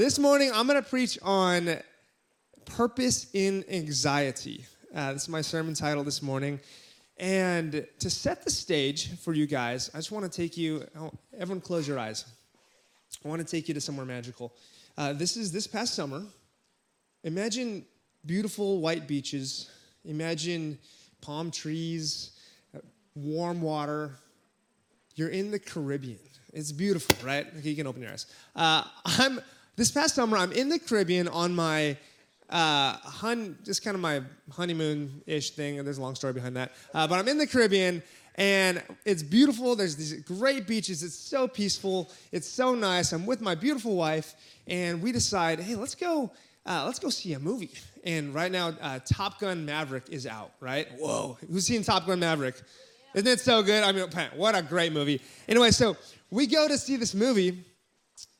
This 0.00 0.18
morning, 0.18 0.50
I'm 0.54 0.66
going 0.66 0.82
to 0.82 0.88
preach 0.88 1.18
on 1.20 1.76
purpose 2.64 3.26
in 3.34 3.66
anxiety. 3.68 4.64
Uh, 4.94 5.12
this 5.12 5.24
is 5.24 5.28
my 5.28 5.42
sermon 5.42 5.74
title 5.74 6.02
this 6.02 6.22
morning. 6.22 6.58
And 7.18 7.86
to 7.98 8.08
set 8.08 8.42
the 8.42 8.50
stage 8.50 9.14
for 9.18 9.34
you 9.34 9.46
guys, 9.46 9.90
I 9.92 9.98
just 9.98 10.10
want 10.10 10.24
to 10.24 10.34
take 10.34 10.56
you, 10.56 10.86
oh, 10.98 11.10
everyone 11.36 11.60
close 11.60 11.86
your 11.86 11.98
eyes. 11.98 12.24
I 13.22 13.28
want 13.28 13.46
to 13.46 13.46
take 13.46 13.68
you 13.68 13.74
to 13.74 13.80
somewhere 13.82 14.06
magical. 14.06 14.54
Uh, 14.96 15.12
this 15.12 15.36
is 15.36 15.52
this 15.52 15.66
past 15.66 15.92
summer. 15.94 16.22
Imagine 17.24 17.84
beautiful 18.24 18.80
white 18.80 19.06
beaches. 19.06 19.70
Imagine 20.06 20.78
palm 21.20 21.50
trees, 21.50 22.40
warm 23.14 23.60
water. 23.60 24.12
You're 25.14 25.28
in 25.28 25.50
the 25.50 25.58
Caribbean. 25.58 26.20
It's 26.54 26.72
beautiful, 26.72 27.14
right? 27.22 27.46
Okay, 27.58 27.68
you 27.68 27.76
can 27.76 27.86
open 27.86 28.00
your 28.00 28.12
eyes. 28.12 28.24
Uh, 28.56 28.84
I'm 29.04 29.40
this 29.80 29.90
past 29.90 30.14
summer. 30.14 30.36
I'm 30.36 30.52
in 30.52 30.68
the 30.68 30.78
Caribbean 30.78 31.26
on 31.28 31.54
my 31.54 31.96
uh, 32.50 32.98
hun, 32.98 33.56
just 33.64 33.82
kind 33.82 33.94
of 33.94 34.02
my 34.02 34.20
honeymoon-ish 34.52 35.52
thing. 35.52 35.82
There's 35.82 35.96
a 35.96 36.02
long 36.02 36.14
story 36.14 36.34
behind 36.34 36.54
that, 36.56 36.72
uh, 36.92 37.06
but 37.06 37.18
I'm 37.18 37.26
in 37.28 37.38
the 37.38 37.46
Caribbean 37.46 38.02
and 38.34 38.82
it's 39.06 39.22
beautiful. 39.22 39.74
There's 39.74 39.96
these 39.96 40.20
great 40.20 40.66
beaches. 40.66 41.02
It's 41.02 41.14
so 41.14 41.48
peaceful. 41.48 42.10
It's 42.30 42.46
so 42.46 42.74
nice. 42.74 43.12
I'm 43.12 43.24
with 43.24 43.40
my 43.40 43.54
beautiful 43.54 43.96
wife, 43.96 44.34
and 44.66 45.00
we 45.00 45.12
decide, 45.12 45.60
hey, 45.60 45.76
let's 45.76 45.94
go. 45.94 46.30
Uh, 46.66 46.82
let's 46.84 46.98
go 46.98 47.08
see 47.08 47.32
a 47.32 47.38
movie. 47.38 47.70
And 48.04 48.34
right 48.34 48.52
now, 48.52 48.74
uh, 48.82 48.98
Top 49.06 49.40
Gun 49.40 49.64
Maverick 49.64 50.10
is 50.10 50.26
out. 50.26 50.52
Right? 50.60 50.88
Whoa! 50.98 51.38
Who's 51.50 51.66
seen 51.66 51.82
Top 51.82 52.06
Gun 52.06 52.20
Maverick? 52.20 52.60
Isn't 53.14 53.26
it 53.26 53.40
so 53.40 53.62
good? 53.62 53.82
I 53.82 53.92
mean, 53.92 54.06
what 54.36 54.54
a 54.54 54.60
great 54.60 54.92
movie. 54.92 55.22
Anyway, 55.48 55.70
so 55.70 55.96
we 56.30 56.46
go 56.46 56.68
to 56.68 56.76
see 56.76 56.96
this 56.96 57.14
movie 57.14 57.64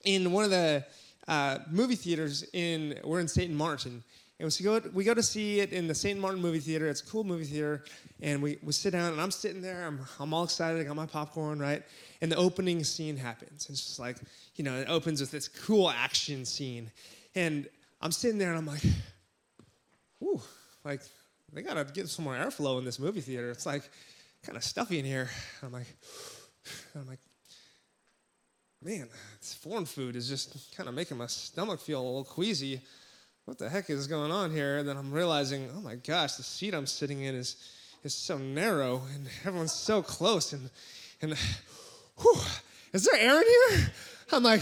in 0.04 0.32
one 0.32 0.44
of 0.44 0.50
the 0.50 0.84
uh, 1.30 1.58
movie 1.70 1.94
theaters 1.94 2.44
in. 2.52 2.98
We're 3.04 3.20
in 3.20 3.28
St. 3.28 3.52
Martin, 3.52 4.02
and 4.40 4.56
we 4.58 4.64
go, 4.64 4.80
we 4.92 5.04
go 5.04 5.14
to 5.14 5.22
see 5.22 5.60
it 5.60 5.72
in 5.72 5.86
the 5.86 5.94
St. 5.94 6.18
Martin 6.18 6.40
movie 6.40 6.58
theater. 6.58 6.88
It's 6.88 7.02
a 7.02 7.06
cool 7.06 7.24
movie 7.24 7.44
theater. 7.44 7.84
And 8.20 8.42
we, 8.42 8.58
we 8.62 8.72
sit 8.72 8.90
down, 8.90 9.12
and 9.12 9.20
I'm 9.20 9.30
sitting 9.30 9.62
there. 9.62 9.86
I'm, 9.86 10.00
I'm 10.18 10.34
all 10.34 10.44
excited. 10.44 10.80
I 10.80 10.84
got 10.84 10.96
my 10.96 11.06
popcorn, 11.06 11.58
right? 11.58 11.82
And 12.20 12.32
the 12.32 12.36
opening 12.36 12.82
scene 12.82 13.16
happens. 13.16 13.68
It's 13.70 13.86
just 13.86 13.98
like, 13.98 14.16
you 14.56 14.64
know, 14.64 14.76
it 14.76 14.88
opens 14.88 15.20
with 15.20 15.30
this 15.30 15.46
cool 15.46 15.88
action 15.88 16.44
scene. 16.44 16.90
And 17.34 17.68
I'm 18.00 18.12
sitting 18.12 18.38
there, 18.38 18.48
and 18.48 18.58
I'm 18.58 18.66
like, 18.66 18.82
ooh, 20.22 20.40
like, 20.84 21.02
they 21.52 21.62
got 21.62 21.74
to 21.74 21.84
get 21.84 22.08
some 22.08 22.24
more 22.24 22.34
airflow 22.34 22.78
in 22.78 22.84
this 22.84 22.98
movie 22.98 23.20
theater. 23.20 23.50
It's 23.50 23.66
like 23.66 23.88
kind 24.42 24.56
of 24.56 24.64
stuffy 24.64 24.98
in 24.98 25.04
here. 25.04 25.28
I'm 25.62 25.72
like, 25.72 25.86
I'm 26.94 27.06
like, 27.06 27.20
man, 28.82 29.08
this 29.40 29.54
foreign 29.54 29.84
food 29.84 30.16
is 30.16 30.28
just 30.28 30.74
kind 30.76 30.88
of 30.88 30.94
making 30.94 31.18
my 31.18 31.26
stomach 31.26 31.80
feel 31.80 32.00
a 32.00 32.02
little 32.02 32.24
queasy 32.24 32.80
what 33.50 33.58
the 33.58 33.68
heck 33.68 33.90
is 33.90 34.06
going 34.06 34.30
on 34.30 34.52
here? 34.52 34.78
And 34.78 34.88
then 34.88 34.96
I'm 34.96 35.10
realizing, 35.10 35.68
oh 35.76 35.80
my 35.80 35.96
gosh, 35.96 36.34
the 36.34 36.42
seat 36.44 36.72
I'm 36.72 36.86
sitting 36.86 37.22
in 37.22 37.34
is, 37.34 37.56
is 38.04 38.14
so 38.14 38.38
narrow 38.38 39.02
and 39.12 39.26
everyone's 39.44 39.72
so 39.72 40.02
close. 40.02 40.52
And, 40.52 40.70
and 41.20 41.34
whew, 42.20 42.40
is 42.92 43.04
there 43.04 43.20
air 43.20 43.40
in 43.40 43.46
here? 43.46 43.92
I'm 44.30 44.44
like, 44.44 44.60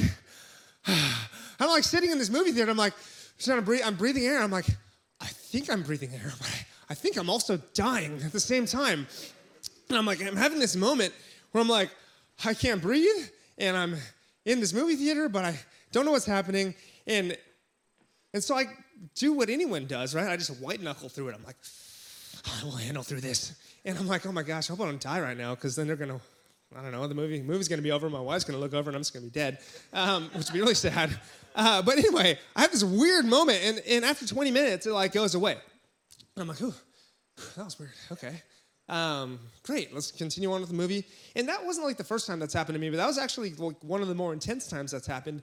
I'm 0.87 1.69
like 1.69 1.85
sitting 1.85 2.11
in 2.11 2.17
this 2.17 2.31
movie 2.31 2.53
theater. 2.53 2.71
I'm 2.71 2.79
like, 2.79 2.95
to 3.39 3.61
breathe, 3.61 3.83
I'm 3.85 3.95
breathing 3.95 4.25
air. 4.25 4.41
I'm 4.41 4.51
like, 4.51 4.67
I 5.21 5.27
think 5.27 5.71
I'm 5.71 5.83
breathing 5.83 6.13
air, 6.15 6.33
but 6.39 6.49
I, 6.49 6.93
I 6.93 6.95
think 6.95 7.19
I'm 7.19 7.29
also 7.29 7.59
dying 7.75 8.23
at 8.25 8.33
the 8.33 8.41
same 8.41 8.65
time. 8.65 9.07
And 9.91 9.99
I'm 9.99 10.07
like, 10.07 10.25
I'm 10.25 10.37
having 10.37 10.61
this 10.61 10.77
moment 10.77 11.13
where 11.53 11.61
I'm 11.61 11.69
like, 11.69 11.91
I 12.43 12.55
can't 12.55 12.81
breathe, 12.81 13.29
and 13.59 13.77
I'm 13.77 13.97
in 14.45 14.61
this 14.61 14.73
movie 14.73 14.97
theater, 14.97 15.29
but 15.29 15.45
I 15.45 15.59
don't 15.93 16.05
know 16.05 16.13
what's 16.13 16.27
happening. 16.27 16.75
And 17.07 17.37
and 18.35 18.43
so 18.43 18.57
I 18.57 18.67
do 19.15 19.33
what 19.33 19.49
anyone 19.49 19.87
does, 19.87 20.15
right? 20.15 20.29
I 20.29 20.37
just 20.37 20.61
white 20.61 20.83
knuckle 20.83 21.09
through 21.09 21.29
it. 21.29 21.35
I'm 21.35 21.45
like, 21.45 21.57
I 22.61 22.65
will 22.65 22.77
handle 22.77 23.03
through 23.03 23.21
this. 23.21 23.55
And 23.85 23.97
I'm 23.97 24.07
like, 24.07 24.27
oh 24.27 24.33
my 24.33 24.43
gosh, 24.43 24.71
I 24.71 24.75
hope 24.75 24.83
I 24.83 24.87
don't 24.87 25.01
die 25.01 25.21
right 25.21 25.37
now, 25.37 25.55
because 25.55 25.77
then 25.77 25.87
they're 25.87 25.97
gonna, 25.97 26.21
I 26.77 26.83
don't 26.83 26.93
know, 26.93 27.07
the 27.07 27.15
movie 27.15 27.41
movie's 27.43 27.69
gonna 27.69 27.83
be 27.83 27.91
over. 27.93 28.11
My 28.11 28.21
wife's 28.21 28.45
gonna 28.45 28.59
look 28.59 28.75
over, 28.75 28.91
and 28.91 28.97
I'm 28.97 29.01
just 29.01 29.15
gonna 29.15 29.25
be 29.25 29.31
dead, 29.31 29.59
um, 29.93 30.25
which 30.35 30.47
would 30.47 30.53
be 30.53 30.61
really 30.61 30.75
sad. 30.75 31.19
Uh, 31.55 31.83
but 31.83 31.99
anyway, 31.99 32.39
I 32.55 32.61
have 32.61 32.71
this 32.71 32.85
weird 32.85 33.25
moment, 33.25 33.61
and, 33.63 33.83
and 33.89 34.05
after 34.05 34.27
20 34.27 34.51
minutes, 34.51 34.87
it 34.87 34.93
like 34.93 35.13
goes 35.13 35.35
away. 35.35 35.53
And 36.37 36.43
I'm 36.43 36.49
like, 36.49 36.61
ooh, 36.63 36.75
that 37.57 37.65
was 37.65 37.79
weird. 37.79 37.93
Okay. 38.13 38.43
Um, 38.89 39.39
great, 39.65 39.93
let's 39.93 40.11
continue 40.11 40.51
on 40.53 40.61
with 40.61 40.71
the 40.71 40.77
movie. 40.77 41.05
And 41.37 41.49
that 41.49 41.65
wasn't 41.65 41.87
like 41.87 41.99
the 41.99 42.05
first 42.05 42.27
time 42.27 42.39
that's 42.39 42.55
happened 42.55 42.75
to 42.75 42.81
me, 42.81 42.89
but 42.91 42.97
that 42.97 43.07
was 43.07 43.19
actually 43.19 43.53
like 43.55 43.77
one 43.83 44.01
of 44.01 44.09
the 44.09 44.15
more 44.15 44.33
intense 44.33 44.67
times 44.67 44.93
that's 44.93 45.07
happened. 45.07 45.43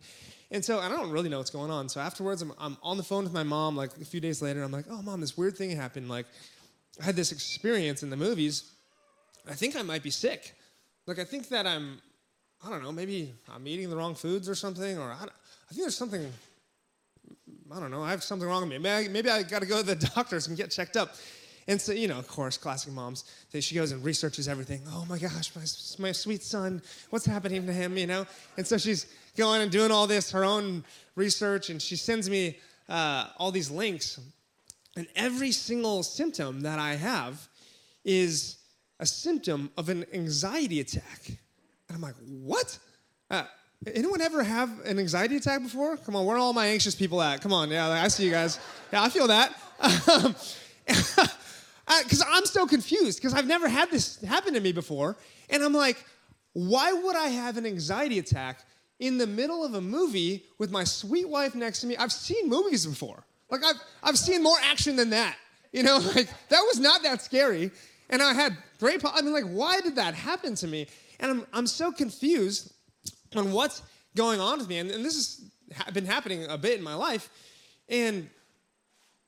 And 0.51 0.63
so 0.63 0.79
I 0.79 0.89
don't 0.89 1.11
really 1.11 1.29
know 1.29 1.37
what's 1.37 1.51
going 1.51 1.71
on. 1.71 1.89
So 1.89 1.99
afterwards, 1.99 2.41
I'm, 2.41 2.53
I'm 2.59 2.77
on 2.81 2.97
the 2.97 3.03
phone 3.03 3.23
with 3.23 3.33
my 3.33 3.43
mom. 3.43 3.75
Like 3.75 3.95
a 3.97 4.05
few 4.05 4.19
days 4.19 4.41
later, 4.41 4.63
I'm 4.63 4.71
like, 4.71 4.85
"Oh, 4.89 5.01
mom, 5.01 5.21
this 5.21 5.37
weird 5.37 5.57
thing 5.57 5.71
happened. 5.71 6.09
Like, 6.09 6.25
I 7.01 7.05
had 7.05 7.15
this 7.15 7.31
experience 7.31 8.03
in 8.03 8.09
the 8.09 8.17
movies. 8.17 8.71
I 9.49 9.53
think 9.53 9.75
I 9.75 9.81
might 9.81 10.01
be 10.01 10.09
sick. 10.09 10.55
Like, 11.07 11.19
I 11.19 11.23
think 11.23 11.49
that 11.49 11.67
I'm, 11.67 11.99
I 12.65 12.69
don't 12.69 12.83
know, 12.83 12.91
maybe 12.91 13.33
I'm 13.53 13.67
eating 13.67 13.89
the 13.89 13.95
wrong 13.97 14.15
foods 14.15 14.49
or 14.49 14.55
something, 14.55 14.97
or 14.97 15.11
I, 15.11 15.23
I 15.23 15.69
think 15.69 15.81
there's 15.81 15.97
something. 15.97 16.31
I 17.75 17.79
don't 17.79 17.91
know. 17.91 18.03
I 18.03 18.11
have 18.11 18.23
something 18.23 18.47
wrong 18.47 18.61
with 18.61 18.71
me. 18.71 18.77
Maybe 18.77 19.07
I, 19.07 19.11
maybe 19.11 19.29
I 19.29 19.43
got 19.43 19.61
to 19.61 19.67
go 19.67 19.81
to 19.81 19.83
the 19.83 19.95
doctors 20.15 20.47
and 20.47 20.55
get 20.55 20.71
checked 20.71 20.97
up. 20.97 21.15
And 21.67 21.81
so, 21.81 21.93
you 21.93 22.07
know, 22.07 22.19
of 22.19 22.27
course, 22.27 22.57
classic 22.57 22.93
moms, 22.93 23.23
she 23.59 23.73
goes 23.73 23.91
and 23.91 24.03
researches 24.03 24.47
everything. 24.47 24.81
Oh 24.87 25.05
my 25.09 25.17
gosh, 25.17 25.51
my, 25.55 25.63
my 26.07 26.11
sweet 26.11 26.43
son, 26.43 26.81
what's 27.09 27.25
happening 27.25 27.65
to 27.65 27.73
him, 27.73 27.97
you 27.97 28.05
know? 28.05 28.27
And 28.57 28.67
so 28.67 28.77
she's 28.77 29.07
going 29.35 29.61
and 29.61 29.71
doing 29.71 29.89
all 29.89 30.05
this, 30.05 30.31
her 30.31 30.45
own 30.45 30.83
research, 31.15 31.71
and 31.71 31.81
she 31.81 31.95
sends 31.95 32.29
me 32.29 32.59
uh, 32.87 33.29
all 33.37 33.51
these 33.51 33.71
links. 33.71 34.19
And 34.95 35.07
every 35.15 35.51
single 35.51 36.03
symptom 36.03 36.61
that 36.61 36.77
I 36.77 36.95
have 36.95 37.47
is 38.03 38.57
a 38.99 39.05
symptom 39.05 39.71
of 39.75 39.89
an 39.89 40.05
anxiety 40.13 40.79
attack. 40.81 41.27
And 41.27 41.95
I'm 41.95 42.01
like, 42.01 42.15
what? 42.27 42.77
Uh, 43.31 43.43
anyone 43.91 44.21
ever 44.21 44.43
have 44.43 44.69
an 44.85 44.99
anxiety 44.99 45.37
attack 45.37 45.63
before? 45.63 45.97
Come 45.97 46.15
on, 46.15 46.27
where 46.27 46.37
are 46.37 46.39
all 46.39 46.53
my 46.53 46.67
anxious 46.67 46.93
people 46.93 47.23
at? 47.23 47.41
Come 47.41 47.53
on, 47.53 47.71
yeah, 47.71 47.89
I 47.89 48.07
see 48.07 48.25
you 48.25 48.31
guys. 48.31 48.59
Yeah, 48.93 49.01
I 49.01 49.09
feel 49.09 49.27
that. 49.27 49.51
Because 52.03 52.23
I'm 52.27 52.45
so 52.45 52.65
confused 52.65 53.19
because 53.19 53.33
I've 53.33 53.47
never 53.47 53.67
had 53.69 53.91
this 53.91 54.21
happen 54.21 54.53
to 54.55 54.59
me 54.59 54.71
before. 54.71 55.17
And 55.49 55.63
I'm 55.63 55.73
like, 55.73 56.03
why 56.53 56.91
would 56.91 57.15
I 57.15 57.27
have 57.27 57.57
an 57.57 57.65
anxiety 57.65 58.17
attack 58.17 58.61
in 58.99 59.17
the 59.17 59.27
middle 59.27 59.63
of 59.63 59.73
a 59.73 59.81
movie 59.81 60.45
with 60.57 60.71
my 60.71 60.83
sweet 60.83 61.27
wife 61.27 61.55
next 61.55 61.81
to 61.81 61.87
me. 61.87 61.97
I've 61.97 62.11
seen 62.11 62.49
movies 62.49 62.85
before. 62.85 63.25
Like 63.49 63.63
I've 63.63 63.75
I've 64.03 64.17
seen 64.17 64.41
more 64.41 64.57
action 64.63 64.95
than 64.95 65.09
that. 65.11 65.35
You 65.71 65.83
know, 65.83 65.97
like 66.15 66.29
that 66.49 66.61
was 66.61 66.79
not 66.79 67.03
that 67.03 67.21
scary. 67.21 67.71
And 68.09 68.21
I 68.21 68.33
had 68.33 68.57
great 68.79 69.03
I 69.05 69.21
mean 69.21 69.33
like 69.33 69.45
why 69.45 69.81
did 69.81 69.95
that 69.95 70.13
happen 70.13 70.55
to 70.55 70.67
me? 70.67 70.87
And 71.19 71.31
I'm 71.31 71.47
I'm 71.53 71.67
so 71.67 71.91
confused 71.91 72.73
on 73.35 73.51
what's 73.51 73.81
going 74.15 74.39
on 74.39 74.59
with 74.59 74.69
me. 74.69 74.77
And, 74.77 74.89
and 74.91 75.03
this 75.03 75.41
has 75.73 75.93
been 75.93 76.05
happening 76.05 76.45
a 76.45 76.57
bit 76.57 76.77
in 76.77 76.83
my 76.83 76.95
life. 76.95 77.29
And 77.89 78.29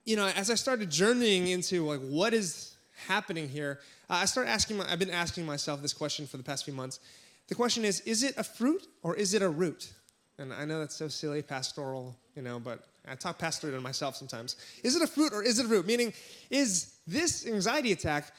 you 0.08 0.16
know, 0.16 0.28
as 0.28 0.50
I 0.50 0.56
started 0.56 0.90
journeying 0.90 1.48
into 1.50 1.86
like 1.86 2.00
what 2.00 2.34
is 2.34 2.76
happening 3.08 3.50
here, 3.50 3.80
uh, 4.10 4.14
I 4.14 4.26
started 4.26 4.50
asking 4.50 4.78
my, 4.78 4.90
I've 4.90 5.00
been 5.00 5.12
asking 5.12 5.46
myself 5.46 5.82
this 5.82 5.94
question 5.94 6.26
for 6.26 6.38
the 6.38 6.44
past 6.44 6.64
few 6.64 6.74
months. 6.74 7.02
The 7.50 7.56
question 7.56 7.84
is 7.84 8.00
is 8.02 8.24
it 8.24 8.36
a 8.38 8.44
fruit 8.44 8.88
or 9.04 9.16
is 9.16 9.34
it 9.34 9.42
a 9.42 9.50
root? 9.50 9.92
And 10.40 10.54
I 10.54 10.64
know 10.64 10.80
that's 10.80 10.96
so 10.96 11.10
silly, 11.10 11.42
pastoral, 11.42 12.16
you 12.36 12.42
know, 12.42 12.58
but 12.58 12.88
I 13.06 13.16
talk 13.16 13.38
pastoral 13.38 13.74
to 13.74 13.82
myself 13.82 14.16
sometimes. 14.16 14.56
Is 14.82 14.96
it 14.96 15.02
a 15.02 15.08
fruit 15.08 15.34
or 15.34 15.44
is 15.44 15.60
it 15.60 15.66
a 15.66 15.70
root? 15.70 15.86
Meaning, 15.86 16.14
is 16.50 16.96
this 17.06 17.46
anxiety 17.46 17.92
attack 17.92 18.34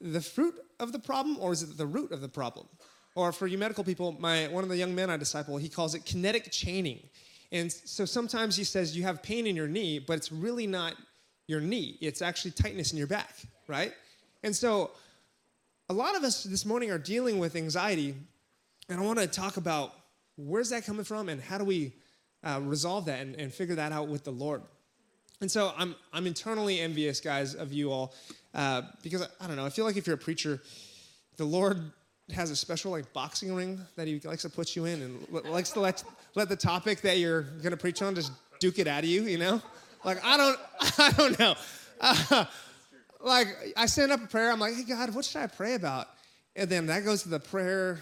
the 0.00 0.20
fruit 0.20 0.56
of 0.78 0.92
the 0.92 0.98
problem 0.98 1.38
or 1.40 1.52
is 1.52 1.62
it 1.62 1.78
the 1.78 1.86
root 1.86 2.12
of 2.12 2.20
the 2.20 2.28
problem? 2.28 2.66
Or 3.14 3.32
for 3.32 3.46
you 3.46 3.56
medical 3.56 3.82
people, 3.82 4.14
my 4.18 4.46
one 4.48 4.62
of 4.62 4.68
the 4.68 4.76
young 4.76 4.94
men 4.94 5.08
I 5.08 5.16
disciple, 5.16 5.56
he 5.56 5.70
calls 5.70 5.94
it 5.94 6.04
kinetic 6.04 6.50
chaining. 6.50 7.00
And 7.50 7.72
so 7.72 8.04
sometimes 8.04 8.56
he 8.56 8.64
says 8.64 8.96
you 8.96 9.04
have 9.04 9.22
pain 9.22 9.46
in 9.46 9.56
your 9.56 9.68
knee, 9.68 9.98
but 9.98 10.16
it's 10.16 10.30
really 10.30 10.66
not 10.66 10.94
your 11.46 11.60
knee. 11.60 11.96
It's 12.00 12.20
actually 12.20 12.50
tightness 12.50 12.92
in 12.92 12.98
your 12.98 13.06
back, 13.06 13.34
right? 13.66 13.92
And 14.42 14.54
so 14.54 14.90
a 15.88 15.94
lot 15.94 16.14
of 16.14 16.24
us 16.24 16.44
this 16.44 16.66
morning 16.66 16.90
are 16.90 16.98
dealing 16.98 17.38
with 17.38 17.56
anxiety 17.56 18.14
and 18.88 18.98
I 18.98 19.02
want 19.02 19.18
to 19.18 19.26
talk 19.26 19.58
about 19.58 19.92
where's 20.36 20.70
that 20.70 20.84
coming 20.84 21.04
from 21.04 21.28
and 21.28 21.42
how 21.42 21.58
do 21.58 21.64
we 21.64 21.92
uh, 22.42 22.60
resolve 22.62 23.06
that 23.06 23.20
and, 23.20 23.34
and, 23.36 23.52
figure 23.52 23.74
that 23.74 23.92
out 23.92 24.08
with 24.08 24.24
the 24.24 24.30
Lord. 24.30 24.62
And 25.40 25.50
so 25.50 25.72
I'm, 25.76 25.94
I'm 26.12 26.26
internally 26.26 26.80
envious, 26.80 27.20
guys, 27.20 27.54
of 27.54 27.72
you 27.72 27.90
all 27.90 28.14
uh, 28.54 28.82
because 29.02 29.22
I, 29.22 29.26
I 29.40 29.46
don't 29.46 29.56
know. 29.56 29.66
I 29.66 29.70
feel 29.70 29.84
like 29.84 29.96
if 29.96 30.06
you're 30.06 30.14
a 30.14 30.18
preacher, 30.18 30.62
the 31.36 31.44
Lord 31.44 31.92
has 32.34 32.50
a 32.50 32.56
special 32.56 32.90
like 32.90 33.12
boxing 33.12 33.54
ring 33.54 33.80
that 33.96 34.06
he 34.06 34.20
likes 34.20 34.42
to 34.42 34.50
put 34.50 34.76
you 34.76 34.84
in 34.84 35.02
and 35.02 35.44
likes 35.50 35.70
to 35.70 35.80
let, 35.80 36.02
let 36.34 36.48
the 36.48 36.56
topic 36.56 37.00
that 37.00 37.18
you're 37.18 37.42
going 37.42 37.70
to 37.70 37.76
preach 37.76 38.02
on 38.02 38.14
just 38.14 38.32
duke 38.60 38.78
it 38.78 38.86
out 38.86 39.04
of 39.04 39.08
you, 39.08 39.22
you 39.22 39.38
know? 39.38 39.62
Like, 40.04 40.22
I 40.24 40.36
don't, 40.36 40.58
I 40.98 41.12
don't 41.12 41.38
know. 41.38 41.54
Uh, 42.00 42.44
like, 43.20 43.48
I 43.76 43.86
send 43.86 44.12
up 44.12 44.22
a 44.22 44.26
prayer. 44.26 44.52
I'm 44.52 44.60
like, 44.60 44.74
hey, 44.74 44.84
God, 44.84 45.14
what 45.14 45.24
should 45.24 45.40
I 45.40 45.46
pray 45.46 45.74
about? 45.74 46.08
And 46.54 46.68
then 46.68 46.86
that 46.86 47.04
goes 47.04 47.22
to 47.22 47.28
the 47.28 47.40
prayer 47.40 48.00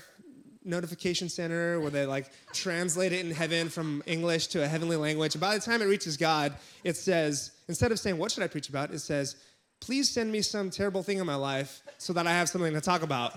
notification 0.64 1.28
center 1.28 1.78
where 1.80 1.90
they 1.90 2.06
like 2.06 2.28
translate 2.52 3.12
it 3.12 3.24
in 3.24 3.30
heaven 3.30 3.68
from 3.68 4.02
English 4.06 4.48
to 4.48 4.62
a 4.62 4.66
heavenly 4.66 4.96
language. 4.96 5.34
And 5.34 5.40
by 5.40 5.54
the 5.54 5.60
time 5.60 5.80
it 5.80 5.86
reaches 5.86 6.16
God, 6.16 6.54
it 6.82 6.96
says, 6.96 7.52
instead 7.68 7.92
of 7.92 8.00
saying, 8.00 8.18
What 8.18 8.32
should 8.32 8.42
I 8.42 8.48
preach 8.48 8.68
about? 8.68 8.90
it 8.90 8.98
says, 8.98 9.36
Please 9.80 10.10
send 10.10 10.32
me 10.32 10.42
some 10.42 10.70
terrible 10.70 11.02
thing 11.02 11.18
in 11.18 11.26
my 11.26 11.34
life 11.34 11.82
so 11.98 12.12
that 12.14 12.26
I 12.26 12.32
have 12.32 12.48
something 12.48 12.72
to 12.72 12.80
talk 12.80 13.02
about. 13.02 13.32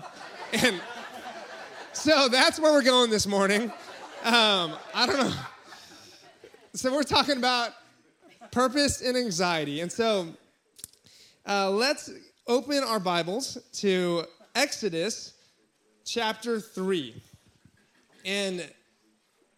And 0.52 0.80
so 1.92 2.28
that's 2.28 2.58
where 2.58 2.72
we're 2.72 2.82
going 2.82 3.08
this 3.10 3.26
morning. 3.26 3.72
Um, 4.24 4.72
I 4.92 5.06
don't 5.06 5.18
know. 5.18 5.32
So 6.74 6.92
we're 6.92 7.04
talking 7.04 7.36
about 7.36 7.72
purpose 8.50 9.00
and 9.00 9.16
anxiety. 9.16 9.80
And 9.80 9.92
so 9.92 10.28
uh, 11.46 11.70
let's 11.70 12.10
open 12.48 12.82
our 12.82 12.98
Bibles 12.98 13.58
to 13.74 14.24
Exodus 14.56 15.34
chapter 16.04 16.58
3. 16.58 17.14
And 18.24 18.68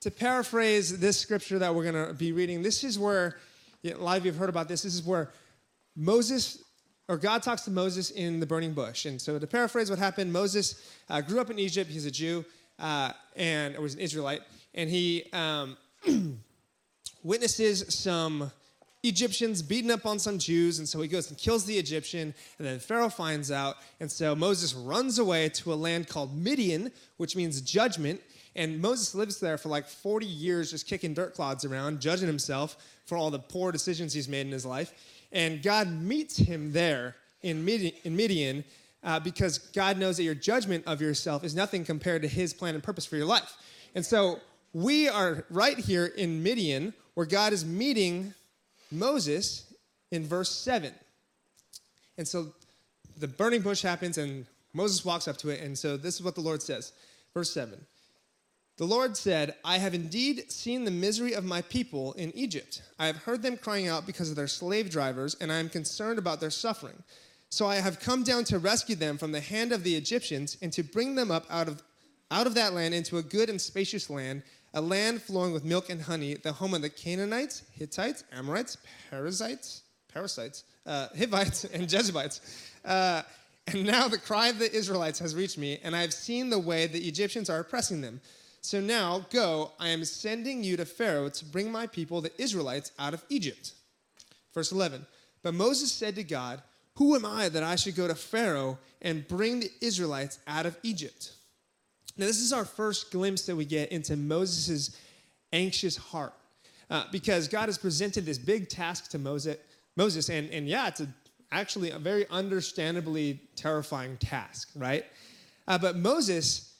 to 0.00 0.10
paraphrase 0.10 0.98
this 0.98 1.18
scripture 1.18 1.58
that 1.58 1.74
we're 1.74 1.90
going 1.90 2.06
to 2.06 2.12
be 2.12 2.32
reading, 2.32 2.62
this 2.62 2.84
is 2.84 2.98
where, 2.98 3.38
a 3.84 3.94
lot 3.94 4.18
of 4.18 4.26
you 4.26 4.32
have 4.32 4.38
heard 4.38 4.50
about 4.50 4.68
this, 4.68 4.82
this 4.82 4.94
is 4.94 5.02
where 5.02 5.30
Moses, 5.96 6.62
or 7.08 7.16
God 7.16 7.42
talks 7.42 7.62
to 7.62 7.70
Moses 7.70 8.10
in 8.10 8.40
the 8.40 8.46
burning 8.46 8.72
bush. 8.72 9.06
And 9.06 9.20
so 9.20 9.38
to 9.38 9.46
paraphrase 9.46 9.90
what 9.90 9.98
happened, 9.98 10.32
Moses 10.32 10.94
uh, 11.10 11.20
grew 11.20 11.40
up 11.40 11.50
in 11.50 11.58
Egypt, 11.58 11.90
he's 11.90 12.06
a 12.06 12.10
Jew, 12.10 12.44
uh, 12.78 13.12
and 13.36 13.76
was 13.78 13.94
an 13.94 14.00
Israelite, 14.00 14.42
and 14.74 14.88
he 14.88 15.24
um, 15.32 15.76
witnesses 17.22 17.94
some 17.94 18.50
Egyptians 19.04 19.62
beating 19.62 19.90
up 19.90 20.06
on 20.06 20.18
some 20.18 20.38
Jews, 20.38 20.78
and 20.78 20.88
so 20.88 21.00
he 21.00 21.08
goes 21.08 21.28
and 21.28 21.36
kills 21.36 21.64
the 21.64 21.76
Egyptian, 21.76 22.32
and 22.58 22.66
then 22.66 22.78
Pharaoh 22.78 23.08
finds 23.08 23.50
out, 23.50 23.76
and 23.98 24.10
so 24.10 24.34
Moses 24.34 24.74
runs 24.74 25.18
away 25.18 25.48
to 25.48 25.72
a 25.72 25.74
land 25.74 26.08
called 26.08 26.36
Midian, 26.36 26.92
which 27.16 27.34
means 27.34 27.60
judgment, 27.60 28.20
and 28.54 28.80
Moses 28.80 29.14
lives 29.14 29.40
there 29.40 29.58
for 29.58 29.70
like 29.70 29.88
40 29.88 30.26
years 30.26 30.70
just 30.70 30.86
kicking 30.86 31.14
dirt 31.14 31.34
clods 31.34 31.64
around, 31.64 32.00
judging 32.00 32.28
himself 32.28 32.76
for 33.06 33.18
all 33.18 33.30
the 33.30 33.40
poor 33.40 33.72
decisions 33.72 34.12
he's 34.12 34.28
made 34.28 34.46
in 34.46 34.52
his 34.52 34.66
life, 34.66 34.92
and 35.32 35.62
God 35.62 35.88
meets 35.90 36.36
him 36.36 36.72
there 36.72 37.16
in 37.42 37.64
Midian, 37.64 37.94
in 38.04 38.16
Midian 38.16 38.64
uh, 39.02 39.18
because 39.18 39.58
God 39.58 39.98
knows 39.98 40.16
that 40.18 40.22
your 40.22 40.34
judgment 40.34 40.84
of 40.86 41.00
yourself 41.00 41.44
is 41.44 41.54
nothing 41.54 41.84
compared 41.84 42.22
to 42.22 42.28
his 42.28 42.52
plan 42.52 42.74
and 42.74 42.82
purpose 42.82 43.06
for 43.06 43.16
your 43.16 43.26
life. 43.26 43.56
And 43.94 44.04
so 44.04 44.40
we 44.72 45.08
are 45.08 45.44
right 45.50 45.78
here 45.78 46.06
in 46.06 46.42
Midian 46.42 46.94
where 47.14 47.26
God 47.26 47.52
is 47.52 47.64
meeting 47.64 48.34
Moses 48.90 49.72
in 50.10 50.24
verse 50.24 50.50
7. 50.50 50.92
And 52.18 52.28
so 52.28 52.52
the 53.18 53.28
burning 53.28 53.62
bush 53.62 53.82
happens, 53.82 54.18
and 54.18 54.46
Moses 54.72 55.04
walks 55.04 55.28
up 55.28 55.36
to 55.38 55.48
it. 55.48 55.60
And 55.60 55.76
so 55.78 55.96
this 55.96 56.14
is 56.14 56.22
what 56.22 56.34
the 56.34 56.40
Lord 56.40 56.62
says. 56.62 56.92
Verse 57.34 57.52
7 57.52 57.84
The 58.82 58.88
Lord 58.88 59.16
said, 59.16 59.54
I 59.64 59.78
have 59.78 59.94
indeed 59.94 60.50
seen 60.50 60.84
the 60.84 60.90
misery 60.90 61.34
of 61.34 61.44
my 61.44 61.62
people 61.62 62.14
in 62.14 62.36
Egypt. 62.36 62.82
I 62.98 63.06
have 63.06 63.18
heard 63.18 63.40
them 63.40 63.56
crying 63.56 63.86
out 63.86 64.08
because 64.08 64.28
of 64.28 64.34
their 64.34 64.48
slave 64.48 64.90
drivers, 64.90 65.36
and 65.40 65.52
I 65.52 65.58
am 65.58 65.68
concerned 65.68 66.18
about 66.18 66.40
their 66.40 66.50
suffering. 66.50 67.00
So 67.48 67.64
I 67.64 67.76
have 67.76 68.00
come 68.00 68.24
down 68.24 68.42
to 68.46 68.58
rescue 68.58 68.96
them 68.96 69.18
from 69.18 69.30
the 69.30 69.38
hand 69.38 69.70
of 69.70 69.84
the 69.84 69.94
Egyptians 69.94 70.56
and 70.62 70.72
to 70.72 70.82
bring 70.82 71.14
them 71.14 71.30
up 71.30 71.46
out 71.48 71.68
of, 71.68 71.80
out 72.32 72.48
of 72.48 72.56
that 72.56 72.72
land 72.72 72.92
into 72.92 73.18
a 73.18 73.22
good 73.22 73.48
and 73.48 73.60
spacious 73.60 74.10
land 74.10 74.42
a 74.74 74.80
land 74.80 75.22
flowing 75.22 75.52
with 75.52 75.64
milk 75.64 75.88
and 75.88 76.02
honey, 76.02 76.34
the 76.34 76.52
home 76.52 76.74
of 76.74 76.82
the 76.82 76.90
Canaanites, 76.90 77.62
Hittites, 77.70 78.24
Amorites, 78.32 78.78
Perizzites, 79.10 79.82
parasites, 80.12 80.64
uh, 80.86 81.06
Hivites, 81.16 81.62
and 81.72 81.88
Jebusites. 81.88 82.40
Uh, 82.84 83.22
and 83.68 83.86
now 83.86 84.08
the 84.08 84.18
cry 84.18 84.48
of 84.48 84.58
the 84.58 84.74
Israelites 84.74 85.20
has 85.20 85.36
reached 85.36 85.56
me, 85.56 85.78
and 85.84 85.94
I 85.94 86.00
have 86.00 86.12
seen 86.12 86.50
the 86.50 86.58
way 86.58 86.88
the 86.88 87.06
Egyptians 87.06 87.48
are 87.48 87.60
oppressing 87.60 88.00
them. 88.00 88.20
So 88.62 88.80
now 88.80 89.26
go, 89.30 89.72
I 89.80 89.88
am 89.88 90.04
sending 90.04 90.62
you 90.62 90.76
to 90.76 90.84
Pharaoh 90.84 91.28
to 91.28 91.44
bring 91.44 91.70
my 91.70 91.86
people, 91.86 92.20
the 92.20 92.32
Israelites, 92.40 92.92
out 92.98 93.12
of 93.12 93.24
Egypt. 93.28 93.72
Verse 94.54 94.70
11 94.72 95.04
But 95.42 95.54
Moses 95.54 95.92
said 95.92 96.14
to 96.14 96.24
God, 96.24 96.62
Who 96.94 97.16
am 97.16 97.26
I 97.26 97.48
that 97.48 97.64
I 97.64 97.74
should 97.74 97.96
go 97.96 98.06
to 98.06 98.14
Pharaoh 98.14 98.78
and 99.00 99.26
bring 99.26 99.60
the 99.60 99.70
Israelites 99.80 100.38
out 100.46 100.64
of 100.64 100.78
Egypt? 100.84 101.32
Now, 102.16 102.26
this 102.26 102.40
is 102.40 102.52
our 102.52 102.64
first 102.64 103.10
glimpse 103.10 103.46
that 103.46 103.56
we 103.56 103.64
get 103.64 103.90
into 103.90 104.16
Moses' 104.16 104.96
anxious 105.52 105.96
heart. 105.96 106.34
Uh, 106.90 107.04
because 107.10 107.48
God 107.48 107.66
has 107.66 107.78
presented 107.78 108.26
this 108.26 108.36
big 108.36 108.68
task 108.68 109.10
to 109.12 109.18
Moses, 109.18 109.56
Moses 109.96 110.28
and, 110.28 110.50
and 110.50 110.68
yeah, 110.68 110.88
it's 110.88 111.00
a, 111.00 111.08
actually 111.50 111.90
a 111.90 111.98
very 111.98 112.28
understandably 112.28 113.40
terrifying 113.56 114.18
task, 114.18 114.70
right? 114.76 115.06
Uh, 115.66 115.78
but 115.78 115.96
Moses 115.96 116.74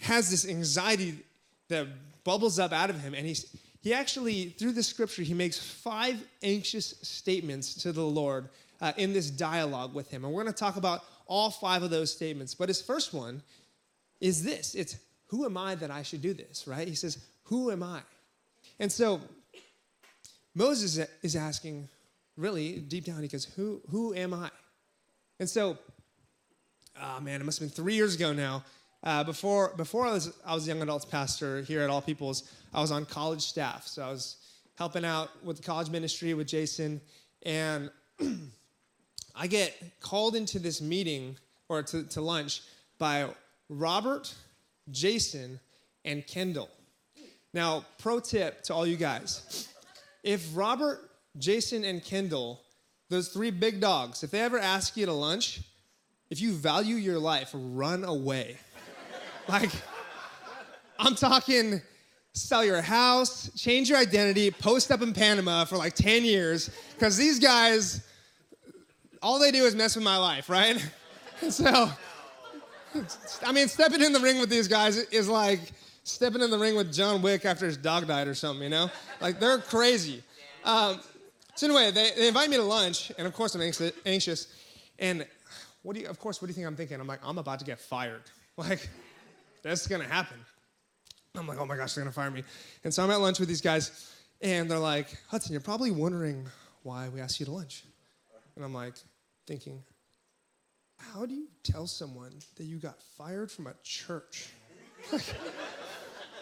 has 0.00 0.30
this 0.30 0.48
anxiety 0.48 1.18
that 1.68 1.86
bubbles 2.24 2.58
up 2.58 2.72
out 2.72 2.90
of 2.90 3.00
him, 3.00 3.14
and 3.14 3.26
he's, 3.26 3.56
he 3.80 3.94
actually, 3.94 4.50
through 4.50 4.72
the 4.72 4.82
scripture, 4.82 5.22
he 5.22 5.34
makes 5.34 5.58
five 5.58 6.22
anxious 6.42 6.94
statements 7.02 7.74
to 7.82 7.92
the 7.92 8.04
Lord 8.04 8.48
uh, 8.80 8.92
in 8.96 9.12
this 9.12 9.30
dialogue 9.30 9.94
with 9.94 10.10
him. 10.10 10.24
And 10.24 10.32
we're 10.32 10.42
going 10.42 10.52
to 10.52 10.58
talk 10.58 10.76
about 10.76 11.04
all 11.26 11.50
five 11.50 11.82
of 11.82 11.90
those 11.90 12.12
statements. 12.12 12.54
But 12.54 12.68
his 12.68 12.82
first 12.82 13.14
one 13.14 13.42
is 14.20 14.42
this 14.42 14.74
it's 14.74 14.96
who 15.28 15.44
am 15.44 15.56
I 15.56 15.76
that 15.76 15.90
I 15.90 16.02
should 16.02 16.22
do 16.22 16.34
this, 16.34 16.66
right? 16.66 16.86
He 16.86 16.94
says, 16.94 17.24
Who 17.44 17.70
am 17.70 17.82
I? 17.82 18.00
And 18.78 18.90
so 18.90 19.20
Moses 20.54 21.06
is 21.22 21.36
asking, 21.36 21.88
really 22.36 22.80
deep 22.80 23.04
down, 23.04 23.22
he 23.22 23.28
goes, 23.28 23.44
Who, 23.56 23.80
who 23.90 24.14
am 24.14 24.34
I? 24.34 24.50
And 25.38 25.48
so, 25.48 25.78
oh 27.00 27.20
man, 27.20 27.40
it 27.40 27.44
must 27.44 27.60
have 27.60 27.68
been 27.68 27.74
three 27.74 27.94
years 27.94 28.14
ago 28.14 28.32
now. 28.32 28.64
Uh, 29.02 29.24
before 29.24 29.72
before 29.76 30.06
I 30.06 30.12
was, 30.12 30.32
I 30.44 30.54
was 30.54 30.68
young 30.68 30.82
adults 30.82 31.06
pastor 31.06 31.62
here 31.62 31.80
at 31.80 31.90
All 31.90 32.02
Peoples, 32.02 32.50
I 32.74 32.80
was 32.80 32.90
on 32.90 33.06
college 33.06 33.42
staff. 33.42 33.86
So 33.86 34.02
I 34.02 34.10
was 34.10 34.36
helping 34.76 35.04
out 35.04 35.30
with 35.44 35.56
the 35.58 35.62
college 35.62 35.90
ministry 35.90 36.34
with 36.34 36.46
Jason. 36.46 37.00
And 37.42 37.90
I 39.34 39.46
get 39.46 39.74
called 40.00 40.36
into 40.36 40.58
this 40.58 40.80
meeting 40.80 41.36
or 41.68 41.82
to, 41.82 42.02
to 42.04 42.20
lunch 42.20 42.62
by 42.98 43.28
Robert, 43.68 44.34
Jason, 44.90 45.60
and 46.04 46.26
Kendall. 46.26 46.68
Now, 47.52 47.84
pro 47.98 48.20
tip 48.20 48.62
to 48.64 48.74
all 48.74 48.86
you 48.86 48.96
guys 48.96 49.68
if 50.22 50.50
Robert, 50.54 51.10
Jason, 51.38 51.84
and 51.84 52.04
Kendall, 52.04 52.60
those 53.08 53.28
three 53.28 53.50
big 53.50 53.80
dogs, 53.80 54.22
if 54.22 54.30
they 54.30 54.40
ever 54.40 54.58
ask 54.58 54.96
you 54.96 55.06
to 55.06 55.12
lunch, 55.12 55.62
if 56.28 56.40
you 56.40 56.52
value 56.52 56.96
your 56.96 57.18
life, 57.18 57.50
run 57.54 58.04
away. 58.04 58.56
Like, 59.48 59.70
I'm 60.98 61.14
talking 61.14 61.82
sell 62.32 62.64
your 62.64 62.80
house, 62.80 63.50
change 63.56 63.88
your 63.88 63.98
identity, 63.98 64.50
post 64.50 64.90
up 64.90 65.02
in 65.02 65.12
Panama 65.12 65.64
for 65.64 65.76
like 65.76 65.94
10 65.94 66.24
years, 66.24 66.70
because 66.94 67.16
these 67.16 67.38
guys, 67.38 68.06
all 69.22 69.38
they 69.38 69.50
do 69.50 69.64
is 69.64 69.74
mess 69.74 69.96
with 69.96 70.04
my 70.04 70.16
life, 70.16 70.48
right? 70.48 70.76
so, 71.50 71.90
I 73.44 73.52
mean, 73.52 73.68
stepping 73.68 74.02
in 74.02 74.12
the 74.12 74.20
ring 74.20 74.38
with 74.38 74.50
these 74.50 74.68
guys 74.68 74.96
is 74.96 75.28
like 75.28 75.60
stepping 76.04 76.40
in 76.40 76.50
the 76.50 76.58
ring 76.58 76.76
with 76.76 76.92
John 76.92 77.22
Wick 77.22 77.44
after 77.44 77.66
his 77.66 77.76
dog 77.76 78.06
died 78.06 78.28
or 78.28 78.34
something, 78.34 78.62
you 78.62 78.70
know? 78.70 78.90
Like, 79.20 79.40
they're 79.40 79.58
crazy. 79.58 80.22
Um, 80.64 81.00
so, 81.54 81.66
anyway, 81.66 81.90
they, 81.90 82.10
they 82.16 82.28
invite 82.28 82.48
me 82.48 82.56
to 82.56 82.62
lunch, 82.62 83.12
and 83.18 83.26
of 83.26 83.34
course, 83.34 83.54
I'm 83.54 83.62
anxious. 84.06 84.46
And 84.98 85.26
what 85.82 85.94
do 85.94 86.02
you, 86.02 86.08
of 86.08 86.18
course, 86.18 86.40
what 86.40 86.46
do 86.46 86.50
you 86.50 86.54
think 86.54 86.66
I'm 86.66 86.76
thinking? 86.76 87.00
I'm 87.00 87.06
like, 87.06 87.20
I'm 87.24 87.38
about 87.38 87.58
to 87.58 87.64
get 87.64 87.80
fired. 87.80 88.22
Like, 88.56 88.90
that's 89.62 89.86
gonna 89.86 90.04
happen. 90.04 90.38
I'm 91.36 91.46
like, 91.46 91.58
oh 91.58 91.66
my 91.66 91.76
gosh, 91.76 91.94
they're 91.94 92.04
gonna 92.04 92.12
fire 92.12 92.30
me. 92.30 92.44
And 92.84 92.92
so 92.92 93.04
I'm 93.04 93.10
at 93.10 93.20
lunch 93.20 93.38
with 93.38 93.48
these 93.48 93.60
guys, 93.60 94.14
and 94.40 94.70
they're 94.70 94.78
like, 94.78 95.08
Hudson, 95.28 95.52
you're 95.52 95.60
probably 95.60 95.90
wondering 95.90 96.46
why 96.82 97.08
we 97.08 97.20
asked 97.20 97.40
you 97.40 97.46
to 97.46 97.52
lunch. 97.52 97.84
And 98.56 98.64
I'm 98.64 98.74
like, 98.74 98.94
thinking, 99.46 99.82
how 100.96 101.26
do 101.26 101.34
you 101.34 101.48
tell 101.62 101.86
someone 101.86 102.32
that 102.56 102.64
you 102.64 102.78
got 102.78 103.02
fired 103.18 103.50
from 103.50 103.66
a 103.66 103.74
church? 103.82 104.50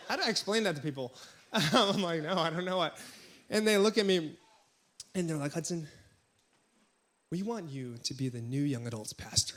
how 0.08 0.16
do 0.16 0.22
I 0.24 0.28
explain 0.28 0.64
that 0.64 0.76
to 0.76 0.82
people? 0.82 1.14
I'm 1.52 2.02
like, 2.02 2.22
no, 2.22 2.36
I 2.36 2.50
don't 2.50 2.64
know 2.64 2.76
what. 2.76 2.98
And 3.50 3.66
they 3.66 3.78
look 3.78 3.98
at 3.98 4.04
me 4.04 4.36
and 5.14 5.28
they're 5.28 5.36
like, 5.36 5.52
Hudson, 5.52 5.88
we 7.30 7.42
want 7.42 7.70
you 7.70 7.96
to 8.04 8.14
be 8.14 8.28
the 8.28 8.40
new 8.40 8.62
young 8.62 8.86
adults 8.86 9.12
pastor. 9.12 9.56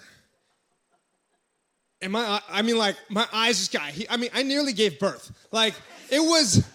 And 2.01 2.11
my, 2.11 2.41
I 2.49 2.61
mean, 2.61 2.77
like, 2.77 2.95
my 3.09 3.27
eyes 3.31 3.59
just 3.59 3.73
got, 3.73 3.91
I 4.09 4.17
mean, 4.17 4.31
I 4.33 4.43
nearly 4.43 4.73
gave 4.73 4.99
birth. 4.99 5.31
Like, 5.51 5.75
it 6.09 6.19
was 6.19 6.67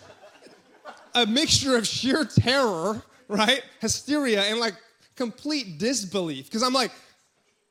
a 1.17 1.27
mixture 1.27 1.77
of 1.77 1.87
sheer 1.87 2.25
terror, 2.25 3.03
right? 3.29 3.63
Hysteria 3.81 4.43
and 4.43 4.61
like 4.61 4.75
complete 5.17 5.79
disbelief. 5.79 6.45
Because 6.45 6.63
I'm 6.63 6.75
like, 6.75 6.93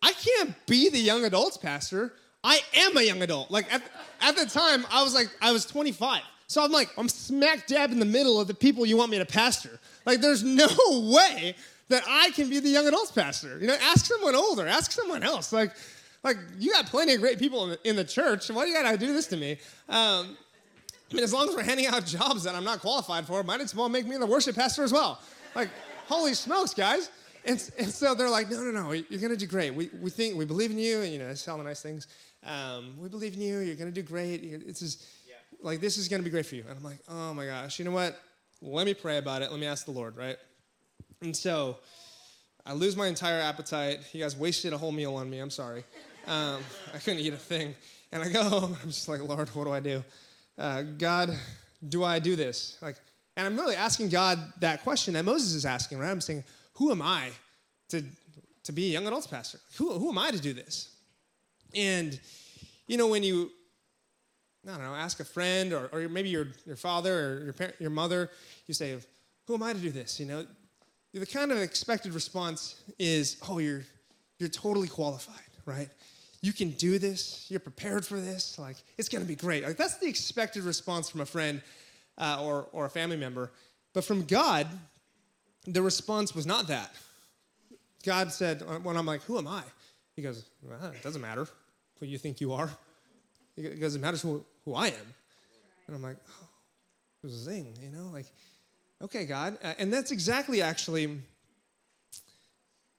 I 0.01 0.11
can't 0.13 0.53
be 0.65 0.89
the 0.89 0.99
young 0.99 1.23
adults 1.23 1.57
pastor. 1.57 2.13
I 2.43 2.59
am 2.75 2.97
a 2.97 3.01
young 3.01 3.21
adult. 3.21 3.51
Like 3.51 3.71
at, 3.73 3.81
at 4.21 4.35
the 4.35 4.45
time, 4.45 4.85
I 4.91 5.03
was 5.03 5.13
like, 5.13 5.29
I 5.41 5.51
was 5.51 5.65
25. 5.65 6.21
So 6.47 6.63
I'm 6.63 6.71
like, 6.71 6.89
I'm 6.97 7.09
smack 7.09 7.67
dab 7.67 7.91
in 7.91 7.99
the 7.99 8.05
middle 8.05 8.39
of 8.39 8.47
the 8.47 8.53
people 8.53 8.85
you 8.85 8.97
want 8.97 9.11
me 9.11 9.17
to 9.17 9.25
pastor. 9.25 9.79
Like, 10.05 10.21
there's 10.21 10.43
no 10.43 10.67
way 11.13 11.55
that 11.87 12.03
I 12.07 12.31
can 12.31 12.49
be 12.49 12.59
the 12.59 12.69
young 12.69 12.87
adults 12.87 13.11
pastor. 13.11 13.59
You 13.59 13.67
know, 13.67 13.77
ask 13.81 14.05
someone 14.05 14.35
older, 14.35 14.67
ask 14.67 14.91
someone 14.91 15.23
else. 15.23 15.51
Like, 15.51 15.71
Like, 16.25 16.37
you 16.57 16.71
got 16.71 16.87
plenty 16.87 17.13
of 17.13 17.21
great 17.21 17.37
people 17.37 17.65
in 17.65 17.69
the, 17.69 17.89
in 17.89 17.95
the 17.95 18.03
church. 18.03 18.49
Why 18.49 18.63
do 18.63 18.71
you 18.71 18.81
got 18.81 18.91
to 18.91 18.97
do 18.97 19.13
this 19.13 19.27
to 19.27 19.37
me? 19.37 19.59
Um, 19.87 20.35
I 21.11 21.13
mean, 21.13 21.23
as 21.23 21.31
long 21.31 21.47
as 21.47 21.55
we're 21.55 21.61
handing 21.61 21.85
out 21.85 22.03
jobs 22.03 22.43
that 22.45 22.55
I'm 22.55 22.63
not 22.63 22.79
qualified 22.79 23.27
for, 23.27 23.43
might 23.43 23.61
as 23.61 23.75
well 23.75 23.89
make 23.89 24.07
me 24.07 24.17
the 24.17 24.25
worship 24.25 24.55
pastor 24.55 24.83
as 24.83 24.91
well. 24.91 25.21
Like, 25.53 25.69
holy 26.07 26.33
smokes, 26.33 26.73
guys. 26.73 27.11
And, 27.45 27.63
and 27.77 27.91
so 27.91 28.15
they're 28.15 28.27
like, 28.27 28.49
no, 28.49 28.59
no, 28.59 28.71
no, 28.71 28.91
you're 28.91 29.19
going 29.19 29.29
to 29.29 29.37
do 29.37 29.45
great. 29.45 29.75
We, 29.75 29.91
we 30.01 30.09
think, 30.09 30.35
we 30.35 30.45
believe 30.45 30.71
in 30.71 30.79
you, 30.79 31.01
and, 31.01 31.13
you 31.13 31.19
know, 31.19 31.27
they 31.27 31.35
say 31.35 31.51
all 31.51 31.59
the 31.59 31.63
nice 31.63 31.83
things. 31.83 32.07
Um, 32.43 32.95
we 32.99 33.07
believe 33.07 33.35
in 33.35 33.41
you. 33.41 33.59
You're 33.59 33.75
going 33.75 33.93
to 33.93 34.01
do 34.01 34.01
great. 34.01 34.43
It's 34.43 34.79
just, 34.79 35.05
yeah. 35.27 35.35
like, 35.61 35.79
this 35.79 35.95
is 35.99 36.07
going 36.07 36.21
to 36.21 36.25
be 36.25 36.31
great 36.31 36.47
for 36.47 36.55
you. 36.55 36.63
And 36.67 36.75
I'm 36.75 36.83
like, 36.83 37.01
oh 37.07 37.35
my 37.35 37.45
gosh, 37.45 37.77
you 37.77 37.85
know 37.85 37.91
what? 37.91 38.19
Let 38.63 38.87
me 38.87 38.95
pray 38.95 39.19
about 39.19 39.43
it. 39.43 39.51
Let 39.51 39.59
me 39.59 39.67
ask 39.67 39.85
the 39.85 39.91
Lord, 39.91 40.17
right? 40.17 40.37
And 41.21 41.37
so 41.37 41.77
I 42.65 42.73
lose 42.73 42.97
my 42.97 43.05
entire 43.05 43.39
appetite. 43.39 43.99
You 44.11 44.21
guys 44.21 44.35
wasted 44.35 44.73
a 44.73 44.77
whole 44.79 44.91
meal 44.91 45.13
on 45.13 45.29
me. 45.29 45.37
I'm 45.37 45.51
sorry. 45.51 45.83
Um, 46.27 46.61
I 46.93 46.97
couldn't 46.97 47.19
eat 47.19 47.33
a 47.33 47.37
thing. 47.37 47.75
And 48.11 48.23
I 48.23 48.29
go 48.29 48.43
home. 48.43 48.77
I'm 48.81 48.89
just 48.89 49.07
like, 49.07 49.21
Lord, 49.21 49.49
what 49.49 49.65
do 49.65 49.71
I 49.71 49.79
do? 49.79 50.03
Uh, 50.57 50.83
God, 50.83 51.37
do 51.89 52.03
I 52.03 52.19
do 52.19 52.35
this? 52.35 52.77
Like, 52.81 52.95
and 53.35 53.45
I'm 53.45 53.57
really 53.57 53.75
asking 53.75 54.09
God 54.09 54.39
that 54.61 54.83
question 54.83 55.13
that 55.15 55.25
Moses 55.25 55.53
is 55.53 55.65
asking, 55.65 55.99
right? 55.99 56.09
I'm 56.09 56.21
saying, 56.21 56.43
who 56.73 56.91
am 56.91 57.01
I 57.01 57.29
to, 57.89 58.03
to 58.63 58.71
be 58.71 58.85
a 58.87 58.93
young 58.93 59.07
adults 59.07 59.27
pastor? 59.27 59.59
Who, 59.77 59.91
who 59.93 60.09
am 60.09 60.17
I 60.17 60.31
to 60.31 60.39
do 60.39 60.53
this? 60.53 60.95
And, 61.73 62.17
you 62.87 62.97
know, 62.97 63.07
when 63.07 63.23
you, 63.23 63.51
I 64.65 64.71
don't 64.71 64.83
know, 64.83 64.95
ask 64.95 65.19
a 65.19 65.25
friend 65.25 65.73
or, 65.73 65.89
or 65.91 66.07
maybe 66.07 66.29
your, 66.29 66.47
your 66.65 66.77
father 66.77 67.13
or 67.13 67.43
your, 67.43 67.53
parent, 67.53 67.75
your 67.79 67.89
mother, 67.89 68.29
you 68.67 68.73
say, 68.73 68.97
who 69.45 69.55
am 69.55 69.63
I 69.63 69.73
to 69.73 69.79
do 69.79 69.91
this? 69.91 70.19
You 70.19 70.25
know, 70.25 70.45
the 71.13 71.25
kind 71.25 71.51
of 71.51 71.57
expected 71.59 72.13
response 72.13 72.81
is, 72.97 73.37
oh, 73.47 73.59
you're, 73.59 73.83
you're 74.39 74.49
totally 74.49 74.87
qualified, 74.87 75.35
right? 75.65 75.89
You 76.45 76.53
can 76.53 76.69
do 76.69 76.99
this. 76.99 77.47
You're 77.49 77.59
prepared 77.59 78.05
for 78.05 78.19
this. 78.19 78.59
Like, 78.59 78.75
it's 78.99 79.09
going 79.09 79.23
to 79.23 79.27
be 79.27 79.35
great. 79.35 79.63
Like, 79.63 79.77
that's 79.77 79.97
the 79.97 80.05
expected 80.05 80.61
response 80.61 81.09
from 81.09 81.21
a 81.21 81.25
friend 81.25 81.59
uh, 82.19 82.37
or, 82.39 82.67
or 82.71 82.85
a 82.85 82.89
family 82.89 83.17
member. 83.17 83.51
But 83.95 84.03
from 84.03 84.25
God, 84.25 84.67
the 85.65 85.81
response 85.81 86.35
was 86.35 86.45
not 86.45 86.67
that. 86.67 86.93
God 88.05 88.31
said, 88.31 88.61
uh, 88.61 88.77
when 88.77 88.95
I'm 88.95 89.07
like, 89.07 89.23
who 89.23 89.39
am 89.39 89.47
I? 89.47 89.63
He 90.15 90.21
goes, 90.21 90.45
well, 90.61 90.91
it 90.91 91.01
doesn't 91.01 91.19
matter 91.19 91.47
who 91.99 92.05
you 92.05 92.19
think 92.19 92.39
you 92.39 92.53
are. 92.53 92.69
It 93.57 93.79
goes, 93.79 93.95
it 93.95 94.01
matters 94.01 94.21
who, 94.21 94.45
who 94.65 94.75
I 94.75 94.89
am. 94.89 95.13
And 95.87 95.95
I'm 95.95 96.03
like, 96.03 96.17
oh, 96.29 96.47
there's 97.23 97.33
a 97.33 97.39
zing, 97.39 97.73
you 97.81 97.89
know? 97.89 98.11
Like, 98.13 98.27
okay, 99.01 99.25
God. 99.25 99.57
And 99.79 99.91
that's 99.91 100.11
exactly 100.11 100.61
actually 100.61 101.17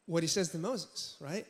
what 0.07 0.25
he 0.25 0.27
says 0.27 0.49
to 0.49 0.59
Moses, 0.59 1.17
right? 1.21 1.47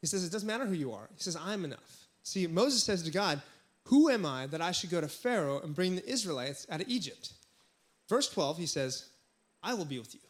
He 0.00 0.06
says, 0.06 0.24
it 0.24 0.32
doesn't 0.32 0.46
matter 0.46 0.66
who 0.66 0.74
you 0.74 0.92
are. 0.92 1.08
He 1.14 1.22
says, 1.22 1.36
I'm 1.36 1.64
enough. 1.64 2.06
See, 2.22 2.46
Moses 2.46 2.82
says 2.82 3.02
to 3.02 3.10
God, 3.10 3.40
who 3.84 4.08
am 4.08 4.24
I 4.24 4.46
that 4.46 4.60
I 4.60 4.72
should 4.72 4.90
go 4.90 5.00
to 5.00 5.08
Pharaoh 5.08 5.60
and 5.60 5.74
bring 5.74 5.96
the 5.96 6.08
Israelites 6.08 6.66
out 6.70 6.80
of 6.80 6.88
Egypt? 6.88 7.32
Verse 8.08 8.28
12, 8.28 8.58
he 8.58 8.66
says, 8.66 9.06
I 9.62 9.74
will 9.74 9.84
be 9.84 9.98
with 9.98 10.14
you. 10.14 10.20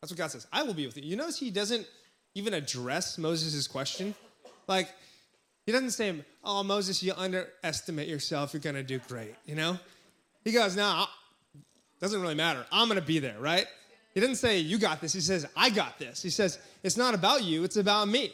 That's 0.00 0.12
what 0.12 0.18
God 0.18 0.30
says. 0.30 0.46
I 0.52 0.62
will 0.62 0.74
be 0.74 0.86
with 0.86 0.96
you. 0.96 1.02
You 1.02 1.16
notice 1.16 1.38
he 1.38 1.50
doesn't 1.50 1.86
even 2.34 2.54
address 2.54 3.18
Moses' 3.18 3.66
question. 3.66 4.14
Like, 4.66 4.88
he 5.66 5.72
doesn't 5.72 5.90
say, 5.90 6.14
Oh, 6.42 6.62
Moses, 6.62 7.02
you 7.02 7.12
underestimate 7.16 8.08
yourself. 8.08 8.54
You're 8.54 8.60
going 8.60 8.76
to 8.76 8.82
do 8.82 8.98
great. 9.08 9.34
You 9.44 9.54
know? 9.54 9.78
He 10.44 10.52
goes, 10.52 10.76
No, 10.76 11.06
it 11.54 12.00
doesn't 12.00 12.20
really 12.20 12.34
matter. 12.34 12.64
I'm 12.72 12.88
going 12.88 13.00
to 13.00 13.06
be 13.06 13.18
there, 13.18 13.38
right? 13.38 13.66
He 14.14 14.20
doesn't 14.20 14.36
say, 14.36 14.58
You 14.58 14.78
got 14.78 15.00
this. 15.00 15.12
He 15.12 15.20
says, 15.20 15.46
I 15.56 15.70
got 15.70 15.98
this. 15.98 16.22
He 16.22 16.30
says, 16.30 16.58
It's 16.82 16.96
not 16.96 17.14
about 17.14 17.44
you, 17.44 17.64
it's 17.64 17.76
about 17.76 18.08
me. 18.08 18.32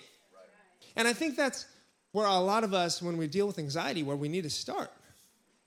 And 0.96 1.06
I 1.06 1.12
think 1.12 1.36
that's 1.36 1.66
where 2.12 2.26
a 2.26 2.38
lot 2.38 2.64
of 2.64 2.72
us, 2.72 3.02
when 3.02 3.16
we 3.18 3.26
deal 3.26 3.46
with 3.46 3.58
anxiety, 3.58 4.02
where 4.02 4.16
we 4.16 4.28
need 4.28 4.44
to 4.44 4.50
start. 4.50 4.90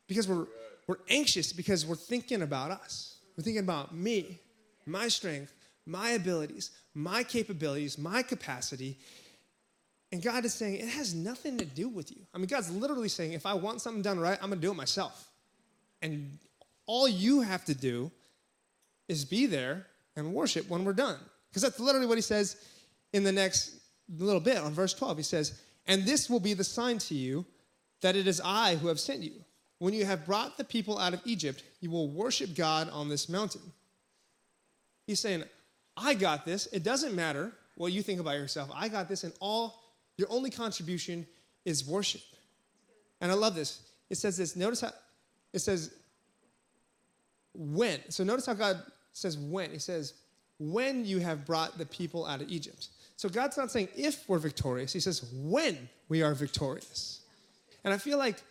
Because 0.07 0.27
we're, 0.27 0.47
we're 0.87 0.97
anxious 1.09 1.53
because 1.53 1.85
we're 1.85 1.95
thinking 1.95 2.41
about 2.41 2.71
us. 2.71 3.19
We're 3.37 3.43
thinking 3.43 3.63
about 3.63 3.95
me, 3.95 4.39
my 4.85 5.07
strength, 5.07 5.53
my 5.85 6.11
abilities, 6.11 6.71
my 6.95 7.23
capabilities, 7.23 7.97
my 7.97 8.23
capacity. 8.23 8.97
And 10.11 10.21
God 10.21 10.43
is 10.45 10.53
saying, 10.53 10.77
it 10.77 10.89
has 10.89 11.13
nothing 11.13 11.57
to 11.59 11.65
do 11.65 11.87
with 11.87 12.11
you. 12.11 12.23
I 12.33 12.39
mean, 12.39 12.47
God's 12.47 12.71
literally 12.71 13.09
saying, 13.09 13.33
if 13.33 13.45
I 13.45 13.53
want 13.53 13.81
something 13.81 14.01
done 14.01 14.19
right, 14.19 14.37
I'm 14.41 14.49
gonna 14.49 14.61
do 14.61 14.71
it 14.71 14.75
myself. 14.75 15.29
And 16.01 16.39
all 16.87 17.07
you 17.07 17.41
have 17.41 17.65
to 17.65 17.75
do 17.75 18.11
is 19.07 19.25
be 19.25 19.45
there 19.45 19.85
and 20.15 20.33
worship 20.33 20.67
when 20.69 20.83
we're 20.83 20.93
done. 20.93 21.17
Because 21.49 21.61
that's 21.61 21.79
literally 21.79 22.07
what 22.07 22.17
he 22.17 22.21
says 22.21 22.57
in 23.13 23.23
the 23.23 23.31
next 23.31 23.78
little 24.17 24.41
bit 24.41 24.57
on 24.57 24.73
verse 24.73 24.93
12. 24.93 25.17
He 25.17 25.23
says, 25.23 25.61
And 25.87 26.05
this 26.05 26.29
will 26.29 26.39
be 26.39 26.53
the 26.53 26.63
sign 26.63 26.97
to 26.99 27.15
you 27.15 27.45
that 28.01 28.15
it 28.15 28.27
is 28.27 28.41
I 28.43 28.75
who 28.75 28.87
have 28.87 28.99
sent 28.99 29.21
you. 29.21 29.33
When 29.79 29.93
you 29.93 30.05
have 30.05 30.25
brought 30.25 30.57
the 30.57 30.63
people 30.63 30.97
out 30.99 31.13
of 31.13 31.21
Egypt, 31.25 31.63
you 31.79 31.89
will 31.89 32.09
worship 32.09 32.55
God 32.55 32.89
on 32.89 33.07
this 33.07 33.29
mountain. 33.29 33.61
He's 35.07 35.19
saying, 35.19 35.43
I 35.95 36.13
got 36.13 36.45
this. 36.45 36.67
It 36.67 36.83
doesn't 36.83 37.15
matter 37.15 37.51
what 37.75 37.91
you 37.93 38.01
think 38.01 38.19
about 38.19 38.35
yourself. 38.35 38.69
I 38.75 38.89
got 38.89 39.07
this, 39.07 39.23
and 39.23 39.33
all 39.39 39.81
your 40.17 40.27
only 40.29 40.49
contribution 40.49 41.25
is 41.65 41.85
worship. 41.85 42.21
And 43.21 43.31
I 43.31 43.35
love 43.35 43.55
this. 43.55 43.81
It 44.09 44.15
says 44.15 44.37
this. 44.37 44.55
Notice 44.55 44.81
how 44.81 44.91
it 45.53 45.59
says 45.59 45.93
when. 47.53 47.99
So 48.09 48.23
notice 48.23 48.45
how 48.45 48.53
God 48.53 48.81
says 49.13 49.37
when. 49.37 49.71
He 49.71 49.79
says, 49.79 50.13
when 50.59 51.05
you 51.05 51.19
have 51.19 51.45
brought 51.45 51.77
the 51.77 51.85
people 51.85 52.25
out 52.25 52.41
of 52.41 52.49
Egypt. 52.49 52.89
So 53.19 53.27
God's 53.27 53.57
not 53.57 53.69
saying 53.69 53.89
if 53.97 54.29
we're 54.29 54.39
victorious, 54.39 54.93
He 54.93 55.01
says 55.01 55.25
when 55.33 55.89
we 56.07 56.21
are 56.21 56.33
victorious. 56.33 57.19
And 57.83 57.93
I 57.93 57.97
feel 57.97 58.17
like 58.17 58.41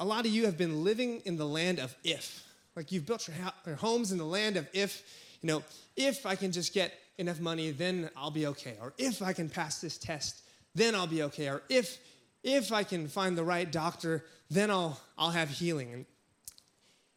a 0.00 0.06
lot 0.06 0.24
of 0.24 0.32
you 0.32 0.46
have 0.46 0.56
been 0.56 0.82
living 0.82 1.20
in 1.26 1.36
the 1.36 1.44
land 1.44 1.78
of 1.78 1.94
if. 2.02 2.46
Like 2.76 2.92
you've 2.92 3.04
built 3.04 3.28
your, 3.28 3.36
your 3.66 3.76
homes 3.76 4.10
in 4.10 4.16
the 4.16 4.24
land 4.24 4.56
of 4.56 4.66
if 4.72 5.02
you 5.42 5.48
know, 5.48 5.62
if 5.96 6.24
I 6.24 6.34
can 6.34 6.50
just 6.50 6.72
get 6.72 6.94
enough 7.18 7.40
money, 7.40 7.72
then 7.72 8.08
I'll 8.16 8.30
be 8.30 8.46
okay. 8.46 8.74
Or 8.80 8.94
if 8.96 9.20
I 9.20 9.34
can 9.34 9.50
pass 9.50 9.82
this 9.82 9.98
test, 9.98 10.40
then 10.74 10.94
I'll 10.94 11.06
be 11.06 11.22
okay. 11.24 11.50
Or 11.50 11.60
if 11.68 11.98
if 12.42 12.72
I 12.72 12.84
can 12.84 13.06
find 13.06 13.36
the 13.36 13.44
right 13.44 13.70
doctor, 13.70 14.24
then 14.48 14.70
I'll 14.70 14.98
I'll 15.18 15.32
have 15.32 15.50
healing. 15.50 15.92
And, 15.92 16.06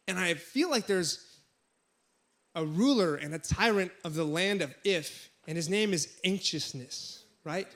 and 0.06 0.18
I 0.18 0.34
feel 0.34 0.68
like 0.68 0.86
there's 0.86 1.24
a 2.54 2.62
ruler 2.62 3.14
and 3.14 3.34
a 3.34 3.38
tyrant 3.38 3.90
of 4.04 4.12
the 4.12 4.24
land 4.24 4.60
of 4.60 4.74
if, 4.84 5.27
and 5.48 5.56
his 5.56 5.70
name 5.70 5.94
is 5.94 6.20
anxiousness, 6.24 7.24
right? 7.42 7.66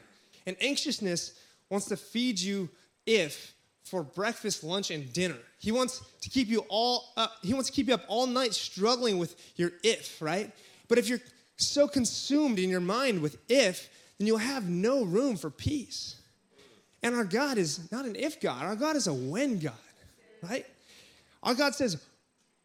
And 0.47 0.57
anxiousness 0.61 1.33
wants 1.71 1.87
to 1.87 1.97
feed 1.97 2.39
you 2.39 2.69
if 3.07 3.55
for 3.83 4.03
breakfast, 4.03 4.63
lunch, 4.63 4.91
and 4.91 5.11
dinner. 5.13 5.39
He 5.59 5.73
wants 5.73 6.03
to 6.21 6.29
keep 6.29 6.49
you 6.49 6.67
all 6.69 7.07
up, 7.17 7.33
he 7.43 7.55
wants 7.55 7.71
to 7.71 7.75
keep 7.75 7.89
you 7.89 7.95
up 7.95 8.05
all 8.09 8.27
night 8.27 8.53
struggling 8.53 9.19
with 9.19 9.35
your 9.57 9.73
if, 9.83 10.21
right? 10.21 10.53
But 10.87 10.99
if 10.99 11.09
you're 11.09 11.23
so 11.57 11.89
consumed 11.89 12.59
in 12.59 12.69
your 12.69 12.81
mind 12.81 13.23
with 13.23 13.39
if, 13.49 13.89
then 14.19 14.27
you'll 14.27 14.37
have 14.37 14.69
no 14.69 15.05
room 15.05 15.37
for 15.37 15.51
peace. 15.51 16.17
And 17.03 17.15
our 17.15 17.25
God 17.25 17.57
is 17.57 17.91
not 17.91 18.05
an 18.05 18.17
if 18.17 18.39
God, 18.39 18.65
our 18.65 18.77
God 18.77 18.97
is 18.97 19.07
a 19.07 19.15
when 19.15 19.59
God, 19.59 19.73
right? 20.43 20.67
Our 21.43 21.55
God 21.55 21.75
says, 21.75 22.01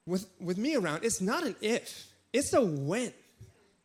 with, 0.05 0.27
with 0.39 0.57
me 0.57 0.75
around, 0.75 1.05
it's 1.05 1.21
not 1.21 1.45
an 1.45 1.55
if, 1.61 2.11
it's 2.33 2.53
a 2.53 2.61
when. 2.61 3.13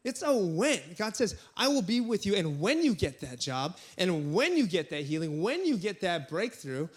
It's 0.05 0.23
a 0.23 0.37
when. 0.37 0.81
God 0.99 1.15
says, 1.15 1.37
I 1.57 1.69
will 1.69 1.83
be 1.83 2.01
with 2.01 2.27
you. 2.27 2.35
And 2.35 2.61
when 2.61 2.83
you 2.83 2.95
get 2.95 3.21
that 3.21 3.39
job, 3.39 3.77
and 3.97 4.35
when 4.35 4.57
you 4.57 4.67
get 4.67 4.91
that 4.91 5.03
healing, 5.03 5.43
when 5.43 5.65
you 5.65 5.77
get 5.77 6.01
that 6.01 6.29
breakthrough, 6.29 6.89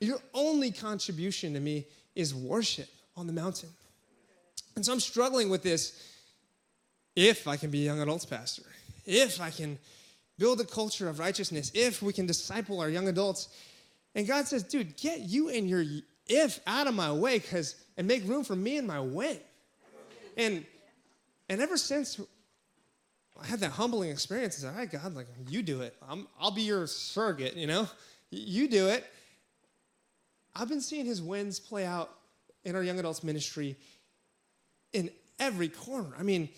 your 0.00 0.18
only 0.32 0.70
contribution 0.70 1.52
to 1.54 1.60
me 1.60 1.86
is 2.14 2.34
worship 2.34 2.88
on 3.16 3.26
the 3.26 3.32
mountain. 3.32 3.68
And 4.74 4.84
so 4.84 4.92
I'm 4.92 5.00
struggling 5.00 5.48
with 5.50 5.62
this 5.62 6.02
if 7.14 7.48
I 7.48 7.56
can 7.56 7.70
be 7.70 7.82
a 7.82 7.84
young 7.84 8.00
adults 8.00 8.26
pastor, 8.26 8.62
if 9.04 9.40
I 9.40 9.50
can 9.50 9.78
build 10.38 10.60
a 10.60 10.64
culture 10.64 11.08
of 11.08 11.18
righteousness, 11.18 11.70
if 11.74 12.02
we 12.02 12.12
can 12.12 12.26
disciple 12.26 12.80
our 12.80 12.90
young 12.90 13.08
adults. 13.08 13.48
And 14.14 14.26
God 14.26 14.46
says, 14.46 14.62
dude, 14.62 14.96
get 14.96 15.20
you 15.20 15.48
and 15.48 15.68
your 15.68 15.84
if 16.26 16.60
out 16.66 16.86
of 16.86 16.94
my 16.94 17.12
way 17.12 17.38
because 17.38 17.76
and 17.96 18.06
make 18.06 18.26
room 18.26 18.44
for 18.44 18.56
me 18.56 18.76
and 18.76 18.86
my 18.86 19.00
when. 19.00 19.38
And 20.36 20.66
and 21.48 21.60
ever 21.60 21.76
since 21.76 22.20
I 23.40 23.46
had 23.46 23.60
that 23.60 23.72
humbling 23.72 24.10
experience, 24.10 24.58
I 24.58 24.60
said, 24.60 24.72
all 24.72 24.78
right, 24.78 24.90
God, 24.90 25.14
like 25.14 25.26
you 25.48 25.62
do 25.62 25.82
it. 25.82 25.96
I'm, 26.08 26.26
I'll 26.40 26.50
be 26.50 26.62
your 26.62 26.86
surrogate, 26.86 27.56
you 27.56 27.66
know? 27.66 27.88
You 28.30 28.68
do 28.68 28.88
it. 28.88 29.04
I've 30.54 30.68
been 30.68 30.80
seeing 30.80 31.06
his 31.06 31.20
wins 31.20 31.60
play 31.60 31.84
out 31.84 32.10
in 32.64 32.74
our 32.74 32.82
young 32.82 32.98
adults 32.98 33.22
ministry 33.22 33.76
in 34.92 35.10
every 35.38 35.68
corner. 35.68 36.08
I 36.18 36.22
mean, 36.22 36.48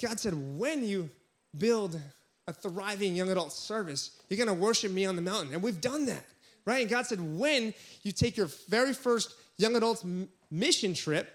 God 0.00 0.20
said, 0.20 0.34
when 0.58 0.84
you 0.84 1.10
build 1.56 1.98
a 2.46 2.52
thriving 2.52 3.16
young 3.16 3.30
adult 3.30 3.52
service, 3.52 4.20
you're 4.28 4.38
gonna 4.38 4.58
worship 4.58 4.92
me 4.92 5.06
on 5.06 5.16
the 5.16 5.22
mountain. 5.22 5.54
And 5.54 5.62
we've 5.62 5.80
done 5.80 6.06
that, 6.06 6.24
right? 6.64 6.82
And 6.82 6.90
God 6.90 7.06
said, 7.06 7.20
when 7.20 7.74
you 8.02 8.12
take 8.12 8.36
your 8.36 8.48
very 8.68 8.92
first 8.92 9.34
young 9.56 9.76
adults 9.76 10.04
mission 10.50 10.94
trip, 10.94 11.34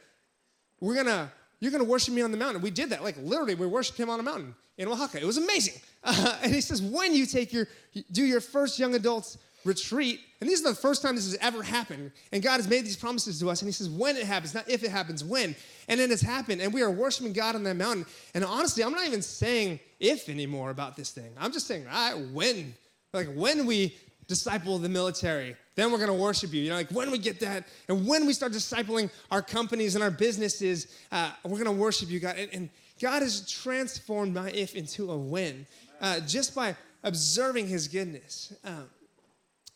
we're 0.79 0.95
gonna, 0.95 1.31
you're 1.63 1.72
gonna 1.72 1.84
worship 1.84 2.13
me 2.13 2.22
on 2.22 2.32
the 2.32 2.38
mountain. 2.38 2.62
We 2.62 2.72
did 2.72 2.89
that, 2.89 3.03
like 3.03 3.15
literally, 3.17 3.55
we 3.55 3.67
worshiped 3.67 4.00
him 4.00 4.10
on 4.10 4.20
a 4.20 4.24
mountain 4.24 4.55
in 4.77 4.88
Oaxaca. 4.88 5.22
It 5.22 5.25
was 5.25 5.38
amazing. 5.38 5.75
Uh, 6.03 6.38
and 6.43 6.53
he 6.53 6.62
says, 6.62 6.82
when 6.82 7.13
you 7.13 7.25
take 7.25 7.53
your, 7.53 7.67
do 8.12 8.24
your 8.24 8.41
first 8.41 8.79
young 8.79 8.96
adults 8.96 9.38
retreat. 9.65 10.20
And 10.41 10.50
these 10.50 10.65
are 10.65 10.70
the 10.70 10.75
first 10.75 11.01
time 11.01 11.15
this 11.15 11.25
has 11.25 11.38
ever 11.41 11.63
happened. 11.63 12.12
And 12.32 12.43
God 12.43 12.58
has 12.58 12.67
made 12.67 12.86
these 12.86 12.98
promises 12.98 13.39
to 13.39 13.50
us. 13.50 13.62
And 13.62 13.67
He 13.67 13.72
says, 13.72 13.89
when 13.89 14.17
it 14.17 14.24
happens, 14.24 14.53
not 14.53 14.70
if 14.70 14.84
it 14.84 14.91
happens, 14.91 15.24
when. 15.24 15.55
And 15.88 16.00
then 16.00 16.12
it's 16.12 16.22
happened. 16.22 16.62
And 16.62 16.74
we 16.74 16.82
are 16.82 16.91
worshiping 16.91 17.34
God 17.34 17.55
on 17.55 17.63
that 17.63 17.75
mountain. 17.75 18.05
And 18.34 18.43
honestly, 18.43 18.84
I'm 18.84 18.91
not 18.91 19.08
even 19.08 19.22
saying 19.22 19.79
if 20.00 20.29
anymore 20.29 20.70
about 20.70 20.96
this 20.96 21.12
thing. 21.12 21.32
I'm 21.39 21.51
just 21.51 21.67
saying, 21.67 21.88
all 21.88 22.13
right, 22.13 22.27
when. 22.32 22.74
Like 23.13 23.32
when 23.34 23.65
we 23.65 23.96
disciple 24.27 24.77
the 24.77 24.89
military, 24.89 25.56
then 25.75 25.92
we're 25.92 26.00
gonna 26.00 26.13
worship 26.13 26.53
you. 26.53 26.62
You 26.62 26.70
know, 26.70 26.75
like 26.75 26.92
when 26.92 27.12
we 27.12 27.18
get 27.18 27.39
that, 27.42 27.68
and 27.88 28.08
when 28.08 28.25
we 28.25 28.34
start 28.34 28.51
discipling 28.51 29.10
our 29.32 29.42
companies 29.42 29.96
and 29.96 30.03
our 30.03 30.12
businesses, 30.12 30.88
uh, 31.12 31.32
we're 31.44 31.58
gonna 31.58 31.72
worship 31.72 32.10
you, 32.10 32.20
God. 32.20 32.36
And, 32.38 32.50
and, 32.53 32.70
God 33.01 33.22
has 33.24 33.50
transformed 33.50 34.36
my 34.36 34.50
if 34.51 34.75
into 34.75 35.12
a 35.12 35.18
when, 35.18 35.65
uh, 36.00 36.22
just 36.22 36.56
by 36.56 36.75
observing 37.03 37.68
His 37.68 37.88
goodness. 37.88 38.53
Um, 38.63 38.86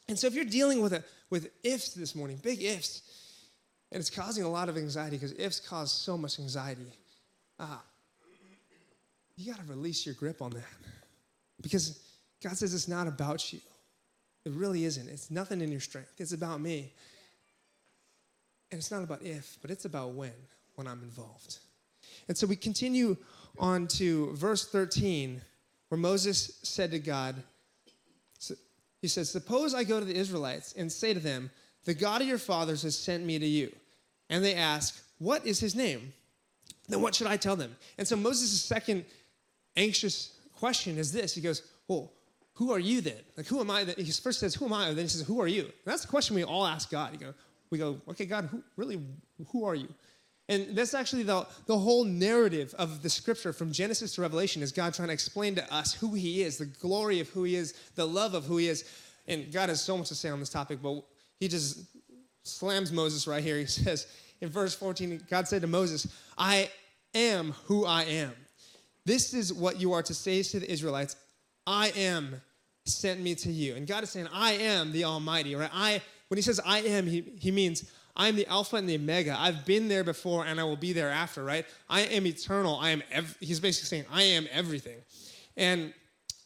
and 0.08 0.18
so, 0.18 0.28
if 0.28 0.36
you're 0.36 0.46
dealing 0.46 0.82
with 0.82 0.94
a, 0.94 1.04
with 1.30 1.50
ifs 1.64 1.94
this 1.94 2.16
morning, 2.16 2.40
big 2.42 2.62
ifs, 2.62 3.02
and 3.92 4.00
it's 4.00 4.10
causing 4.10 4.44
a 4.44 4.50
lot 4.50 4.70
of 4.70 4.78
anxiety 4.78 5.18
because 5.18 5.34
ifs 5.34 5.60
cause 5.60 5.92
so 5.92 6.18
much 6.18 6.40
anxiety, 6.40 6.94
uh, 7.60 7.78
you 9.36 9.52
got 9.52 9.62
to 9.62 9.70
release 9.70 10.06
your 10.06 10.16
grip 10.16 10.42
on 10.42 10.52
that 10.52 10.64
because 11.62 12.00
God 12.44 12.58
says 12.58 12.74
it's 12.74 12.88
not 12.88 13.08
about 13.08 13.52
you. 13.54 13.60
It 14.48 14.54
really 14.54 14.86
isn't. 14.86 15.10
It's 15.10 15.30
nothing 15.30 15.60
in 15.60 15.74
your 15.74 15.82
strength. 15.82 16.14
It's 16.20 16.32
about 16.32 16.62
me. 16.62 16.94
And 18.72 18.80
it's 18.80 18.92
not 18.92 19.04
about 19.04 19.22
if, 19.22 19.58
but 19.62 19.70
it's 19.70 19.84
about 19.84 20.14
when, 20.14 20.32
when 20.76 20.88
I'm 20.88 21.02
involved. 21.04 21.60
And 22.30 22.38
so 22.38 22.48
we 22.48 22.56
continue 22.56 23.18
on 23.60 23.88
to 23.88 24.32
verse 24.36 24.66
13, 24.66 25.42
where 25.90 26.00
Moses 26.00 26.60
said 26.64 26.92
to 26.92 27.00
God, 27.00 27.36
He 29.02 29.10
says, 29.10 29.30
Suppose 29.30 29.74
I 29.74 29.84
go 29.84 30.00
to 30.00 30.06
the 30.06 30.16
Israelites 30.16 30.74
and 30.78 30.90
say 30.90 31.14
to 31.14 31.20
them, 31.20 31.52
The 31.84 31.94
God 31.94 32.22
of 32.22 32.28
your 32.30 32.38
fathers 32.38 32.84
has 32.84 32.98
sent 32.98 33.26
me 33.26 33.40
to 33.40 33.46
you. 33.46 33.76
And 34.30 34.46
they 34.46 34.56
ask, 34.56 34.98
What 35.18 35.46
is 35.46 35.60
his 35.60 35.76
name? 35.76 36.14
Then 36.88 37.02
what 37.02 37.16
should 37.16 37.28
I 37.28 37.36
tell 37.36 37.58
them? 37.58 37.76
And 37.98 38.08
so 38.08 38.16
Moses' 38.16 38.64
second 38.64 39.04
anxious 39.76 40.40
question 40.58 40.98
is 40.98 41.12
this 41.12 41.36
He 41.36 41.42
goes, 41.42 41.64
Well, 41.90 42.14
who 42.58 42.72
are 42.72 42.80
you 42.80 43.02
then? 43.02 43.20
Like, 43.36 43.46
who 43.46 43.60
am 43.60 43.70
I? 43.70 43.84
That 43.84 44.00
he 44.00 44.12
first 44.12 44.40
says, 44.40 44.56
who 44.56 44.66
am 44.66 44.74
I? 44.74 44.88
And 44.88 44.98
then 44.98 45.06
he 45.06 45.10
says, 45.10 45.22
who 45.22 45.40
are 45.40 45.48
you? 45.48 45.62
And 45.62 45.72
that's 45.86 46.02
the 46.02 46.08
question 46.08 46.36
we 46.36 46.44
all 46.44 46.66
ask 46.66 46.90
God. 46.90 47.14
You 47.14 47.20
go, 47.20 47.34
we 47.70 47.78
go, 47.78 48.02
okay, 48.10 48.26
God, 48.26 48.46
who, 48.46 48.64
really, 48.76 49.00
who 49.52 49.64
are 49.64 49.76
you? 49.76 49.88
And 50.50 50.76
that's 50.76 50.96
actually 50.96 51.22
the, 51.22 51.46
the 51.68 51.78
whole 51.78 52.04
narrative 52.04 52.74
of 52.80 53.04
the 53.04 53.12
scripture 53.12 53.54
from 53.54 53.72
Genesis 53.72 54.16
to 54.16 54.22
Revelation 54.22 54.64
is 54.64 54.72
God 54.72 54.96
trying 54.96 55.10
to 55.10 55.14
explain 55.14 55.54
to 55.56 55.74
us 55.74 55.94
who 55.94 56.16
he 56.16 56.42
is, 56.42 56.58
the 56.58 56.66
glory 56.66 57.20
of 57.20 57.30
who 57.30 57.44
he 57.44 57.56
is, 57.56 57.74
the 57.94 58.08
love 58.08 58.34
of 58.34 58.46
who 58.46 58.58
he 58.58 58.70
is. 58.70 58.90
And 59.28 59.52
God 59.52 59.70
has 59.70 59.80
so 59.82 59.96
much 59.96 60.08
to 60.08 60.16
say 60.16 60.30
on 60.30 60.40
this 60.40 60.50
topic, 60.50 60.80
but 60.82 61.04
he 61.40 61.48
just 61.48 61.82
slams 62.42 62.92
Moses 62.92 63.28
right 63.28 63.44
here. 63.44 63.58
He 63.60 63.66
says 63.68 64.08
in 64.42 64.50
verse 64.50 64.74
14, 64.74 65.26
God 65.30 65.48
said 65.48 65.62
to 65.62 65.68
Moses, 65.68 66.08
I 66.40 66.72
am 67.14 67.54
who 67.66 67.86
I 67.86 68.04
am. 68.04 68.34
This 69.06 69.36
is 69.36 69.54
what 69.54 69.80
you 69.80 69.94
are 69.94 70.02
to 70.02 70.14
say 70.16 70.42
to 70.42 70.60
the 70.60 70.72
Israelites 70.72 71.18
I 71.68 71.90
am 71.90 72.42
sent 72.90 73.22
me 73.22 73.36
to 73.36 73.52
you. 73.52 73.76
And 73.76 73.88
God 73.88 74.04
is 74.04 74.10
saying, 74.10 74.28
I 74.34 74.54
am 74.54 74.92
the 74.92 75.06
Almighty, 75.06 75.56
right? 75.56 75.70
I, 75.74 76.02
when 76.28 76.38
he 76.38 76.42
says 76.42 76.60
I 76.66 76.80
am, 76.80 77.06
he, 77.06 77.22
he 77.40 77.52
means 77.52 77.90
I 78.16 78.28
am 78.28 78.36
the 78.36 78.48
Alpha 78.48 78.76
and 78.78 78.90
the 78.90 78.96
Omega. 78.96 79.36
I've 79.38 79.66
been 79.66 79.88
there 79.88 80.04
before 80.04 80.46
and 80.46 80.60
I 80.60 80.64
will 80.64 80.76
be 80.76 80.92
there 80.92 81.10
after, 81.10 81.44
right? 81.44 81.66
I 81.90 82.02
am 82.02 82.26
eternal. 82.26 82.78
I 82.78 82.90
am, 82.90 83.04
ev- 83.12 83.38
he's 83.40 83.60
basically 83.60 83.88
saying, 83.88 84.06
I 84.12 84.24
am 84.24 84.48
everything. 84.52 84.98
And 85.56 85.94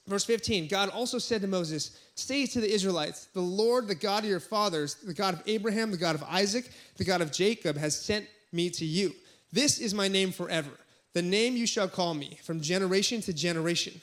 verse 0.07 0.25
15, 0.25 0.67
God 0.67 0.89
also 0.89 1.17
said 1.17 1.41
to 1.41 1.47
Moses, 1.47 1.97
Say 2.15 2.45
to 2.47 2.59
the 2.59 2.71
Israelites, 2.71 3.27
the 3.33 3.41
Lord, 3.41 3.87
the 3.87 3.95
God 3.95 4.23
of 4.23 4.29
your 4.29 4.39
fathers, 4.39 4.95
the 4.95 5.13
God 5.13 5.33
of 5.33 5.41
Abraham, 5.47 5.91
the 5.91 5.97
God 5.97 6.15
of 6.15 6.23
Isaac, 6.23 6.69
the 6.97 7.05
God 7.05 7.21
of 7.21 7.31
Jacob, 7.31 7.77
has 7.77 7.99
sent 7.99 8.27
me 8.51 8.69
to 8.71 8.85
you. 8.85 9.13
This 9.53 9.79
is 9.79 9.93
my 9.93 10.07
name 10.07 10.31
forever, 10.31 10.71
the 11.13 11.21
name 11.21 11.55
you 11.55 11.65
shall 11.65 11.87
call 11.87 12.13
me 12.13 12.37
from 12.43 12.61
generation 12.61 13.21
to 13.21 13.33
generation. 13.33 13.99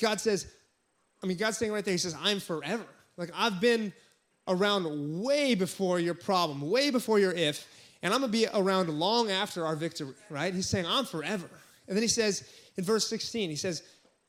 God 0.00 0.20
says, 0.20 0.52
I 1.22 1.26
mean, 1.26 1.36
God's 1.36 1.58
saying 1.58 1.72
right 1.72 1.84
there, 1.84 1.92
He 1.92 1.98
says, 1.98 2.16
I'm 2.20 2.40
forever. 2.40 2.86
Like, 3.16 3.30
I've 3.34 3.60
been 3.60 3.92
around 4.48 5.22
way 5.22 5.54
before 5.54 6.00
your 6.00 6.14
problem, 6.14 6.68
way 6.68 6.90
before 6.90 7.18
your 7.18 7.32
if, 7.32 7.66
and 8.02 8.12
I'm 8.12 8.20
gonna 8.20 8.32
be 8.32 8.46
around 8.52 8.88
long 8.88 9.30
after 9.30 9.64
our 9.64 9.76
victory, 9.76 10.14
right? 10.28 10.52
He's 10.52 10.68
saying, 10.68 10.86
I'm 10.86 11.04
forever. 11.04 11.48
And 11.86 11.96
then 11.96 12.02
He 12.02 12.08
says 12.08 12.48
in 12.76 12.84
verse 12.84 13.06
16, 13.08 13.50
He 13.50 13.56
says, 13.56 13.82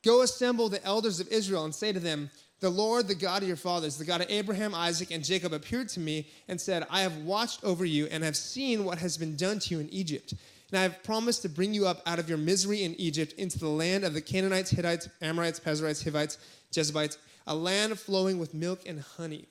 Go 0.04 0.22
assemble 0.22 0.68
the 0.68 0.84
elders 0.84 1.18
of 1.18 1.28
Israel 1.28 1.64
and 1.64 1.74
say 1.74 1.92
to 1.92 1.98
them, 1.98 2.30
The 2.60 2.70
Lord, 2.70 3.08
the 3.08 3.14
God 3.14 3.42
of 3.42 3.48
your 3.48 3.56
fathers, 3.56 3.96
the 3.96 4.04
God 4.04 4.20
of 4.20 4.30
Abraham, 4.30 4.74
Isaac, 4.74 5.10
and 5.10 5.24
Jacob, 5.24 5.52
appeared 5.52 5.88
to 5.90 6.00
me 6.00 6.28
and 6.46 6.60
said, 6.60 6.86
I 6.90 7.00
have 7.00 7.16
watched 7.18 7.64
over 7.64 7.84
you 7.84 8.06
and 8.10 8.22
have 8.22 8.36
seen 8.36 8.84
what 8.84 8.98
has 8.98 9.16
been 9.16 9.34
done 9.34 9.58
to 9.60 9.74
you 9.74 9.80
in 9.80 9.88
Egypt. 9.88 10.34
And 10.70 10.78
I 10.78 10.82
have 10.82 11.02
promised 11.02 11.42
to 11.42 11.48
bring 11.48 11.72
you 11.72 11.86
up 11.86 12.02
out 12.04 12.18
of 12.18 12.28
your 12.28 12.38
misery 12.38 12.82
in 12.82 12.94
Egypt 12.96 13.32
into 13.34 13.58
the 13.58 13.68
land 13.68 14.04
of 14.04 14.12
the 14.12 14.20
Canaanites, 14.20 14.70
Hittites, 14.70 15.08
Amorites, 15.22 15.60
Perizzites, 15.60 16.02
Hivites, 16.02 16.38
Jebusites, 16.74 17.18
a 17.46 17.54
land 17.54 17.98
flowing 17.98 18.38
with 18.38 18.54
milk 18.54 18.80
and 18.86 19.00
honey. 19.00 19.46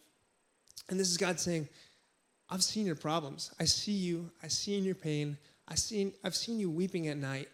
And 0.89 0.99
this 0.99 1.09
is 1.09 1.17
God 1.17 1.39
saying, 1.39 1.67
I've 2.49 2.63
seen 2.63 2.85
your 2.85 2.95
problems. 2.95 3.51
I 3.59 3.65
see 3.65 3.93
you. 3.93 4.29
I 4.43 4.47
see 4.47 4.77
in 4.77 4.83
your 4.83 4.95
pain. 4.95 5.37
I 5.67 5.75
seen, 5.75 6.13
I've 6.23 6.35
seen 6.35 6.59
you 6.59 6.69
weeping 6.69 7.07
at 7.07 7.17
night. 7.17 7.47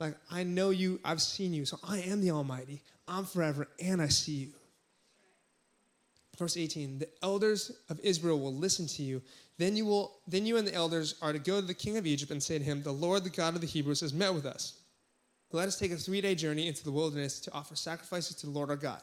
Like, 0.00 0.16
I 0.30 0.42
know 0.42 0.70
you. 0.70 1.00
I've 1.04 1.22
seen 1.22 1.52
you. 1.52 1.64
So 1.64 1.78
I 1.86 2.00
am 2.00 2.20
the 2.20 2.32
Almighty. 2.32 2.82
I'm 3.06 3.24
forever, 3.24 3.68
and 3.82 4.00
I 4.00 4.08
see 4.08 4.32
you. 4.32 4.48
Verse 6.38 6.56
18 6.56 6.98
The 6.98 7.08
elders 7.22 7.72
of 7.88 8.00
Israel 8.00 8.40
will 8.40 8.54
listen 8.54 8.86
to 8.88 9.02
you. 9.02 9.22
Then 9.58 9.76
you, 9.76 9.86
will, 9.86 10.16
then 10.26 10.44
you 10.44 10.56
and 10.56 10.66
the 10.66 10.74
elders 10.74 11.14
are 11.22 11.32
to 11.32 11.38
go 11.38 11.60
to 11.60 11.66
the 11.66 11.74
king 11.74 11.96
of 11.96 12.06
Egypt 12.06 12.32
and 12.32 12.42
say 12.42 12.58
to 12.58 12.64
him, 12.64 12.82
The 12.82 12.92
Lord, 12.92 13.22
the 13.22 13.30
God 13.30 13.54
of 13.54 13.60
the 13.60 13.66
Hebrews, 13.66 14.00
has 14.00 14.12
met 14.12 14.34
with 14.34 14.46
us. 14.46 14.74
Let 15.52 15.68
us 15.68 15.78
take 15.78 15.92
a 15.92 15.96
three 15.96 16.20
day 16.20 16.34
journey 16.34 16.66
into 16.66 16.84
the 16.84 16.92
wilderness 16.92 17.40
to 17.40 17.52
offer 17.52 17.76
sacrifices 17.76 18.36
to 18.36 18.46
the 18.46 18.52
Lord 18.52 18.70
our 18.70 18.76
God. 18.76 19.02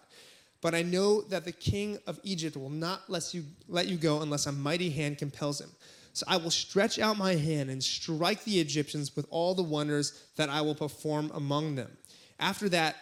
But 0.62 0.76
I 0.76 0.82
know 0.82 1.22
that 1.22 1.46
the 1.46 1.52
king 1.52 1.98
of 2.06 2.20
Egypt 2.24 2.58
will 2.58 2.70
not 2.70 3.10
let 3.10 3.34
you, 3.34 3.46
let 3.68 3.88
you 3.88 3.98
go 3.98 4.22
unless 4.22 4.46
a 4.46 4.52
mighty 4.52 4.90
hand 4.90 5.18
compels 5.18 5.62
him. 5.62 5.70
So 6.14 6.26
I 6.28 6.38
will 6.38 6.52
stretch 6.52 7.00
out 7.00 7.18
my 7.18 7.36
hand 7.36 7.70
and 7.70 7.82
strike 7.82 8.44
the 8.44 8.60
Egyptians 8.60 9.16
with 9.16 9.26
all 9.30 9.56
the 9.56 9.64
wonders 9.64 10.26
that 10.36 10.50
I 10.50 10.62
will 10.62 10.76
perform 10.76 11.32
among 11.34 11.76
them. 11.76 11.92
After 12.40 12.68
that, 12.70 12.98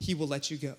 he 0.00 0.14
will 0.14 0.26
let 0.26 0.50
you 0.50 0.58
go. 0.58 0.74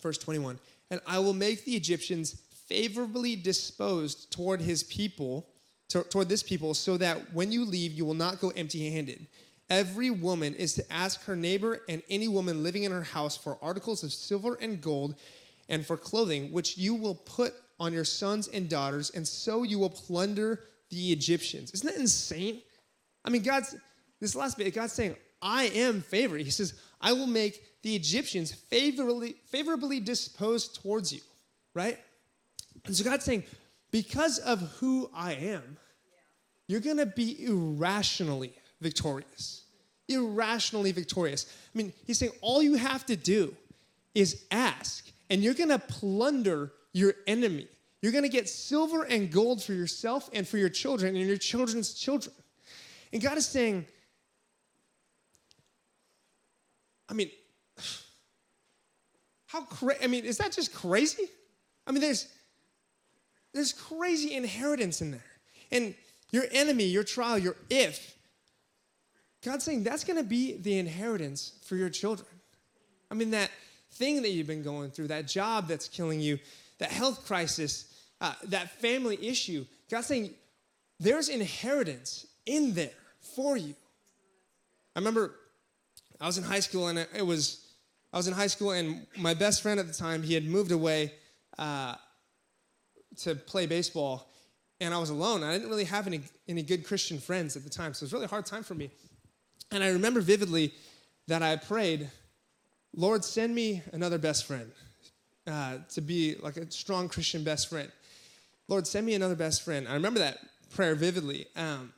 Verse 0.00 0.18
21 0.18 0.58
And 0.90 1.00
I 1.06 1.18
will 1.18 1.34
make 1.34 1.64
the 1.64 1.76
Egyptians 1.76 2.40
favorably 2.66 3.36
disposed 3.36 4.30
toward 4.30 4.60
his 4.60 4.82
people, 4.84 5.46
toward 5.88 6.28
this 6.28 6.42
people, 6.42 6.74
so 6.74 6.96
that 6.96 7.34
when 7.34 7.50
you 7.50 7.64
leave, 7.64 7.92
you 7.92 8.04
will 8.04 8.14
not 8.14 8.40
go 8.40 8.50
empty 8.50 8.90
handed. 8.90 9.26
Every 9.70 10.10
woman 10.10 10.54
is 10.54 10.74
to 10.74 10.92
ask 10.92 11.24
her 11.24 11.36
neighbor 11.36 11.82
and 11.88 12.02
any 12.08 12.26
woman 12.26 12.62
living 12.62 12.84
in 12.84 12.92
her 12.92 13.02
house 13.02 13.36
for 13.36 13.58
articles 13.60 14.02
of 14.02 14.12
silver 14.12 14.54
and 14.60 14.80
gold 14.80 15.14
and 15.68 15.84
for 15.84 15.96
clothing, 15.96 16.52
which 16.52 16.78
you 16.78 16.94
will 16.94 17.14
put 17.14 17.52
on 17.78 17.92
your 17.92 18.04
sons 18.04 18.48
and 18.48 18.68
daughters, 18.68 19.10
and 19.10 19.26
so 19.26 19.62
you 19.62 19.78
will 19.78 19.90
plunder 19.90 20.60
the 20.90 21.12
Egyptians. 21.12 21.70
Isn't 21.72 21.86
that 21.86 22.00
insane? 22.00 22.62
I 23.24 23.30
mean, 23.30 23.42
God's, 23.42 23.76
this 24.20 24.34
last 24.34 24.56
bit, 24.56 24.74
God's 24.74 24.94
saying, 24.94 25.16
I 25.42 25.64
am 25.64 26.00
favored. 26.00 26.40
He 26.40 26.50
says, 26.50 26.74
I 27.00 27.12
will 27.12 27.26
make 27.26 27.82
the 27.82 27.94
Egyptians 27.94 28.52
favorably, 28.52 29.36
favorably 29.50 30.00
disposed 30.00 30.82
towards 30.82 31.12
you, 31.12 31.20
right? 31.74 31.98
And 32.86 32.96
so 32.96 33.04
God's 33.04 33.24
saying, 33.24 33.44
because 33.90 34.38
of 34.38 34.60
who 34.78 35.10
I 35.14 35.34
am, 35.34 35.76
you're 36.66 36.80
gonna 36.80 37.06
be 37.06 37.44
irrationally 37.44 38.54
victorious. 38.80 39.64
Irrationally 40.08 40.92
victorious. 40.92 41.46
I 41.74 41.78
mean, 41.78 41.92
he's 42.06 42.18
saying 42.18 42.32
all 42.40 42.62
you 42.62 42.76
have 42.76 43.04
to 43.06 43.16
do 43.16 43.54
is 44.14 44.44
ask, 44.50 45.10
and 45.30 45.42
you're 45.42 45.54
gonna 45.54 45.78
plunder 45.78 46.72
your 46.92 47.14
enemy. 47.26 47.68
You're 48.00 48.12
gonna 48.12 48.28
get 48.28 48.48
silver 48.48 49.04
and 49.04 49.30
gold 49.30 49.62
for 49.62 49.74
yourself 49.74 50.30
and 50.32 50.46
for 50.46 50.58
your 50.58 50.68
children 50.68 51.16
and 51.16 51.26
your 51.26 51.36
children's 51.36 51.94
children. 51.94 52.34
And 53.12 53.22
God 53.22 53.36
is 53.38 53.46
saying, 53.46 53.86
I 57.08 57.14
mean, 57.14 57.30
how 59.46 59.62
crazy, 59.62 60.04
I 60.04 60.06
mean, 60.06 60.24
is 60.24 60.38
that 60.38 60.52
just 60.52 60.72
crazy? 60.74 61.28
I 61.86 61.92
mean, 61.92 62.00
there's 62.00 62.28
there's 63.54 63.72
crazy 63.72 64.34
inheritance 64.34 65.00
in 65.00 65.10
there. 65.10 65.24
And 65.72 65.94
your 66.30 66.44
enemy, 66.50 66.84
your 66.84 67.04
trial, 67.04 67.38
your 67.38 67.56
if 67.70 68.17
God's 69.44 69.64
saying 69.64 69.84
that's 69.84 70.04
going 70.04 70.16
to 70.16 70.28
be 70.28 70.56
the 70.56 70.78
inheritance 70.78 71.52
for 71.64 71.76
your 71.76 71.90
children. 71.90 72.28
I 73.10 73.14
mean, 73.14 73.30
that 73.30 73.50
thing 73.92 74.22
that 74.22 74.30
you've 74.30 74.46
been 74.46 74.62
going 74.62 74.90
through, 74.90 75.08
that 75.08 75.26
job 75.26 75.68
that's 75.68 75.88
killing 75.88 76.20
you, 76.20 76.38
that 76.78 76.90
health 76.90 77.26
crisis, 77.26 77.92
uh, 78.20 78.34
that 78.44 78.70
family 78.80 79.18
issue, 79.26 79.64
God's 79.90 80.06
saying 80.06 80.30
there's 81.00 81.28
inheritance 81.28 82.26
in 82.46 82.74
there 82.74 82.90
for 83.20 83.56
you. 83.56 83.74
I 84.94 84.98
remember 84.98 85.34
I 86.20 86.26
was 86.26 86.38
in 86.38 86.44
high 86.44 86.60
school 86.60 86.88
and 86.88 86.98
it 86.98 87.26
was, 87.26 87.64
I 88.12 88.16
was 88.16 88.26
in 88.26 88.34
high 88.34 88.48
school 88.48 88.72
and 88.72 89.06
my 89.16 89.34
best 89.34 89.62
friend 89.62 89.78
at 89.78 89.86
the 89.86 89.92
time, 89.92 90.22
he 90.22 90.34
had 90.34 90.44
moved 90.44 90.72
away 90.72 91.12
uh, 91.58 91.94
to 93.18 93.34
play 93.34 93.66
baseball, 93.66 94.28
and 94.80 94.94
I 94.94 94.98
was 94.98 95.10
alone. 95.10 95.42
I 95.42 95.52
didn't 95.52 95.68
really 95.68 95.84
have 95.84 96.06
any, 96.06 96.20
any 96.46 96.62
good 96.62 96.84
Christian 96.84 97.18
friends 97.18 97.56
at 97.56 97.64
the 97.64 97.70
time, 97.70 97.94
so 97.94 98.04
it 98.04 98.06
was 98.06 98.12
a 98.12 98.16
really 98.16 98.28
hard 98.28 98.46
time 98.46 98.62
for 98.62 98.74
me. 98.74 98.90
And 99.70 99.84
I 99.84 99.90
remember 99.90 100.20
vividly 100.20 100.72
that 101.26 101.42
I 101.42 101.56
prayed, 101.56 102.10
Lord, 102.94 103.24
send 103.24 103.54
me 103.54 103.82
another 103.92 104.18
best 104.18 104.46
friend 104.46 104.70
uh, 105.46 105.78
to 105.90 106.00
be 106.00 106.36
like 106.40 106.56
a 106.56 106.70
strong 106.70 107.08
Christian 107.08 107.44
best 107.44 107.68
friend. 107.68 107.90
Lord, 108.66 108.86
send 108.86 109.06
me 109.06 109.14
another 109.14 109.34
best 109.34 109.62
friend. 109.62 109.86
I 109.88 109.94
remember 109.94 110.20
that 110.20 110.38
prayer 110.70 110.94
vividly. 110.94 111.46
Um, 111.56 111.92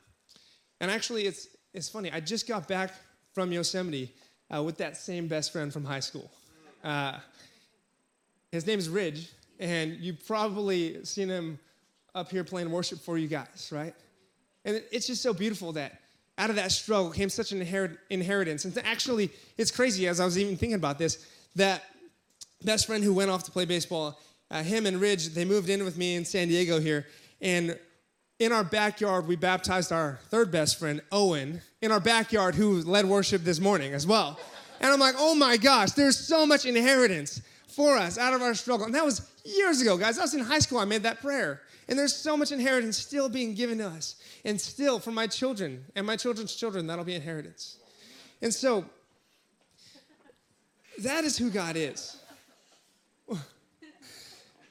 and 0.80 0.90
actually, 0.90 1.26
it's, 1.26 1.48
it's 1.72 1.88
funny. 1.88 2.10
I 2.12 2.20
just 2.20 2.48
got 2.48 2.68
back 2.68 2.92
from 3.32 3.52
Yosemite 3.52 4.12
uh, 4.54 4.62
with 4.62 4.78
that 4.78 4.96
same 4.96 5.28
best 5.28 5.52
friend 5.52 5.72
from 5.72 5.84
high 5.84 6.00
school. 6.00 6.30
Uh, 6.82 7.18
his 8.50 8.66
name 8.66 8.78
is 8.78 8.88
Ridge, 8.88 9.30
and 9.58 9.92
you've 10.00 10.26
probably 10.26 11.04
seen 11.04 11.28
him 11.28 11.58
up 12.14 12.30
here 12.30 12.42
playing 12.42 12.70
worship 12.70 12.98
for 12.98 13.18
you 13.18 13.28
guys, 13.28 13.70
right? 13.72 13.94
And 14.64 14.82
it's 14.90 15.06
just 15.06 15.22
so 15.22 15.32
beautiful 15.32 15.72
that 15.72 16.00
out 16.40 16.48
of 16.48 16.56
that 16.56 16.72
struggle 16.72 17.10
came 17.10 17.28
such 17.28 17.52
an 17.52 17.60
inherit- 17.60 17.98
inheritance. 18.08 18.64
And 18.64 18.76
actually, 18.78 19.30
it's 19.58 19.70
crazy 19.70 20.08
as 20.08 20.20
I 20.20 20.24
was 20.24 20.38
even 20.38 20.56
thinking 20.56 20.74
about 20.74 20.98
this 20.98 21.26
that 21.56 21.84
best 22.64 22.86
friend 22.86 23.04
who 23.04 23.12
went 23.12 23.30
off 23.30 23.44
to 23.44 23.50
play 23.50 23.66
baseball, 23.66 24.18
uh, 24.50 24.62
him 24.62 24.86
and 24.86 25.00
Ridge, 25.00 25.28
they 25.28 25.44
moved 25.44 25.68
in 25.68 25.84
with 25.84 25.98
me 25.98 26.16
in 26.16 26.24
San 26.24 26.48
Diego 26.48 26.80
here. 26.80 27.06
And 27.42 27.78
in 28.38 28.52
our 28.52 28.64
backyard, 28.64 29.26
we 29.26 29.36
baptized 29.36 29.92
our 29.92 30.18
third 30.30 30.50
best 30.50 30.78
friend, 30.78 31.02
Owen, 31.12 31.60
in 31.82 31.92
our 31.92 32.00
backyard, 32.00 32.54
who 32.54 32.82
led 32.82 33.04
worship 33.04 33.42
this 33.42 33.60
morning 33.60 33.92
as 33.92 34.06
well. 34.06 34.38
And 34.80 34.90
I'm 34.90 35.00
like, 35.00 35.16
oh 35.18 35.34
my 35.34 35.58
gosh, 35.58 35.92
there's 35.92 36.18
so 36.18 36.46
much 36.46 36.64
inheritance 36.64 37.42
for 37.68 37.98
us 37.98 38.16
out 38.16 38.32
of 38.32 38.40
our 38.40 38.54
struggle. 38.54 38.86
And 38.86 38.94
that 38.94 39.04
was 39.04 39.28
years 39.44 39.82
ago, 39.82 39.98
guys. 39.98 40.18
I 40.18 40.22
was 40.22 40.34
in 40.34 40.40
high 40.40 40.58
school, 40.60 40.78
I 40.78 40.86
made 40.86 41.02
that 41.02 41.20
prayer. 41.20 41.60
And 41.90 41.98
there's 41.98 42.14
so 42.14 42.36
much 42.36 42.52
inheritance 42.52 42.96
still 42.96 43.28
being 43.28 43.54
given 43.54 43.78
to 43.78 43.88
us. 43.88 44.14
And 44.44 44.58
still, 44.60 45.00
for 45.00 45.10
my 45.10 45.26
children 45.26 45.84
and 45.96 46.06
my 46.06 46.16
children's 46.16 46.54
children, 46.54 46.86
that'll 46.86 47.04
be 47.04 47.16
inheritance. 47.16 47.78
And 48.40 48.54
so, 48.54 48.84
that 51.00 51.24
is 51.24 51.36
who 51.36 51.50
God 51.50 51.76
is. 51.76 52.16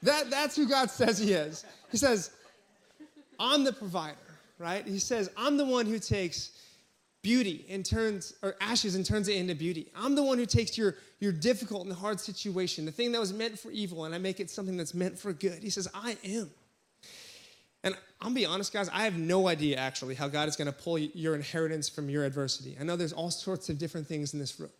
That, 0.02 0.30
that's 0.30 0.56
who 0.56 0.66
God 0.66 0.90
says 0.90 1.18
He 1.18 1.32
is. 1.32 1.64
He 1.90 1.98
says, 1.98 2.30
I'm 3.38 3.64
the 3.64 3.72
provider, 3.72 4.16
right? 4.58 4.86
He 4.86 4.98
says, 4.98 5.30
I'm 5.36 5.58
the 5.58 5.64
one 5.64 5.84
who 5.84 5.98
takes 5.98 6.52
beauty 7.20 7.66
and 7.68 7.84
turns, 7.84 8.32
or 8.42 8.54
ashes 8.62 8.94
and 8.94 9.04
turns 9.04 9.28
it 9.28 9.36
into 9.36 9.54
beauty. 9.54 9.92
I'm 9.94 10.14
the 10.14 10.22
one 10.22 10.38
who 10.38 10.46
takes 10.46 10.78
your, 10.78 10.96
your 11.18 11.32
difficult 11.32 11.84
and 11.84 11.94
hard 11.94 12.18
situation, 12.18 12.86
the 12.86 12.92
thing 12.92 13.12
that 13.12 13.20
was 13.20 13.34
meant 13.34 13.58
for 13.58 13.70
evil, 13.70 14.06
and 14.06 14.14
I 14.14 14.18
make 14.18 14.40
it 14.40 14.48
something 14.48 14.78
that's 14.78 14.94
meant 14.94 15.18
for 15.18 15.34
good. 15.34 15.62
He 15.62 15.68
says, 15.68 15.86
I 15.92 16.16
am. 16.24 16.50
And 17.82 17.96
I'll 18.20 18.30
be 18.30 18.44
honest, 18.44 18.72
guys, 18.72 18.88
I 18.90 19.04
have 19.04 19.16
no 19.16 19.48
idea 19.48 19.76
actually 19.76 20.14
how 20.14 20.28
God 20.28 20.48
is 20.48 20.56
going 20.56 20.66
to 20.66 20.72
pull 20.72 20.98
your 20.98 21.34
inheritance 21.34 21.88
from 21.88 22.10
your 22.10 22.24
adversity. 22.24 22.76
I 22.78 22.84
know 22.84 22.96
there's 22.96 23.12
all 23.12 23.30
sorts 23.30 23.68
of 23.68 23.78
different 23.78 24.06
things 24.06 24.34
in 24.34 24.38
this 24.38 24.60
room. 24.60 24.70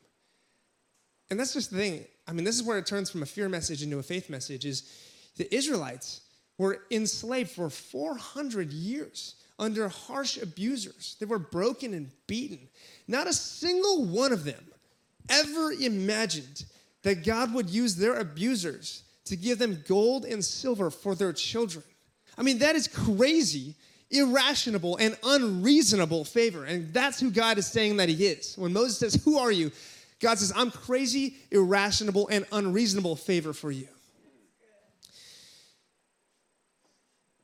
And 1.31 1.39
that's 1.39 1.55
just 1.55 1.71
the 1.71 1.79
thing. 1.79 2.05
I 2.27 2.33
mean, 2.33 2.45
this 2.45 2.57
is 2.57 2.63
where 2.63 2.77
it 2.79 2.87
turns 2.87 3.11
from 3.11 3.23
a 3.23 3.27
fear 3.27 3.49
message 3.49 3.83
into 3.83 3.99
a 3.99 4.03
faith 4.03 4.29
message 4.29 4.67
is 4.67 4.83
the 5.37 5.53
Israelites 5.55 6.23
were 6.59 6.83
enslaved 6.91 7.51
for 7.51 7.71
400 7.71 8.73
years 8.73 9.37
under 9.59 9.89
harsh 9.89 10.37
abusers. 10.37 11.17
They 11.21 11.27
were 11.27 11.39
broken 11.39 11.95
and 11.95 12.11
beaten. 12.27 12.69
Not 13.09 13.27
a 13.27 13.33
single 13.33 14.05
one 14.05 14.33
of 14.33 14.45
them 14.45 14.67
ever 15.29 15.73
imagined 15.73 16.65
that 17.03 17.25
God 17.25 17.55
would 17.55 17.71
use 17.71 17.97
their 17.97 18.17
abusers 18.19 19.05
to 19.27 19.37
give 19.37 19.59
them 19.59 19.83
gold 19.87 20.25
and 20.25 20.45
silver 20.45 20.91
for 20.91 21.15
their 21.15 21.33
children. 21.33 21.85
I 22.41 22.43
mean, 22.43 22.59
that 22.61 22.75
is 22.75 22.89
crazy, 22.89 23.77
irrational, 24.11 24.97
and 24.97 25.15
unreasonable 25.23 26.25
favor. 26.25 26.65
And 26.65 26.91
that's 26.91 27.21
who 27.21 27.31
God 27.31 27.59
is 27.59 27.67
saying 27.67 27.99
that 27.99 28.09
He 28.09 28.25
is. 28.25 28.57
When 28.57 28.73
Moses 28.73 28.97
says, 28.99 29.23
Who 29.27 29.39
are 29.39 29.53
you? 29.53 29.71
God 30.21 30.39
says, 30.39 30.51
I'm 30.57 30.71
crazy, 30.71 31.37
irrational, 31.51 32.29
and 32.29 32.47
unreasonable 32.51 33.17
favor 33.17 33.53
for 33.53 33.71
you. 33.71 33.89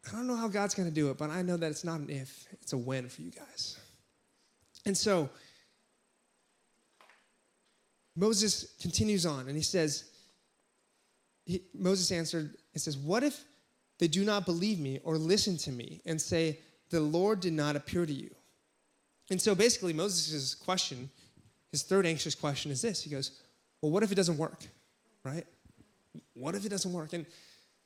I 0.08 0.12
don't 0.12 0.26
know 0.26 0.36
how 0.36 0.48
God's 0.48 0.74
going 0.74 0.88
to 0.88 0.94
do 0.94 1.10
it, 1.10 1.18
but 1.18 1.30
I 1.30 1.42
know 1.42 1.58
that 1.58 1.70
it's 1.70 1.84
not 1.84 2.00
an 2.00 2.08
if, 2.08 2.46
it's 2.62 2.72
a 2.72 2.78
when 2.78 3.08
for 3.08 3.20
you 3.20 3.32
guys. 3.32 3.78
And 4.86 4.96
so 4.96 5.28
Moses 8.14 8.74
continues 8.80 9.26
on 9.26 9.48
and 9.48 9.56
he 9.56 9.62
says, 9.62 10.04
he, 11.44 11.62
Moses 11.74 12.12
answered 12.12 12.54
and 12.72 12.80
says, 12.80 12.96
What 12.96 13.24
if 13.24 13.44
they 13.98 14.08
do 14.08 14.24
not 14.24 14.44
believe 14.44 14.78
me 14.78 15.00
or 15.04 15.16
listen 15.16 15.56
to 15.58 15.72
me 15.72 16.00
and 16.04 16.20
say, 16.20 16.58
The 16.90 17.00
Lord 17.00 17.40
did 17.40 17.52
not 17.52 17.76
appear 17.76 18.06
to 18.06 18.12
you? 18.12 18.30
And 19.30 19.40
so 19.40 19.54
basically, 19.54 19.92
Moses' 19.92 20.54
question, 20.54 21.10
his 21.70 21.82
third 21.82 22.06
anxious 22.06 22.34
question 22.34 22.70
is 22.70 22.82
this 22.82 23.02
He 23.02 23.10
goes, 23.10 23.40
Well, 23.80 23.90
what 23.92 24.02
if 24.02 24.12
it 24.12 24.16
doesn't 24.16 24.38
work? 24.38 24.66
Right? 25.24 25.46
What 26.34 26.54
if 26.54 26.64
it 26.64 26.68
doesn't 26.68 26.92
work? 26.92 27.12
And 27.12 27.26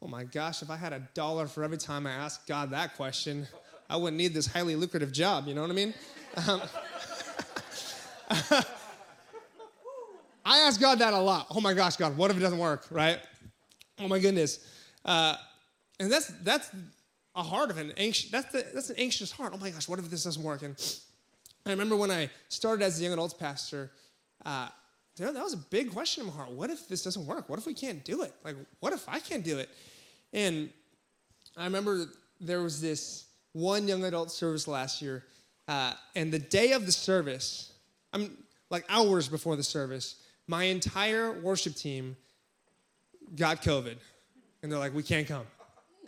oh 0.02 0.08
my 0.08 0.24
gosh, 0.24 0.62
if 0.62 0.70
I 0.70 0.76
had 0.76 0.92
a 0.92 1.00
dollar 1.14 1.46
for 1.46 1.64
every 1.64 1.78
time 1.78 2.06
I 2.06 2.12
asked 2.12 2.46
God 2.46 2.70
that 2.70 2.96
question, 2.96 3.46
I 3.88 3.96
wouldn't 3.96 4.16
need 4.16 4.34
this 4.34 4.46
highly 4.46 4.76
lucrative 4.76 5.12
job. 5.12 5.46
You 5.46 5.54
know 5.54 5.62
what 5.62 5.70
I 5.70 5.74
mean? 5.74 5.94
Um, 6.46 6.62
I 10.44 10.58
ask 10.58 10.80
God 10.80 10.98
that 10.98 11.12
a 11.12 11.18
lot. 11.18 11.46
Oh 11.50 11.60
my 11.60 11.74
gosh, 11.74 11.96
God, 11.96 12.16
what 12.16 12.30
if 12.30 12.36
it 12.36 12.40
doesn't 12.40 12.58
work? 12.58 12.86
Right? 12.90 13.20
Oh 13.98 14.08
my 14.08 14.18
goodness. 14.18 14.66
Uh, 15.04 15.36
and 16.00 16.10
that's 16.10 16.28
that's 16.42 16.70
a 17.36 17.42
heart 17.42 17.70
of 17.70 17.78
an 17.78 17.92
anxious. 17.96 18.30
That's 18.30 18.50
the, 18.50 18.66
that's 18.74 18.90
an 18.90 18.96
anxious 18.98 19.30
heart. 19.30 19.52
Oh 19.54 19.58
my 19.58 19.70
gosh, 19.70 19.88
what 19.88 19.98
if 19.98 20.10
this 20.10 20.24
doesn't 20.24 20.42
work? 20.42 20.62
And 20.62 20.74
I 21.64 21.70
remember 21.70 21.94
when 21.94 22.10
I 22.10 22.30
started 22.48 22.82
as 22.84 22.98
a 22.98 23.04
young 23.04 23.12
adults 23.12 23.34
pastor. 23.34 23.92
Uh, 24.44 24.68
that 25.16 25.34
was 25.34 25.52
a 25.52 25.58
big 25.58 25.92
question 25.92 26.22
in 26.22 26.30
my 26.30 26.34
heart. 26.34 26.50
What 26.50 26.70
if 26.70 26.88
this 26.88 27.02
doesn't 27.02 27.26
work? 27.26 27.48
What 27.48 27.58
if 27.58 27.66
we 27.66 27.74
can't 27.74 28.02
do 28.04 28.22
it? 28.22 28.32
Like, 28.42 28.56
what 28.80 28.94
if 28.94 29.06
I 29.06 29.18
can't 29.18 29.44
do 29.44 29.58
it? 29.58 29.68
And 30.32 30.70
I 31.56 31.64
remember 31.64 32.06
there 32.40 32.62
was 32.62 32.80
this 32.80 33.26
one 33.52 33.86
young 33.86 34.04
adult 34.04 34.30
service 34.30 34.66
last 34.66 35.02
year, 35.02 35.24
uh, 35.68 35.92
and 36.16 36.32
the 36.32 36.38
day 36.38 36.72
of 36.72 36.86
the 36.86 36.92
service, 36.92 37.72
I'm 38.14 38.36
like 38.70 38.84
hours 38.88 39.28
before 39.28 39.56
the 39.56 39.62
service, 39.62 40.16
my 40.46 40.64
entire 40.64 41.32
worship 41.32 41.74
team 41.74 42.16
got 43.36 43.62
COVID, 43.62 43.96
and 44.62 44.72
they're 44.72 44.78
like, 44.78 44.94
"We 44.94 45.02
can't 45.02 45.26
come," 45.28 45.44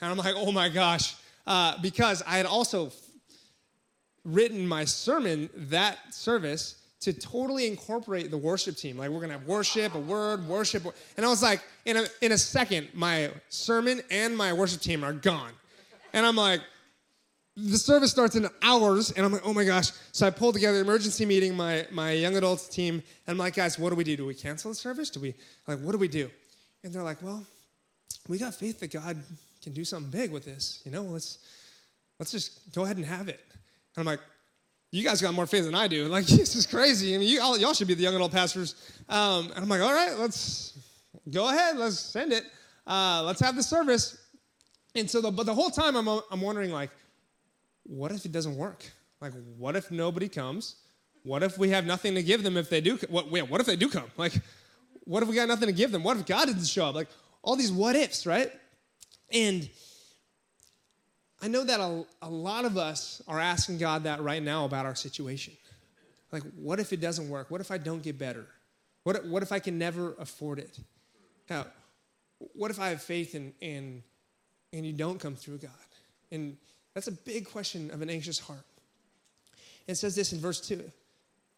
and 0.02 0.10
I'm 0.10 0.18
like, 0.18 0.34
"Oh 0.36 0.52
my 0.52 0.68
gosh," 0.68 1.14
uh, 1.46 1.78
because 1.80 2.22
I 2.26 2.36
had 2.36 2.44
also 2.44 2.92
written 4.24 4.66
my 4.66 4.84
sermon 4.84 5.48
that 5.54 6.12
service 6.12 6.76
to 7.00 7.12
totally 7.12 7.66
incorporate 7.66 8.30
the 8.30 8.38
worship 8.38 8.76
team. 8.76 8.98
Like 8.98 9.10
we're 9.10 9.20
gonna 9.20 9.32
have 9.32 9.46
worship, 9.46 9.94
a 9.94 9.98
word, 9.98 10.46
worship, 10.46 10.84
and 11.16 11.24
I 11.24 11.28
was 11.28 11.42
like, 11.42 11.62
in 11.86 11.96
a 11.96 12.04
in 12.20 12.32
a 12.32 12.38
second, 12.38 12.88
my 12.92 13.30
sermon 13.48 14.02
and 14.10 14.36
my 14.36 14.52
worship 14.52 14.80
team 14.80 15.04
are 15.04 15.12
gone, 15.12 15.52
and 16.12 16.26
I'm 16.26 16.36
like, 16.36 16.60
the 17.56 17.78
service 17.78 18.10
starts 18.10 18.34
in 18.34 18.48
hours, 18.62 19.12
and 19.12 19.24
I'm 19.24 19.32
like, 19.32 19.42
oh 19.44 19.54
my 19.54 19.64
gosh. 19.64 19.92
So 20.10 20.26
I 20.26 20.30
pulled 20.30 20.54
together 20.54 20.78
an 20.78 20.84
emergency 20.84 21.24
meeting, 21.24 21.56
my 21.56 21.86
my 21.92 22.10
young 22.10 22.36
adults 22.36 22.68
team, 22.68 22.94
and 22.94 23.02
I'm 23.34 23.38
like, 23.38 23.54
guys, 23.54 23.78
what 23.78 23.90
do 23.90 23.96
we 23.96 24.04
do? 24.04 24.16
Do 24.16 24.26
we 24.26 24.34
cancel 24.34 24.72
the 24.72 24.74
service? 24.74 25.10
Do 25.10 25.20
we 25.20 25.34
like 25.68 25.78
what 25.78 25.92
do 25.92 25.98
we 25.98 26.08
do? 26.08 26.28
And 26.82 26.92
they're 26.92 27.04
like, 27.04 27.22
well, 27.22 27.46
we 28.26 28.38
got 28.38 28.54
faith 28.56 28.80
that 28.80 28.92
God 28.92 29.16
can 29.62 29.72
do 29.72 29.84
something 29.84 30.10
big 30.10 30.32
with 30.32 30.44
this. 30.44 30.82
You 30.84 30.90
know, 30.90 31.02
let's 31.02 31.38
let's 32.18 32.32
just 32.32 32.74
go 32.74 32.84
ahead 32.84 32.96
and 32.96 33.06
have 33.06 33.28
it. 33.28 33.40
And 33.50 33.98
I'm 33.98 34.04
like, 34.04 34.20
you 34.90 35.02
guys 35.02 35.22
got 35.22 35.34
more 35.34 35.46
faith 35.46 35.64
than 35.64 35.74
I 35.74 35.88
do. 35.88 36.08
Like, 36.12 36.26
this 36.26 36.54
is 36.54 36.66
crazy. 36.66 37.14
I 37.14 37.18
mean, 37.18 37.28
you, 37.28 37.40
all, 37.40 37.58
y'all 37.58 37.72
should 37.72 37.88
be 37.88 37.94
the 37.94 38.02
young 38.02 38.14
adult 38.14 38.32
pastors. 38.32 38.74
Um, 39.08 39.50
and 39.50 39.58
I'm 39.58 39.68
like, 39.68 39.80
all 39.80 39.92
right, 39.92 40.18
let's 40.18 40.78
go 41.30 41.48
ahead. 41.48 41.78
Let's 41.78 41.98
send 41.98 42.32
it. 42.32 42.44
Uh, 42.86 43.22
let's 43.24 43.40
have 43.40 43.56
the 43.56 43.62
service. 43.62 44.18
And 44.94 45.10
so, 45.10 45.20
the, 45.20 45.30
but 45.30 45.46
the 45.46 45.54
whole 45.54 45.70
time 45.70 45.96
I'm, 45.96 46.06
I'm 46.30 46.40
wondering, 46.40 46.70
like, 46.70 46.90
what 47.84 48.12
if 48.12 48.24
it 48.26 48.32
doesn't 48.32 48.56
work? 48.56 48.84
Like, 49.20 49.32
what 49.56 49.76
if 49.76 49.90
nobody 49.90 50.28
comes? 50.28 50.76
What 51.22 51.42
if 51.42 51.56
we 51.56 51.70
have 51.70 51.86
nothing 51.86 52.14
to 52.14 52.22
give 52.22 52.42
them 52.42 52.56
if 52.56 52.68
they 52.68 52.80
do? 52.80 52.98
What, 53.08 53.30
what 53.30 53.60
if 53.60 53.66
they 53.66 53.76
do 53.76 53.88
come? 53.88 54.10
Like, 54.16 54.34
what 55.04 55.22
if 55.22 55.28
we 55.28 55.34
got 55.34 55.48
nothing 55.48 55.68
to 55.68 55.72
give 55.72 55.92
them? 55.92 56.02
What 56.02 56.16
if 56.16 56.26
God 56.26 56.46
doesn't 56.46 56.66
show 56.66 56.86
up? 56.86 56.94
Like, 56.94 57.08
all 57.42 57.56
these 57.56 57.72
what 57.72 57.96
ifs, 57.96 58.26
right? 58.26 58.52
And 59.32 59.68
I 61.40 61.48
know 61.48 61.64
that 61.64 61.80
a, 61.80 62.04
a 62.22 62.28
lot 62.28 62.64
of 62.64 62.76
us 62.76 63.22
are 63.26 63.40
asking 63.40 63.78
God 63.78 64.04
that 64.04 64.22
right 64.22 64.42
now 64.42 64.64
about 64.64 64.86
our 64.86 64.94
situation. 64.94 65.54
Like, 66.30 66.42
what 66.56 66.78
if 66.80 66.92
it 66.92 67.00
doesn't 67.00 67.28
work? 67.28 67.50
What 67.50 67.60
if 67.60 67.70
I 67.70 67.78
don't 67.78 68.02
get 68.02 68.18
better? 68.18 68.46
What, 69.04 69.24
what 69.26 69.42
if 69.42 69.52
I 69.52 69.58
can 69.58 69.78
never 69.78 70.14
afford 70.18 70.58
it? 70.58 70.78
Now, 71.50 71.66
what 72.54 72.70
if 72.70 72.80
I 72.80 72.88
have 72.88 73.02
faith 73.02 73.34
and, 73.34 73.52
and, 73.60 74.02
and 74.72 74.86
you 74.86 74.92
don't 74.92 75.18
come 75.18 75.34
through, 75.34 75.58
God? 75.58 75.70
And 76.30 76.56
that's 76.94 77.08
a 77.08 77.12
big 77.12 77.46
question 77.50 77.90
of 77.90 78.02
an 78.02 78.10
anxious 78.10 78.38
heart. 78.38 78.64
It 79.86 79.96
says 79.96 80.14
this 80.14 80.32
in 80.32 80.40
verse 80.40 80.60
2. 80.60 80.74
It 80.74 80.92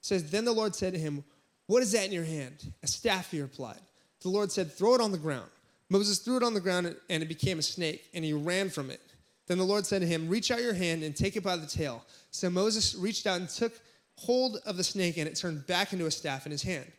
says, 0.00 0.30
Then 0.30 0.44
the 0.44 0.52
Lord 0.52 0.74
said 0.74 0.94
to 0.94 0.98
him, 0.98 1.24
What 1.66 1.82
is 1.82 1.92
that 1.92 2.06
in 2.06 2.12
your 2.12 2.24
hand? 2.24 2.72
A 2.82 2.86
staff, 2.86 3.30
he 3.30 3.40
replied. 3.40 3.80
The 4.22 4.30
Lord 4.30 4.50
said, 4.50 4.72
Throw 4.72 4.94
it 4.94 5.00
on 5.00 5.12
the 5.12 5.18
ground. 5.18 5.50
Moses 5.90 6.18
threw 6.18 6.36
it 6.36 6.42
on 6.42 6.54
the 6.54 6.60
ground 6.60 6.94
and 7.10 7.22
it 7.22 7.28
became 7.28 7.58
a 7.58 7.62
snake, 7.62 8.08
and 8.14 8.24
he 8.24 8.32
ran 8.32 8.70
from 8.70 8.90
it. 8.90 9.00
Then 9.46 9.58
the 9.58 9.64
Lord 9.64 9.84
said 9.84 10.00
to 10.00 10.06
him, 10.06 10.28
Reach 10.28 10.50
out 10.50 10.62
your 10.62 10.74
hand 10.74 11.02
and 11.02 11.14
take 11.14 11.36
it 11.36 11.44
by 11.44 11.56
the 11.56 11.66
tail. 11.66 12.04
So 12.30 12.48
Moses 12.48 12.94
reached 12.94 13.26
out 13.26 13.40
and 13.40 13.48
took 13.48 13.74
hold 14.16 14.58
of 14.66 14.76
the 14.76 14.84
snake, 14.84 15.16
and 15.18 15.28
it 15.28 15.36
turned 15.36 15.66
back 15.66 15.92
into 15.92 16.06
a 16.06 16.10
staff 16.10 16.46
in 16.46 16.52
his 16.52 16.62
hand. 16.62 16.90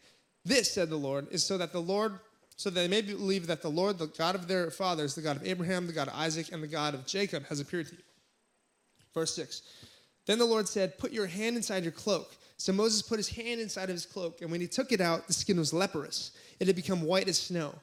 This, 0.44 0.72
said 0.72 0.90
the 0.90 0.96
Lord, 0.96 1.28
is 1.32 1.44
so 1.44 1.58
that 1.58 1.72
the 1.72 1.82
Lord, 1.82 2.20
so 2.56 2.70
that 2.70 2.80
they 2.80 2.88
may 2.88 3.02
believe 3.02 3.48
that 3.48 3.62
the 3.62 3.70
Lord, 3.70 3.98
the 3.98 4.08
God 4.08 4.36
of 4.36 4.48
their 4.48 4.70
fathers, 4.70 5.16
the 5.16 5.22
God 5.22 5.38
of 5.38 5.46
Abraham, 5.46 5.88
the 5.88 5.94
God 5.94 6.08
of 6.08 6.14
Isaac, 6.16 6.52
and 6.52 6.62
the 6.62 6.68
God 6.68 6.94
of 6.94 7.08
Jacob, 7.08 7.46
has 7.48 7.60
appeared 7.60 7.88
to 7.88 7.94
you. 7.94 8.02
Verse 9.14 9.34
6. 9.36 9.64
Then 10.28 10.38
the 10.38 10.46
Lord 10.46 10.68
said, 10.68 10.98
Put 10.98 11.12
your 11.12 11.26
hand 11.26 11.56
inside 11.56 11.84
your 11.84 11.92
cloak. 11.92 12.36
So 12.58 12.72
Moses 12.72 13.02
put 13.02 13.18
his 13.18 13.28
hand 13.28 13.60
inside 13.60 13.86
of 13.90 13.96
his 13.96 14.06
cloak, 14.06 14.42
and 14.42 14.52
when 14.52 14.62
he 14.62 14.68
took 14.68 14.92
it 14.92 15.02
out, 15.02 15.28
the 15.28 15.34
skin 15.34 15.58
was 15.58 15.74
leprous. 15.74 16.32
It 16.60 16.68
had 16.68 16.76
become 16.76 17.02
white 17.02 17.28
as 17.28 17.38
snow. 17.38 17.74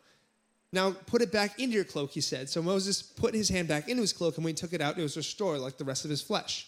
Now 0.73 0.93
put 0.93 1.21
it 1.21 1.31
back 1.31 1.61
into 1.61 1.75
your 1.75 1.85
cloak, 1.85 2.13
he 2.13 2.21
said. 2.23 2.49
So 2.49 2.63
Moses 2.63 3.03
put 3.03 3.35
his 3.35 3.49
hand 3.49 3.69
back 3.69 3.89
into 3.89 4.01
his 4.01 4.13
cloak, 4.13 4.37
and 4.37 4.45
when 4.45 4.55
he 4.55 4.57
took 4.57 4.73
it 4.73 4.81
out, 4.81 4.99
it 4.99 5.03
was 5.03 5.17
restored 5.17 5.61
like 5.61 5.77
the 5.77 5.85
rest 5.85 6.05
of 6.05 6.11
his 6.11 6.23
flesh. 6.23 6.67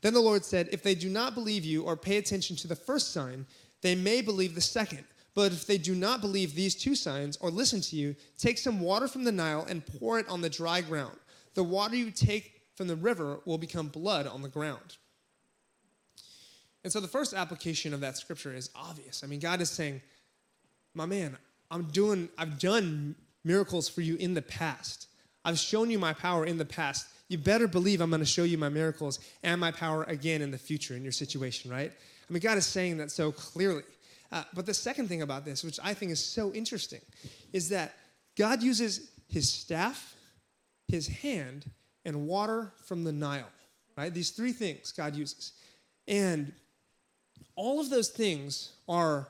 Then 0.00 0.14
the 0.14 0.20
Lord 0.20 0.44
said, 0.44 0.68
If 0.72 0.82
they 0.82 0.94
do 0.94 1.08
not 1.08 1.34
believe 1.34 1.64
you 1.64 1.84
or 1.84 1.96
pay 1.96 2.16
attention 2.16 2.56
to 2.56 2.68
the 2.68 2.76
first 2.76 3.12
sign, 3.12 3.46
they 3.80 3.94
may 3.94 4.20
believe 4.22 4.54
the 4.54 4.60
second. 4.60 5.04
But 5.34 5.52
if 5.52 5.66
they 5.66 5.78
do 5.78 5.94
not 5.94 6.20
believe 6.20 6.54
these 6.54 6.74
two 6.74 6.96
signs 6.96 7.36
or 7.36 7.50
listen 7.50 7.80
to 7.82 7.96
you, 7.96 8.16
take 8.38 8.58
some 8.58 8.80
water 8.80 9.06
from 9.06 9.22
the 9.22 9.30
Nile 9.30 9.66
and 9.68 9.86
pour 9.86 10.18
it 10.18 10.28
on 10.28 10.40
the 10.40 10.50
dry 10.50 10.80
ground. 10.80 11.16
The 11.54 11.62
water 11.62 11.94
you 11.94 12.10
take 12.10 12.62
from 12.74 12.88
the 12.88 12.96
river 12.96 13.38
will 13.44 13.58
become 13.58 13.86
blood 13.86 14.26
on 14.26 14.42
the 14.42 14.48
ground. 14.48 14.96
And 16.82 16.92
so 16.92 16.98
the 16.98 17.08
first 17.08 17.34
application 17.34 17.94
of 17.94 18.00
that 18.00 18.16
scripture 18.16 18.52
is 18.52 18.70
obvious. 18.74 19.22
I 19.22 19.28
mean, 19.28 19.40
God 19.40 19.60
is 19.60 19.70
saying, 19.70 20.00
My 20.94 21.06
man, 21.06 21.36
I'm 21.70 21.84
doing, 21.84 22.28
I've 22.38 22.58
done 22.58 23.14
miracles 23.48 23.88
for 23.88 24.02
you 24.02 24.14
in 24.16 24.34
the 24.34 24.42
past. 24.42 25.08
I've 25.44 25.58
shown 25.58 25.90
you 25.90 25.98
my 25.98 26.12
power 26.12 26.44
in 26.44 26.58
the 26.58 26.66
past. 26.66 27.08
You 27.28 27.38
better 27.38 27.66
believe 27.66 28.00
I'm 28.00 28.10
going 28.10 28.20
to 28.20 28.26
show 28.26 28.44
you 28.44 28.58
my 28.58 28.68
miracles 28.68 29.18
and 29.42 29.58
my 29.60 29.72
power 29.72 30.04
again 30.04 30.42
in 30.42 30.50
the 30.50 30.58
future 30.58 30.94
in 30.94 31.02
your 31.02 31.12
situation, 31.12 31.70
right? 31.70 31.90
I 31.90 32.32
mean, 32.32 32.42
God 32.42 32.58
is 32.58 32.66
saying 32.66 32.98
that 32.98 33.10
so 33.10 33.32
clearly. 33.32 33.84
Uh, 34.30 34.44
but 34.54 34.66
the 34.66 34.74
second 34.74 35.08
thing 35.08 35.22
about 35.22 35.46
this, 35.46 35.64
which 35.64 35.80
I 35.82 35.94
think 35.94 36.12
is 36.12 36.22
so 36.22 36.52
interesting, 36.52 37.00
is 37.54 37.70
that 37.70 37.94
God 38.36 38.62
uses 38.62 39.10
his 39.26 39.50
staff, 39.50 40.14
his 40.86 41.08
hand, 41.08 41.70
and 42.04 42.26
water 42.26 42.72
from 42.84 43.04
the 43.04 43.12
Nile, 43.12 43.50
right? 43.96 44.12
These 44.12 44.30
three 44.30 44.52
things 44.52 44.92
God 44.92 45.16
uses. 45.16 45.52
And 46.06 46.52
all 47.56 47.80
of 47.80 47.88
those 47.88 48.10
things 48.10 48.72
are 48.86 49.26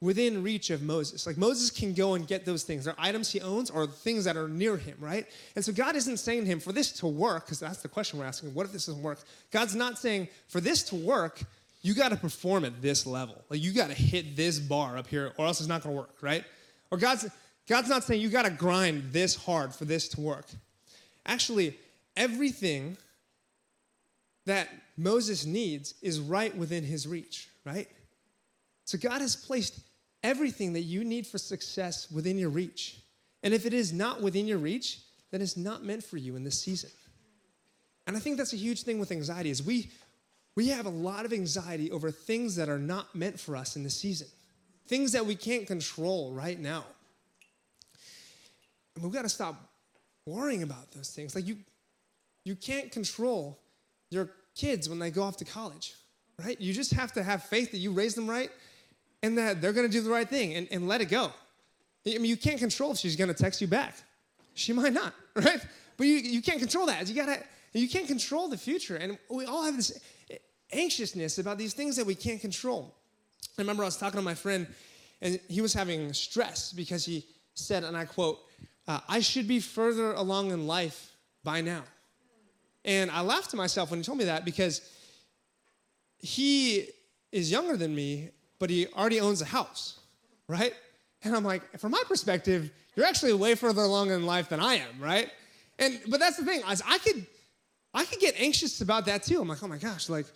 within 0.00 0.42
reach 0.42 0.70
of 0.70 0.82
Moses. 0.82 1.26
Like 1.26 1.36
Moses 1.36 1.70
can 1.70 1.92
go 1.92 2.14
and 2.14 2.26
get 2.26 2.44
those 2.44 2.62
things. 2.62 2.84
They're 2.84 2.94
items 2.98 3.32
he 3.32 3.40
owns 3.40 3.68
or 3.68 3.86
things 3.86 4.24
that 4.24 4.36
are 4.36 4.48
near 4.48 4.76
him, 4.76 4.96
right? 5.00 5.26
And 5.56 5.64
so 5.64 5.72
God 5.72 5.96
isn't 5.96 6.18
saying 6.18 6.42
to 6.42 6.46
him, 6.46 6.60
for 6.60 6.72
this 6.72 6.92
to 7.00 7.06
work, 7.06 7.46
because 7.46 7.58
that's 7.58 7.82
the 7.82 7.88
question 7.88 8.18
we're 8.18 8.24
asking, 8.26 8.54
what 8.54 8.64
if 8.64 8.72
this 8.72 8.86
doesn't 8.86 9.02
work? 9.02 9.18
God's 9.50 9.74
not 9.74 9.98
saying, 9.98 10.28
for 10.46 10.60
this 10.60 10.84
to 10.84 10.94
work, 10.94 11.42
you 11.82 11.94
got 11.94 12.10
to 12.10 12.16
perform 12.16 12.64
at 12.64 12.80
this 12.80 13.06
level. 13.06 13.42
Like 13.50 13.62
you 13.62 13.72
got 13.72 13.88
to 13.88 13.94
hit 13.94 14.36
this 14.36 14.58
bar 14.58 14.96
up 14.96 15.08
here, 15.08 15.32
or 15.36 15.46
else 15.46 15.60
it's 15.60 15.68
not 15.68 15.82
going 15.82 15.94
to 15.94 16.00
work, 16.00 16.16
right? 16.20 16.44
Or 16.90 16.98
God's 16.98 17.28
God's 17.68 17.88
not 17.88 18.02
saying 18.02 18.22
you 18.22 18.30
got 18.30 18.46
to 18.46 18.50
grind 18.50 19.12
this 19.12 19.36
hard 19.36 19.74
for 19.74 19.84
this 19.84 20.08
to 20.10 20.22
work. 20.22 20.46
Actually, 21.26 21.76
everything 22.16 22.96
that 24.46 24.68
Moses 24.96 25.44
needs 25.44 25.94
is 26.00 26.18
right 26.18 26.56
within 26.56 26.82
his 26.82 27.06
reach, 27.06 27.48
right? 27.66 27.86
So 28.86 28.96
God 28.96 29.20
has 29.20 29.36
placed 29.36 29.80
everything 30.22 30.72
that 30.72 30.82
you 30.82 31.04
need 31.04 31.26
for 31.26 31.38
success 31.38 32.10
within 32.10 32.38
your 32.38 32.50
reach. 32.50 33.00
And 33.42 33.54
if 33.54 33.66
it 33.66 33.72
is 33.72 33.92
not 33.92 34.20
within 34.20 34.46
your 34.46 34.58
reach, 34.58 35.00
then 35.30 35.40
it's 35.40 35.56
not 35.56 35.84
meant 35.84 36.02
for 36.02 36.16
you 36.16 36.36
in 36.36 36.44
this 36.44 36.60
season. 36.60 36.90
And 38.06 38.16
I 38.16 38.20
think 38.20 38.38
that's 38.38 38.52
a 38.52 38.56
huge 38.56 38.82
thing 38.82 38.98
with 38.98 39.12
anxiety 39.12 39.50
is 39.50 39.62
we 39.62 39.90
we 40.56 40.68
have 40.68 40.86
a 40.86 40.90
lot 40.90 41.24
of 41.24 41.32
anxiety 41.32 41.92
over 41.92 42.10
things 42.10 42.56
that 42.56 42.68
are 42.68 42.80
not 42.80 43.14
meant 43.14 43.38
for 43.38 43.54
us 43.54 43.76
in 43.76 43.84
this 43.84 43.94
season. 43.94 44.26
Things 44.88 45.12
that 45.12 45.24
we 45.24 45.36
can't 45.36 45.68
control 45.68 46.32
right 46.32 46.58
now. 46.58 46.84
And 48.96 49.04
we've 49.04 49.12
got 49.12 49.22
to 49.22 49.28
stop 49.28 49.54
worrying 50.26 50.64
about 50.64 50.90
those 50.90 51.10
things. 51.10 51.36
Like 51.36 51.46
you 51.46 51.58
you 52.44 52.56
can't 52.56 52.90
control 52.90 53.60
your 54.10 54.30
kids 54.56 54.88
when 54.88 54.98
they 54.98 55.10
go 55.10 55.22
off 55.22 55.36
to 55.36 55.44
college, 55.44 55.94
right? 56.42 56.60
You 56.60 56.72
just 56.72 56.92
have 56.92 57.12
to 57.12 57.22
have 57.22 57.44
faith 57.44 57.70
that 57.72 57.78
you 57.78 57.92
raised 57.92 58.16
them 58.16 58.28
right 58.28 58.50
and 59.22 59.36
that 59.38 59.60
they're 59.60 59.72
gonna 59.72 59.88
do 59.88 60.00
the 60.00 60.10
right 60.10 60.28
thing 60.28 60.54
and, 60.54 60.68
and 60.70 60.88
let 60.88 61.00
it 61.00 61.06
go. 61.06 61.32
I 62.06 62.12
mean, 62.12 62.24
you 62.24 62.36
can't 62.36 62.58
control 62.58 62.92
if 62.92 62.98
she's 62.98 63.16
gonna 63.16 63.34
text 63.34 63.60
you 63.60 63.66
back. 63.66 63.96
She 64.54 64.72
might 64.72 64.92
not, 64.92 65.14
right? 65.34 65.60
But 65.96 66.06
you, 66.06 66.16
you 66.16 66.42
can't 66.42 66.58
control 66.58 66.86
that. 66.86 67.08
You 67.08 67.14
gotta, 67.14 67.42
you 67.72 67.88
can't 67.88 68.06
control 68.06 68.48
the 68.48 68.56
future. 68.56 68.96
And 68.96 69.18
we 69.30 69.44
all 69.44 69.64
have 69.64 69.76
this 69.76 70.00
anxiousness 70.72 71.38
about 71.38 71.58
these 71.58 71.74
things 71.74 71.96
that 71.96 72.06
we 72.06 72.14
can't 72.14 72.40
control. 72.40 72.94
I 73.58 73.62
remember 73.62 73.82
I 73.82 73.86
was 73.86 73.96
talking 73.96 74.18
to 74.18 74.24
my 74.24 74.34
friend, 74.34 74.66
and 75.20 75.40
he 75.48 75.60
was 75.60 75.74
having 75.74 76.12
stress 76.12 76.72
because 76.72 77.04
he 77.04 77.24
said, 77.54 77.84
and 77.84 77.96
I 77.96 78.04
quote, 78.04 78.40
uh, 78.86 79.00
I 79.08 79.20
should 79.20 79.48
be 79.48 79.60
further 79.60 80.12
along 80.12 80.50
in 80.50 80.66
life 80.66 81.12
by 81.44 81.60
now. 81.60 81.82
And 82.84 83.10
I 83.10 83.20
laughed 83.20 83.50
to 83.50 83.56
myself 83.56 83.90
when 83.90 84.00
he 84.00 84.04
told 84.04 84.18
me 84.18 84.24
that 84.24 84.44
because 84.44 84.80
he 86.18 86.88
is 87.32 87.50
younger 87.50 87.76
than 87.76 87.94
me, 87.94 88.30
but 88.58 88.70
he 88.70 88.86
already 88.88 89.20
owns 89.20 89.42
a 89.42 89.46
house, 89.46 90.00
right? 90.46 90.74
And 91.22 91.34
I'm 91.34 91.44
like, 91.44 91.78
from 91.78 91.92
my 91.92 92.02
perspective, 92.06 92.70
you're 92.94 93.06
actually 93.06 93.32
way 93.32 93.54
further 93.54 93.82
along 93.82 94.10
in 94.10 94.26
life 94.26 94.48
than 94.48 94.60
I 94.60 94.74
am, 94.74 95.00
right? 95.00 95.30
And 95.78 96.00
but 96.08 96.20
that's 96.20 96.36
the 96.36 96.44
thing, 96.44 96.62
I, 96.66 96.98
could 96.98 97.26
I 97.94 98.04
could 98.04 98.20
get 98.20 98.34
anxious 98.38 98.80
about 98.80 99.06
that 99.06 99.22
too. 99.22 99.40
I'm 99.40 99.48
like, 99.48 99.62
oh 99.62 99.68
my 99.68 99.78
gosh, 99.78 100.08
like 100.08 100.26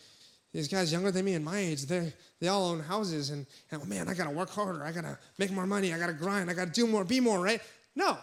these 0.52 0.68
guys 0.68 0.92
younger 0.92 1.10
than 1.10 1.24
me 1.24 1.34
and 1.34 1.44
my 1.44 1.58
age, 1.58 1.86
they 1.86 2.12
they 2.40 2.48
all 2.48 2.70
own 2.70 2.80
houses, 2.80 3.30
and, 3.30 3.46
and 3.70 3.82
oh 3.82 3.86
man, 3.86 4.08
I 4.08 4.14
gotta 4.14 4.30
work 4.30 4.50
harder, 4.50 4.84
I 4.84 4.92
gotta 4.92 5.18
make 5.38 5.50
more 5.50 5.66
money, 5.66 5.92
I 5.92 5.98
gotta 5.98 6.12
grind, 6.12 6.50
I 6.50 6.54
gotta 6.54 6.70
do 6.70 6.86
more, 6.86 7.04
be 7.04 7.20
more, 7.20 7.40
right? 7.40 7.60
No, 7.94 8.16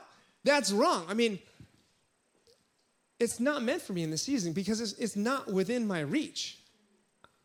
that's 0.43 0.71
wrong. 0.71 1.05
I 1.09 1.13
mean, 1.13 1.39
it's 3.19 3.39
not 3.39 3.63
meant 3.63 3.81
for 3.81 3.93
me 3.93 4.03
in 4.03 4.12
this 4.12 4.23
season 4.23 4.53
because 4.53 4.79
it's, 4.79 4.93
it's 4.93 5.15
not 5.15 5.51
within 5.51 5.85
my 5.85 6.01
reach. 6.01 6.59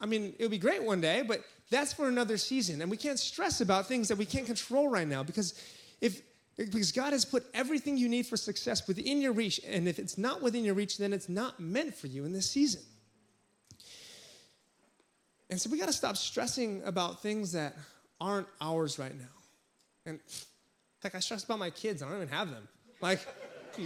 I 0.00 0.06
mean, 0.06 0.34
it 0.38 0.42
would 0.42 0.50
be 0.50 0.58
great 0.58 0.82
one 0.82 1.00
day, 1.00 1.22
but 1.26 1.40
that's 1.70 1.92
for 1.92 2.08
another 2.08 2.36
season. 2.36 2.82
And 2.82 2.90
we 2.90 2.96
can't 2.96 3.18
stress 3.18 3.60
about 3.60 3.86
things 3.86 4.08
that 4.08 4.18
we 4.18 4.26
can't 4.26 4.46
control 4.46 4.88
right 4.88 5.08
now 5.08 5.22
because 5.22 5.54
if 6.00 6.22
because 6.56 6.92
God 6.92 7.12
has 7.12 7.24
put 7.24 7.44
everything 7.52 7.96
you 7.96 8.08
need 8.08 8.26
for 8.26 8.36
success 8.36 8.86
within 8.86 9.20
your 9.20 9.32
reach, 9.32 9.60
and 9.66 9.88
if 9.88 9.98
it's 9.98 10.16
not 10.16 10.40
within 10.40 10.64
your 10.64 10.74
reach, 10.74 10.98
then 10.98 11.12
it's 11.12 11.28
not 11.28 11.58
meant 11.58 11.96
for 11.96 12.06
you 12.06 12.24
in 12.24 12.32
this 12.32 12.48
season. 12.48 12.82
And 15.50 15.60
so 15.60 15.68
we 15.68 15.78
got 15.78 15.86
to 15.86 15.92
stop 15.92 16.16
stressing 16.16 16.82
about 16.84 17.22
things 17.22 17.52
that 17.52 17.76
aren't 18.20 18.46
ours 18.60 19.00
right 19.00 19.16
now. 19.18 19.26
And 20.06 20.20
like 21.02 21.14
I 21.14 21.20
stress 21.20 21.44
about 21.44 21.58
my 21.58 21.70
kids. 21.70 22.02
I 22.02 22.08
don't 22.08 22.16
even 22.16 22.28
have 22.28 22.50
them. 22.50 22.66
Like, 23.00 23.20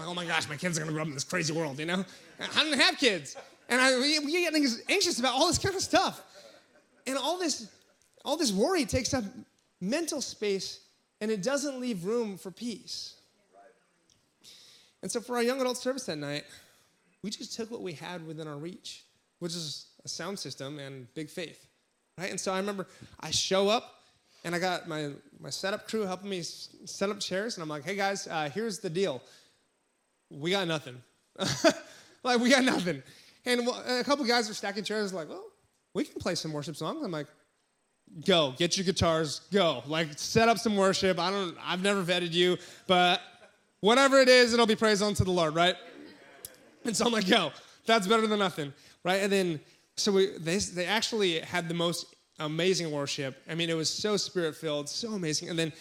oh 0.02 0.14
my 0.14 0.24
gosh, 0.24 0.48
my 0.48 0.56
kids 0.56 0.78
are 0.78 0.80
gonna 0.82 0.92
grow 0.92 1.02
up 1.02 1.08
in 1.08 1.14
this 1.14 1.24
crazy 1.24 1.52
world, 1.52 1.78
you 1.78 1.86
know? 1.86 2.04
I 2.54 2.64
don't 2.64 2.78
have 2.78 2.98
kids. 2.98 3.36
And 3.68 3.80
I, 3.80 3.98
we 3.98 4.30
get 4.30 4.54
anxious 4.88 5.18
about 5.18 5.34
all 5.34 5.46
this 5.48 5.58
kind 5.58 5.74
of 5.74 5.82
stuff. 5.82 6.22
And 7.08 7.16
all 7.16 7.38
this, 7.38 7.68
all 8.24 8.36
this 8.36 8.52
worry 8.52 8.84
takes 8.84 9.14
up 9.14 9.24
mental 9.80 10.20
space 10.20 10.80
and 11.20 11.30
it 11.30 11.42
doesn't 11.42 11.80
leave 11.80 12.04
room 12.04 12.36
for 12.36 12.50
peace. 12.50 13.14
And 15.02 15.10
so 15.10 15.20
for 15.20 15.36
our 15.36 15.42
young 15.42 15.60
adult 15.60 15.78
service 15.78 16.04
that 16.04 16.16
night, 16.16 16.44
we 17.22 17.30
just 17.30 17.56
took 17.56 17.70
what 17.70 17.82
we 17.82 17.94
had 17.94 18.26
within 18.26 18.46
our 18.46 18.56
reach, 18.56 19.04
which 19.38 19.54
is 19.54 19.86
a 20.04 20.08
sound 20.08 20.38
system 20.38 20.78
and 20.78 21.12
big 21.14 21.30
faith. 21.30 21.66
Right? 22.18 22.30
And 22.30 22.38
so 22.38 22.52
I 22.52 22.58
remember 22.58 22.86
I 23.20 23.30
show 23.30 23.68
up 23.68 23.94
and 24.44 24.54
I 24.54 24.58
got 24.58 24.86
my, 24.86 25.10
my 25.40 25.50
setup 25.50 25.88
crew 25.88 26.02
helping 26.02 26.30
me 26.30 26.42
set 26.42 27.10
up 27.10 27.18
chairs, 27.20 27.56
and 27.56 27.62
I'm 27.62 27.68
like, 27.68 27.84
hey 27.84 27.96
guys, 27.96 28.28
uh, 28.28 28.48
here's 28.52 28.78
the 28.78 28.90
deal. 28.90 29.20
We 30.30 30.52
got 30.52 30.68
nothing. 30.68 30.96
like, 32.22 32.38
we 32.38 32.50
got 32.50 32.64
nothing. 32.64 33.02
And 33.44 33.68
a 33.68 34.04
couple 34.04 34.24
guys 34.24 34.48
are 34.48 34.54
stacking 34.54 34.84
chairs, 34.84 35.12
like, 35.12 35.28
well, 35.28 35.44
we 35.98 36.04
can 36.04 36.20
play 36.20 36.36
some 36.36 36.52
worship 36.52 36.76
songs. 36.76 37.02
I'm 37.04 37.10
like, 37.10 37.26
go, 38.24 38.54
get 38.56 38.76
your 38.76 38.84
guitars, 38.84 39.40
go. 39.52 39.82
Like, 39.84 40.16
set 40.16 40.48
up 40.48 40.56
some 40.56 40.76
worship. 40.76 41.18
I 41.18 41.32
don't, 41.32 41.56
I've 41.60 41.82
never 41.82 42.04
vetted 42.04 42.32
you, 42.32 42.56
but 42.86 43.20
whatever 43.80 44.20
it 44.20 44.28
is, 44.28 44.54
it'll 44.54 44.64
be 44.64 44.76
praise 44.76 45.02
unto 45.02 45.24
the 45.24 45.32
Lord, 45.32 45.56
right? 45.56 45.74
And 46.84 46.96
so 46.96 47.06
I'm 47.06 47.12
like, 47.12 47.26
go. 47.28 47.50
That's 47.84 48.06
better 48.06 48.28
than 48.28 48.38
nothing, 48.38 48.72
right? 49.02 49.22
And 49.22 49.32
then, 49.32 49.60
so 49.96 50.12
we, 50.12 50.38
they, 50.38 50.58
they 50.58 50.86
actually 50.86 51.40
had 51.40 51.68
the 51.68 51.74
most 51.74 52.14
amazing 52.38 52.92
worship. 52.92 53.36
I 53.50 53.56
mean, 53.56 53.68
it 53.68 53.76
was 53.76 53.90
so 53.90 54.16
spirit 54.16 54.54
filled, 54.54 54.88
so 54.88 55.14
amazing. 55.14 55.48
And 55.48 55.58
then, 55.58 55.72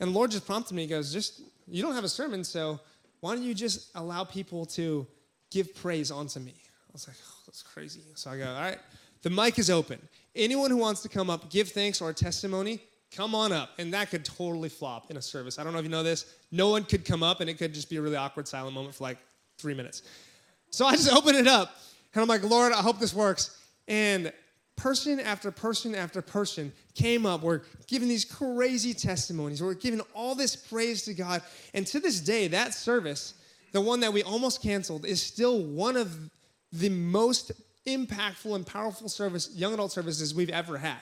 and 0.00 0.10
the 0.10 0.14
Lord 0.14 0.32
just 0.32 0.44
prompted 0.44 0.74
me, 0.74 0.82
he 0.82 0.88
goes, 0.88 1.14
just, 1.14 1.40
you 1.66 1.82
don't 1.82 1.94
have 1.94 2.04
a 2.04 2.10
sermon, 2.10 2.44
so 2.44 2.78
why 3.20 3.34
don't 3.34 3.44
you 3.44 3.54
just 3.54 3.90
allow 3.94 4.24
people 4.24 4.66
to 4.66 5.06
give 5.50 5.74
praise 5.74 6.10
onto 6.10 6.40
me? 6.40 6.52
I 6.58 6.92
was 6.92 7.08
like, 7.08 7.16
oh, 7.26 7.38
that's 7.46 7.62
crazy. 7.62 8.02
So 8.16 8.30
I 8.30 8.36
go, 8.36 8.48
all 8.48 8.60
right, 8.60 8.78
the 9.22 9.30
mic 9.30 9.58
is 9.58 9.70
open. 9.70 10.00
Anyone 10.34 10.70
who 10.70 10.76
wants 10.76 11.02
to 11.02 11.08
come 11.08 11.30
up, 11.30 11.50
give 11.50 11.68
thanks 11.68 12.00
or 12.00 12.10
a 12.10 12.14
testimony, 12.14 12.80
come 13.14 13.34
on 13.34 13.52
up. 13.52 13.70
And 13.78 13.92
that 13.94 14.10
could 14.10 14.24
totally 14.24 14.68
flop 14.68 15.10
in 15.10 15.16
a 15.16 15.22
service. 15.22 15.58
I 15.58 15.64
don't 15.64 15.72
know 15.72 15.78
if 15.78 15.84
you 15.84 15.90
know 15.90 16.02
this. 16.02 16.34
No 16.50 16.70
one 16.70 16.84
could 16.84 17.04
come 17.04 17.22
up, 17.22 17.40
and 17.40 17.48
it 17.48 17.54
could 17.58 17.74
just 17.74 17.90
be 17.90 17.96
a 17.96 18.02
really 18.02 18.16
awkward 18.16 18.48
silent 18.48 18.74
moment 18.74 18.94
for 18.94 19.04
like 19.04 19.18
three 19.58 19.74
minutes. 19.74 20.02
So 20.70 20.86
I 20.86 20.92
just 20.92 21.12
open 21.16 21.34
it 21.34 21.46
up, 21.46 21.76
and 22.14 22.22
I'm 22.22 22.28
like, 22.28 22.42
Lord, 22.42 22.72
I 22.72 22.80
hope 22.80 22.98
this 22.98 23.14
works. 23.14 23.58
And 23.88 24.32
person 24.76 25.20
after 25.20 25.50
person 25.50 25.94
after 25.94 26.20
person 26.22 26.72
came 26.94 27.26
up. 27.26 27.42
We're 27.42 27.60
giving 27.86 28.08
these 28.08 28.24
crazy 28.24 28.94
testimonies. 28.94 29.62
We're 29.62 29.74
giving 29.74 30.00
all 30.14 30.34
this 30.34 30.56
praise 30.56 31.02
to 31.02 31.14
God. 31.14 31.42
And 31.74 31.86
to 31.88 32.00
this 32.00 32.20
day, 32.20 32.48
that 32.48 32.74
service, 32.74 33.34
the 33.72 33.80
one 33.80 34.00
that 34.00 34.12
we 34.12 34.22
almost 34.22 34.62
canceled, 34.62 35.06
is 35.06 35.22
still 35.22 35.62
one 35.62 35.96
of 35.96 36.30
the 36.72 36.88
most 36.88 37.52
impactful 37.86 38.54
and 38.54 38.66
powerful 38.66 39.08
service, 39.08 39.50
young 39.54 39.74
adult 39.74 39.92
services 39.92 40.34
we've 40.34 40.50
ever 40.50 40.78
had. 40.78 41.00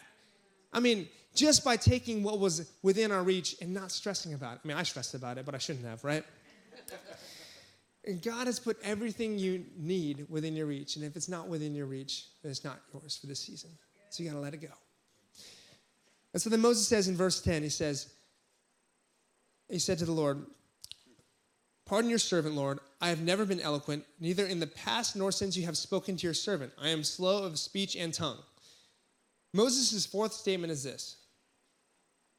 I 0.72 0.80
mean, 0.80 1.08
just 1.34 1.64
by 1.64 1.76
taking 1.76 2.22
what 2.22 2.38
was 2.38 2.70
within 2.82 3.12
our 3.12 3.22
reach 3.22 3.56
and 3.60 3.72
not 3.72 3.92
stressing 3.92 4.34
about 4.34 4.54
it. 4.54 4.60
I 4.64 4.68
mean, 4.68 4.76
I 4.76 4.82
stressed 4.82 5.14
about 5.14 5.38
it, 5.38 5.46
but 5.46 5.54
I 5.54 5.58
shouldn't 5.58 5.86
have, 5.86 6.02
right? 6.04 6.24
and 8.04 8.22
God 8.22 8.46
has 8.46 8.58
put 8.58 8.78
everything 8.82 9.38
you 9.38 9.64
need 9.76 10.26
within 10.28 10.56
your 10.56 10.66
reach. 10.66 10.96
And 10.96 11.04
if 11.04 11.16
it's 11.16 11.28
not 11.28 11.48
within 11.48 11.74
your 11.74 11.86
reach, 11.86 12.26
then 12.42 12.50
it's 12.50 12.64
not 12.64 12.80
yours 12.92 13.16
for 13.16 13.26
this 13.26 13.40
season. 13.40 13.70
So 14.10 14.22
you 14.22 14.30
got 14.30 14.36
to 14.36 14.42
let 14.42 14.54
it 14.54 14.62
go. 14.62 14.68
And 16.32 16.40
so 16.40 16.50
then 16.50 16.60
Moses 16.60 16.86
says 16.86 17.08
in 17.08 17.16
verse 17.16 17.40
10, 17.40 17.62
he 17.62 17.68
says, 17.68 18.12
he 19.68 19.78
said 19.78 19.98
to 19.98 20.04
the 20.04 20.12
Lord, 20.12 20.44
Pardon 21.86 22.08
your 22.08 22.20
servant, 22.20 22.54
Lord. 22.54 22.78
I 23.00 23.08
have 23.08 23.22
never 23.22 23.46
been 23.46 23.60
eloquent, 23.60 24.04
neither 24.20 24.46
in 24.46 24.60
the 24.60 24.66
past 24.66 25.16
nor 25.16 25.32
since 25.32 25.56
you 25.56 25.64
have 25.64 25.76
spoken 25.78 26.16
to 26.16 26.26
your 26.26 26.34
servant. 26.34 26.72
I 26.80 26.88
am 26.90 27.02
slow 27.02 27.44
of 27.44 27.58
speech 27.58 27.96
and 27.96 28.12
tongue. 28.12 28.38
Moses' 29.54 30.04
fourth 30.06 30.32
statement 30.32 30.70
is 30.70 30.84
this 30.84 31.16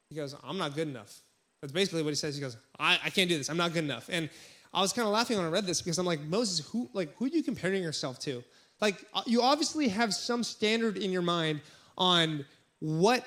He 0.08 0.16
goes, 0.16 0.34
I'm 0.44 0.58
not 0.58 0.74
good 0.74 0.88
enough. 0.88 1.20
That's 1.60 1.72
basically 1.72 2.02
what 2.02 2.10
he 2.10 2.16
says. 2.16 2.34
He 2.34 2.40
goes, 2.40 2.56
I, 2.78 2.98
I 3.04 3.10
can't 3.10 3.28
do 3.28 3.36
this. 3.38 3.48
I'm 3.48 3.56
not 3.56 3.72
good 3.72 3.84
enough. 3.84 4.08
And 4.10 4.28
I 4.74 4.80
was 4.80 4.92
kind 4.92 5.06
of 5.06 5.12
laughing 5.12 5.36
when 5.36 5.46
I 5.46 5.50
read 5.50 5.66
this 5.66 5.82
because 5.82 5.98
I'm 5.98 6.06
like, 6.06 6.20
Moses, 6.20 6.66
who 6.66 6.88
like 6.92 7.14
who 7.16 7.26
are 7.26 7.28
you 7.28 7.42
comparing 7.42 7.82
yourself 7.82 8.18
to? 8.20 8.42
Like 8.80 9.04
uh, 9.14 9.22
you 9.26 9.42
obviously 9.42 9.88
have 9.88 10.14
some 10.14 10.42
standard 10.42 10.96
in 10.96 11.10
your 11.12 11.22
mind 11.22 11.60
on 11.98 12.44
what 12.80 13.24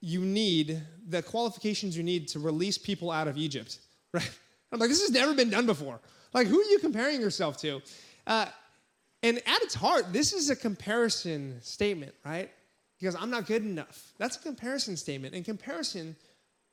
you 0.00 0.20
need, 0.20 0.82
the 1.08 1.22
qualifications 1.22 1.96
you 1.96 2.02
need 2.02 2.28
to 2.28 2.38
release 2.38 2.78
people 2.78 3.10
out 3.10 3.26
of 3.26 3.36
Egypt, 3.36 3.78
right? 4.12 4.30
I'm 4.70 4.78
like, 4.78 4.90
this 4.90 5.00
has 5.00 5.10
never 5.10 5.34
been 5.34 5.50
done 5.50 5.66
before. 5.66 6.00
Like, 6.32 6.46
who 6.46 6.60
are 6.60 6.64
you 6.64 6.78
comparing 6.78 7.20
yourself 7.20 7.56
to? 7.58 7.80
Uh, 8.26 8.46
and 9.22 9.38
at 9.38 9.62
its 9.62 9.74
heart, 9.74 10.12
this 10.12 10.32
is 10.32 10.50
a 10.50 10.56
comparison 10.56 11.60
statement, 11.62 12.14
right? 12.24 12.50
Because 12.98 13.14
I'm 13.14 13.30
not 13.30 13.46
good 13.46 13.62
enough. 13.62 14.12
That's 14.18 14.36
a 14.36 14.40
comparison 14.40 14.96
statement. 14.96 15.34
And 15.34 15.44
comparison 15.44 16.16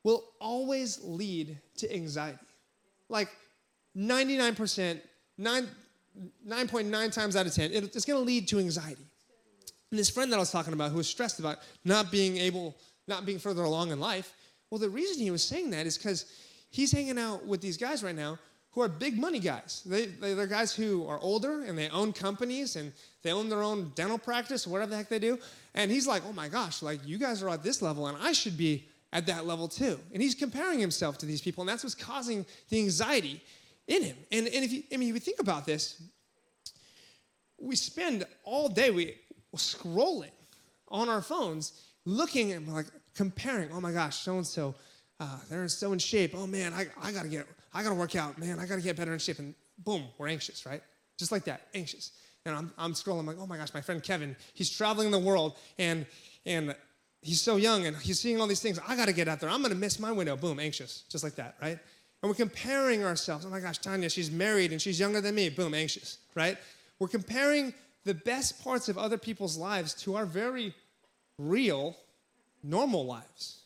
will 0.02 0.24
always 0.40 1.02
lead 1.02 1.58
to 1.78 1.92
anxiety. 1.92 2.38
Like 3.08 3.28
99%, 3.96 5.00
9, 5.38 5.68
9.9 6.46 7.12
times 7.12 7.36
out 7.36 7.46
of 7.46 7.54
10, 7.54 7.72
it's 7.72 8.04
going 8.04 8.18
to 8.18 8.24
lead 8.24 8.48
to 8.48 8.58
anxiety. 8.58 9.06
And 9.90 9.98
this 9.98 10.10
friend 10.10 10.30
that 10.32 10.36
I 10.36 10.40
was 10.40 10.50
talking 10.50 10.72
about 10.72 10.90
who 10.90 10.96
was 10.98 11.08
stressed 11.08 11.38
about 11.38 11.58
not 11.84 12.10
being 12.10 12.36
able, 12.36 12.76
not 13.06 13.24
being 13.26 13.38
further 13.38 13.62
along 13.62 13.90
in 13.90 14.00
life, 14.00 14.34
well, 14.70 14.78
the 14.78 14.88
reason 14.88 15.22
he 15.22 15.30
was 15.30 15.42
saying 15.42 15.70
that 15.70 15.86
is 15.86 15.96
because 15.96 16.26
he's 16.70 16.90
hanging 16.90 17.18
out 17.18 17.46
with 17.46 17.60
these 17.60 17.76
guys 17.76 18.02
right 18.02 18.16
now 18.16 18.38
who 18.74 18.80
are 18.80 18.88
big 18.88 19.18
money 19.18 19.38
guys. 19.38 19.82
They, 19.86 20.06
they, 20.06 20.32
are 20.32 20.46
guys 20.46 20.74
who 20.74 21.06
are 21.06 21.18
older 21.20 21.62
and 21.64 21.78
they 21.78 21.88
own 21.90 22.12
companies 22.12 22.74
and 22.74 22.92
they 23.22 23.32
own 23.32 23.48
their 23.48 23.62
own 23.62 23.92
dental 23.94 24.18
practice 24.18 24.66
whatever 24.66 24.90
the 24.90 24.96
heck 24.96 25.08
they 25.08 25.20
do. 25.20 25.38
And 25.74 25.90
he's 25.90 26.06
like, 26.06 26.22
oh 26.28 26.32
my 26.32 26.48
gosh, 26.48 26.82
like 26.82 27.00
you 27.06 27.16
guys 27.18 27.42
are 27.42 27.48
at 27.50 27.62
this 27.62 27.82
level 27.82 28.08
and 28.08 28.18
I 28.20 28.32
should 28.32 28.58
be 28.58 28.86
at 29.12 29.26
that 29.26 29.46
level 29.46 29.68
too. 29.68 29.98
And 30.12 30.20
he's 30.20 30.34
comparing 30.34 30.80
himself 30.80 31.18
to 31.18 31.26
these 31.26 31.40
people 31.40 31.62
and 31.62 31.68
that's 31.68 31.84
what's 31.84 31.94
causing 31.94 32.44
the 32.68 32.80
anxiety 32.80 33.40
in 33.86 34.02
him. 34.02 34.16
And, 34.32 34.46
and 34.48 34.64
if 34.64 34.72
you, 34.72 34.82
I 34.92 34.96
mean, 34.96 35.08
if 35.10 35.14
you 35.14 35.20
think 35.20 35.40
about 35.40 35.66
this, 35.66 36.02
we 37.60 37.76
spend 37.76 38.26
all 38.42 38.68
day 38.68 38.90
we 38.90 39.14
scrolling 39.56 40.30
on 40.88 41.08
our 41.08 41.22
phones, 41.22 41.80
looking 42.04 42.52
and 42.52 42.72
like 42.72 42.86
comparing. 43.14 43.70
Oh 43.72 43.80
my 43.80 43.92
gosh, 43.92 44.18
so 44.18 44.36
and 44.36 44.46
so, 44.46 44.74
they're 45.48 45.68
so 45.68 45.92
in 45.92 45.98
shape. 45.98 46.32
Oh 46.34 46.46
man, 46.46 46.72
I, 46.72 46.86
I 47.02 47.12
gotta 47.12 47.28
get, 47.28 47.46
I 47.74 47.82
gotta 47.82 47.94
work 47.94 48.14
out. 48.16 48.38
Man, 48.38 48.58
I 48.58 48.66
gotta 48.66 48.80
get 48.80 48.96
better 48.96 49.12
in 49.12 49.18
shape. 49.18 49.38
And 49.40 49.54
boom, 49.78 50.04
we're 50.16 50.28
anxious, 50.28 50.64
right? 50.64 50.82
Just 51.18 51.32
like 51.32 51.44
that, 51.44 51.68
anxious. 51.74 52.12
And 52.46 52.54
I'm, 52.54 52.72
I'm 52.78 52.92
scrolling, 52.92 53.20
I'm 53.20 53.26
like, 53.26 53.38
oh 53.40 53.46
my 53.46 53.56
gosh, 53.56 53.72
my 53.74 53.80
friend 53.80 54.02
Kevin, 54.02 54.36
he's 54.52 54.70
traveling 54.70 55.10
the 55.10 55.18
world 55.18 55.56
and 55.78 56.06
and 56.46 56.74
he's 57.22 57.40
so 57.40 57.56
young 57.56 57.86
and 57.86 57.96
he's 57.96 58.20
seeing 58.20 58.40
all 58.40 58.46
these 58.46 58.60
things. 58.60 58.78
I 58.86 58.96
gotta 58.96 59.12
get 59.12 59.28
out 59.28 59.40
there. 59.40 59.50
I'm 59.50 59.62
gonna 59.62 59.74
miss 59.74 59.98
my 59.98 60.12
window. 60.12 60.36
Boom, 60.36 60.60
anxious, 60.60 61.04
just 61.08 61.24
like 61.24 61.34
that, 61.36 61.56
right? 61.60 61.78
And 62.22 62.30
we're 62.30 62.34
comparing 62.34 63.04
ourselves. 63.04 63.44
Oh 63.44 63.50
my 63.50 63.60
gosh, 63.60 63.78
Tanya, 63.78 64.08
she's 64.08 64.30
married 64.30 64.72
and 64.72 64.80
she's 64.80 65.00
younger 65.00 65.20
than 65.20 65.34
me. 65.34 65.48
Boom, 65.48 65.74
anxious, 65.74 66.18
right? 66.34 66.56
We're 66.98 67.08
comparing 67.08 67.74
the 68.04 68.14
best 68.14 68.62
parts 68.62 68.88
of 68.88 68.96
other 68.96 69.18
people's 69.18 69.56
lives 69.56 69.94
to 69.94 70.14
our 70.14 70.26
very 70.26 70.74
real, 71.38 71.96
normal 72.62 73.04
lives. 73.04 73.62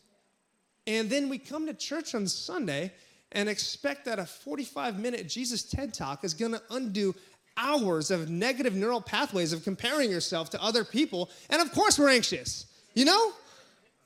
And 0.86 1.10
then 1.10 1.28
we 1.28 1.38
come 1.38 1.66
to 1.66 1.74
church 1.74 2.14
on 2.14 2.26
Sunday 2.26 2.92
and 3.32 3.48
expect 3.48 4.04
that 4.06 4.18
a 4.18 4.26
45 4.26 4.98
minute 4.98 5.28
Jesus 5.28 5.62
TED 5.62 5.92
talk 5.92 6.24
is 6.24 6.34
gonna 6.34 6.62
undo 6.70 7.14
hours 7.58 8.10
of 8.10 8.30
negative 8.30 8.74
neural 8.74 9.00
pathways 9.00 9.52
of 9.52 9.64
comparing 9.64 10.10
yourself 10.10 10.50
to 10.50 10.62
other 10.62 10.84
people. 10.84 11.28
And 11.50 11.60
of 11.60 11.72
course, 11.72 11.98
we're 11.98 12.08
anxious, 12.08 12.66
you 12.94 13.04
know? 13.04 13.32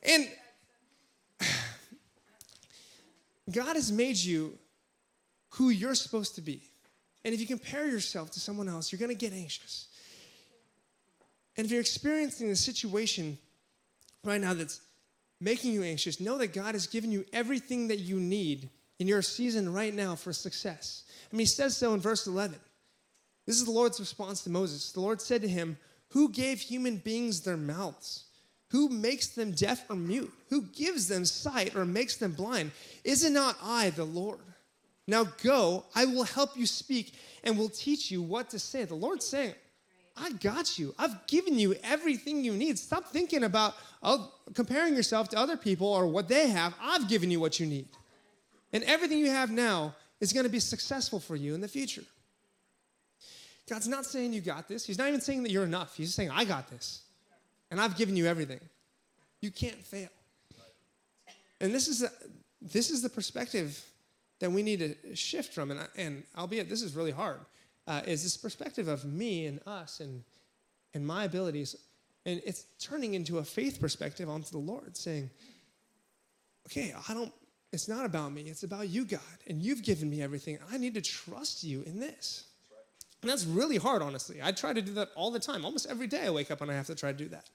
And 0.03 0.29
God 3.53 3.77
has 3.77 3.93
made 3.93 4.17
you 4.17 4.59
who 5.51 5.69
you're 5.69 5.95
supposed 5.95 6.35
to 6.37 6.41
be. 6.41 6.63
And 7.25 7.35
if 7.35 7.41
you 7.41 7.47
compare 7.47 7.87
yourself 7.87 8.31
to 8.33 8.41
someone 8.41 8.69
else, 8.69 8.91
you're 8.91 8.99
going 8.99 9.11
to 9.11 9.15
get 9.15 9.33
anxious. 9.33 9.89
And 11.57 11.65
if 11.67 11.71
you're 11.71 11.81
experiencing 11.81 12.51
a 12.51 12.57
situation 12.57 13.39
right 14.25 14.41
now 14.41 14.55
that's 14.55 14.81
making 15.41 15.73
you 15.73 15.83
anxious, 15.83 16.21
know 16.21 16.39
that 16.39 16.55
God 16.55 16.75
has 16.75 16.87
given 16.87 17.13
you 17.13 17.25
everything 17.33 17.89
that 17.89 17.99
you 17.99 18.19
need 18.19 18.71
in 19.03 19.09
your 19.09 19.21
season 19.21 19.73
right 19.73 19.93
now 19.93 20.15
for 20.15 20.33
success. 20.33 21.03
I 21.33 21.35
mean, 21.35 21.41
he 21.41 21.47
says 21.47 21.77
so 21.77 21.93
in 21.93 21.99
verse 21.99 22.29
11. 22.29 22.57
This 23.47 23.57
is 23.57 23.65
the 23.65 23.73
Lord's 23.73 23.99
response 23.99 24.45
to 24.45 24.51
Moses. 24.51 24.93
The 24.93 25.01
Lord 25.01 25.21
said 25.21 25.43
to 25.43 25.49
him, 25.49 25.77
Who 26.11 26.29
gave 26.29 26.61
human 26.61 26.99
beings 26.99 27.41
their 27.41 27.57
mouths? 27.57 28.27
Who 28.71 28.89
makes 28.89 29.27
them 29.27 29.51
deaf 29.51 29.85
or 29.91 29.97
mute? 29.97 30.33
Who 30.51 30.63
gives 30.63 31.09
them 31.09 31.25
sight 31.25 31.75
or 31.75 31.85
makes 31.85 32.17
them 32.17 32.31
blind? 32.31 32.71
Is 33.03 33.25
it 33.25 33.33
not 33.33 33.57
I, 33.61 33.91
the 33.91 34.05
Lord? 34.05 34.39
Now 35.09 35.25
go, 35.43 35.85
I 35.97 36.05
will 36.05 36.23
help 36.23 36.57
you 36.57 36.65
speak 36.65 37.15
and 37.43 37.59
will 37.59 37.71
teach 37.71 38.09
you 38.09 38.23
what 38.23 38.51
to 38.51 38.61
say. 38.61 38.85
The 38.85 38.95
Lord's 38.95 39.27
saying, 39.27 39.55
I 40.17 40.31
got 40.35 40.79
you. 40.79 40.95
I've 40.97 41.27
given 41.27 41.59
you 41.59 41.75
everything 41.83 42.45
you 42.45 42.53
need. 42.53 42.79
Stop 42.79 43.09
thinking 43.09 43.43
about 43.43 43.75
comparing 44.55 44.95
yourself 44.95 45.29
to 45.31 45.39
other 45.39 45.57
people 45.57 45.89
or 45.89 46.07
what 46.07 46.29
they 46.29 46.51
have. 46.51 46.73
I've 46.81 47.09
given 47.09 47.33
you 47.33 47.41
what 47.41 47.59
you 47.59 47.67
need. 47.67 47.89
And 48.73 48.85
everything 48.85 49.19
you 49.19 49.31
have 49.31 49.51
now 49.51 49.95
is 50.21 50.33
going 50.33 50.45
to 50.45 50.51
be 50.51 50.61
successful 50.61 51.21
for 51.21 51.37
you 51.37 51.55
in 51.55 51.61
the 51.61 51.69
future. 51.69 52.05
God's 53.69 53.89
not 53.89 54.05
saying 54.05 54.33
you 54.33 54.41
got 54.41 54.69
this. 54.69 54.87
He's 54.87 54.99
not 54.99 55.09
even 55.09 55.21
saying 55.21 55.43
that 55.45 55.51
you're 55.51 55.65
enough. 55.65 55.97
He's 55.97 56.15
saying, 56.15 56.31
I 56.31 56.45
got 56.45 56.71
this 56.71 57.03
and 57.71 57.81
I've 57.81 57.97
given 57.97 58.17
you 58.17 58.27
everything. 58.27 58.61
You 59.41 59.51
can't 59.51 59.83
fail. 59.83 60.11
And 61.61 61.75
this 61.75 61.89
is, 61.89 62.03
a, 62.03 62.11
this 62.61 62.91
is 62.91 63.03
the 63.03 63.09
perspective 63.09 63.83
that 64.41 64.51
we 64.51 64.63
need 64.63 64.81
to 64.81 65.17
shift 65.17 65.55
from. 65.55 65.71
And, 65.71 65.81
and 65.97 66.23
albeit 66.37 66.69
this 66.69 66.83
is 66.83 66.95
really 66.95 67.13
hard, 67.13 67.41
uh, 67.87 68.03
is 68.07 68.23
this 68.23 68.37
perspective 68.37 68.89
of 68.89 69.05
me 69.05 69.47
and 69.47 69.61
us 69.67 70.01
and, 70.01 70.23
and 70.93 71.07
my 71.07 71.25
abilities. 71.25 71.77
And 72.27 72.43
it's 72.45 72.67
turning 72.79 73.15
into 73.15 73.39
a 73.39 73.45
faith 73.45 73.81
perspective 73.81 74.29
onto 74.29 74.51
the 74.51 74.59
Lord, 74.59 74.97
saying, 74.97 75.31
okay, 76.67 76.95
I 77.09 77.15
don't, 77.15 77.33
it's 77.73 77.89
not 77.89 78.05
about 78.05 78.33
me, 78.33 78.43
it's 78.43 78.63
about 78.63 78.89
you, 78.89 79.05
God. 79.05 79.21
And 79.47 79.63
you've 79.63 79.83
given 79.83 80.11
me 80.11 80.23
everything. 80.23 80.59
I 80.71 80.79
need 80.79 80.95
to 80.95 81.01
trust 81.01 81.65
you 81.65 81.83
in 81.83 81.99
this. 81.99 82.45
And 83.23 83.31
that's 83.31 83.47
really 83.47 83.77
hard, 83.77 84.03
honestly. 84.03 84.41
I 84.43 84.53
try 84.53 84.73
to 84.73 84.83
do 84.83 84.95
that 84.95 85.09
all 85.15 85.31
the 85.31 85.41
time. 85.41 85.65
Almost 85.65 85.87
every 85.89 86.07
day 86.07 86.27
I 86.27 86.31
wake 86.31 86.51
up 86.51 86.61
and 86.61 86.71
I 86.71 86.75
have 86.75 86.89
to 86.89 86.95
try 86.95 87.13
to 87.13 87.19
do 87.19 87.29
that. 87.29 87.49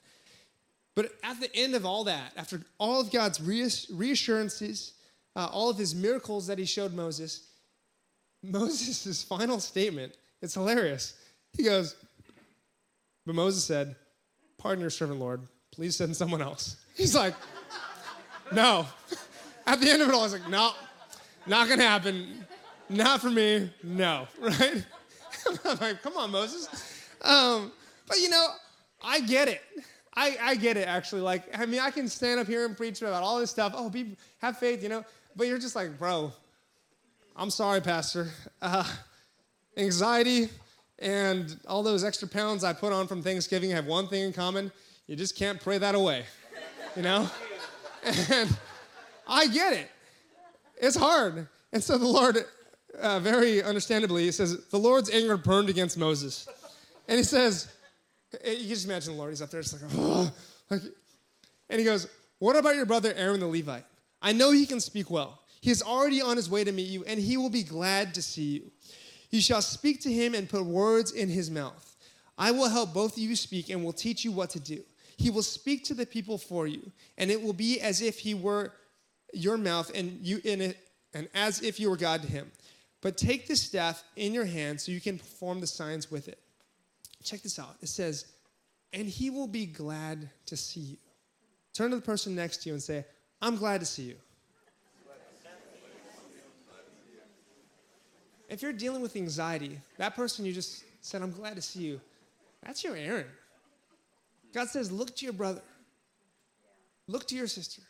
But 0.96 1.12
at 1.24 1.40
the 1.40 1.56
end 1.56 1.76
of 1.76 1.86
all 1.86 2.06
that, 2.06 2.34
after 2.36 2.62
all 2.80 3.00
of 3.00 3.12
God's 3.12 3.40
reassurances, 3.40 4.94
uh, 5.36 5.48
all 5.52 5.70
of 5.70 5.78
his 5.78 5.94
miracles 5.94 6.48
that 6.48 6.58
he 6.58 6.66
showed 6.66 6.94
Moses, 6.94 7.48
Moses' 8.42 9.24
final 9.30 9.60
statement, 9.60 10.14
it's 10.42 10.56
hilarious. 10.56 11.14
He 11.56 11.64
goes, 11.64 11.96
But 13.26 13.36
Moses 13.36 13.64
said, 13.64 13.96
Pardon 14.58 14.82
your 14.82 14.90
servant, 14.90 15.20
Lord. 15.20 15.42
Please 15.72 15.96
send 15.96 16.16
someone 16.16 16.42
else. 16.42 16.78
He's 16.96 17.14
like, 17.14 17.36
No. 18.52 18.88
At 19.68 19.82
the 19.82 19.90
end 19.92 20.02
of 20.02 20.08
it 20.08 20.14
all, 20.14 20.22
I 20.22 20.24
was 20.24 20.34
like, 20.34 20.50
No, 20.50 20.72
not 21.46 21.70
gonna 21.70 21.84
happen. 21.84 22.46
Not 22.90 23.22
for 23.22 23.30
me. 23.30 23.70
No. 23.84 24.28
Right? 24.40 24.86
I'm 25.66 25.78
like, 25.78 26.02
Come 26.02 26.18
on, 26.18 26.32
Moses. 26.32 26.68
Um, 27.22 27.72
but 28.08 28.18
you 28.20 28.30
know, 28.30 28.48
I 29.04 29.20
get 29.20 29.48
it. 29.48 29.62
I, 30.16 30.36
I 30.42 30.56
get 30.56 30.78
it 30.78 30.88
actually. 30.88 31.22
Like, 31.22 31.44
I 31.58 31.66
mean, 31.68 31.80
I 31.80 31.92
can 31.92 32.08
stand 32.08 32.40
up 32.40 32.48
here 32.48 32.66
and 32.66 32.76
preach 32.76 33.02
about 33.02 33.22
all 33.22 33.40
this 33.40 33.52
stuff. 33.52 33.74
Oh, 33.76 33.90
be 33.90 34.18
have 34.40 34.58
faith, 34.58 34.82
you 34.82 34.90
know. 34.90 35.06
But 35.36 35.48
you're 35.48 35.60
just 35.60 35.76
like, 35.76 36.00
bro, 36.00 36.32
I'm 37.36 37.52
sorry, 37.52 37.82
Pastor. 37.82 38.30
Uh, 38.62 38.84
anxiety 39.78 40.50
and 41.00 41.60
all 41.68 41.84
those 41.84 42.04
extra 42.04 42.28
pounds 42.28 42.64
I 42.64 42.74
put 42.74 42.92
on 42.92 43.08
from 43.08 43.22
Thanksgiving 43.22 43.70
have 43.72 43.86
one 43.86 44.08
thing 44.08 44.24
in 44.24 44.34
common. 44.34 44.72
You 45.06 45.16
just 45.16 45.38
can't 45.38 45.62
pray 45.62 45.78
that 45.78 45.94
away, 45.96 46.26
you 46.96 47.02
know? 47.02 47.30
And 48.04 48.58
I 49.28 49.48
get 49.48 49.74
it. 49.74 49.92
It's 50.82 50.96
hard. 50.96 51.48
And 51.74 51.84
so 51.84 51.98
the 51.98 52.08
Lord, 52.08 52.38
uh, 53.00 53.20
very 53.20 53.62
understandably, 53.62 54.24
he 54.24 54.32
says, 54.32 54.66
the 54.68 54.80
Lord's 54.80 55.10
anger 55.10 55.38
burned 55.38 55.70
against 55.70 55.98
Moses. 55.98 56.48
And 57.08 57.18
he 57.18 57.24
says, 57.24 57.68
you 58.34 58.56
can 58.56 58.68
just 58.70 58.86
imagine 58.86 59.14
the 59.14 59.20
Lord, 59.20 59.32
he's 59.32 59.42
up 59.42 59.50
there, 59.50 59.62
just 59.62 59.82
like, 59.82 59.92
oh. 59.96 60.32
like, 60.70 60.82
and 61.70 61.80
he 61.80 61.86
goes, 61.86 62.08
What 62.40 62.56
about 62.56 62.76
your 62.76 62.86
brother 62.86 63.14
Aaron 63.16 63.40
the 63.40 63.48
Levite? 63.48 63.86
I 64.22 64.34
know 64.34 64.52
he 64.52 64.66
can 64.66 64.80
speak 64.80 65.10
well. 65.10 65.42
He 65.62 65.72
is 65.72 65.82
already 65.82 66.22
on 66.22 66.38
his 66.38 66.50
way 66.50 66.64
to 66.64 66.72
meet 66.72 66.88
you, 66.88 67.04
and 67.06 67.20
he 67.20 67.38
will 67.38 67.50
be 67.50 67.64
glad 67.64 68.14
to 68.16 68.22
see 68.22 68.44
you. 68.44 68.72
You 69.30 69.42
shall 69.42 69.62
speak 69.62 70.02
to 70.02 70.12
him 70.12 70.34
and 70.34 70.50
put 70.50 70.66
words 70.66 71.12
in 71.12 71.30
his 71.30 71.52
mouth. 71.52 71.96
I 72.38 72.52
will 72.52 72.70
help 72.70 72.94
both 72.94 73.14
of 73.14 73.20
you 73.20 73.36
speak 73.36 73.70
and 73.70 73.84
will 73.84 73.94
teach 73.94 74.24
you 74.24 74.32
what 74.32 74.52
to 74.52 74.60
do. 74.60 74.82
He 75.18 75.30
will 75.30 75.44
speak 75.44 75.84
to 75.86 75.94
the 75.94 76.06
people 76.06 76.38
for 76.38 76.68
you, 76.68 76.92
and 77.18 77.32
it 77.32 77.42
will 77.42 77.54
be 77.54 77.82
as 77.82 78.02
if 78.02 78.20
he 78.20 78.34
were 78.34 78.72
your 79.34 79.58
mouth 79.58 79.92
and 79.94 80.20
you 80.22 80.40
in 80.44 80.62
it, 80.62 80.78
and 81.14 81.28
as 81.34 81.62
if 81.62 81.80
you 81.80 81.90
were 81.90 81.98
God 81.98 82.22
to 82.22 82.28
him. 82.28 82.52
But 83.02 83.18
take 83.18 83.48
this 83.48 83.62
staff 83.62 84.04
in 84.16 84.34
your 84.34 84.46
hand 84.46 84.82
so 84.82 84.92
you 84.92 85.02
can 85.02 85.18
perform 85.18 85.60
the 85.60 85.68
signs 85.68 86.10
with 86.10 86.28
it. 86.28 86.40
Check 87.24 87.42
this 87.42 87.60
out. 87.60 87.76
It 87.82 87.90
says, 87.90 88.26
and 88.94 89.08
he 89.08 89.30
will 89.30 89.48
be 89.48 89.66
glad 89.66 90.30
to 90.48 90.58
see 90.58 90.80
you. 90.80 90.98
Turn 91.74 91.92
to 91.92 91.98
the 91.98 92.02
person 92.02 92.36
next 92.36 92.64
to 92.64 92.70
you 92.70 92.74
and 92.74 92.82
say, 92.82 93.06
I'm 93.42 93.56
glad 93.56 93.82
to 93.82 93.86
see 93.86 94.04
you. 94.04 94.16
If 98.50 98.62
you're 98.62 98.74
dealing 98.74 99.02
with 99.02 99.16
anxiety, 99.16 99.78
that 99.98 100.16
person 100.16 100.46
you 100.46 100.54
just 100.54 100.84
said, 101.02 101.22
I'm 101.22 101.32
glad 101.32 101.56
to 101.58 101.62
see 101.62 101.82
you, 101.82 102.00
that's 102.64 102.84
your 102.84 102.96
Aaron. 102.96 103.28
God 104.54 104.70
says, 104.70 104.90
look 104.92 105.16
to 105.18 105.26
your 105.26 105.34
brother, 105.34 105.62
look 107.08 107.28
to 107.28 107.36
your 107.36 107.48
sister. 107.48 107.82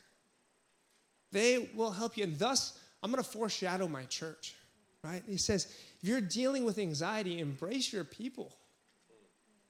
They 1.38 1.70
will 1.76 1.92
help 1.92 2.18
you. 2.18 2.24
And 2.24 2.40
thus, 2.40 2.80
I'm 3.04 3.12
going 3.12 3.24
to 3.24 3.30
foreshadow 3.30 3.88
my 3.88 4.06
church, 4.06 4.56
right? 5.04 5.22
He 5.28 5.38
says, 5.38 5.68
if 6.02 6.10
you're 6.10 6.20
dealing 6.20 6.66
with 6.66 6.80
anxiety, 6.80 7.40
embrace 7.40 7.94
your 7.94 8.04
people. 8.04 8.56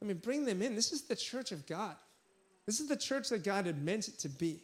I 0.01 0.05
mean, 0.05 0.15
bring 0.15 0.45
them 0.45 0.61
in. 0.61 0.75
This 0.75 0.93
is 0.93 1.01
the 1.01 1.15
church 1.15 1.51
of 1.51 1.67
God. 1.67 1.97
This 2.65 2.79
is 2.79 2.87
the 2.87 2.95
church 2.95 3.27
that 3.29 3.43
God 3.43 3.65
had 3.65 3.83
meant 3.83 4.07
it 4.07 4.17
to 4.19 4.29
be. 4.29 4.63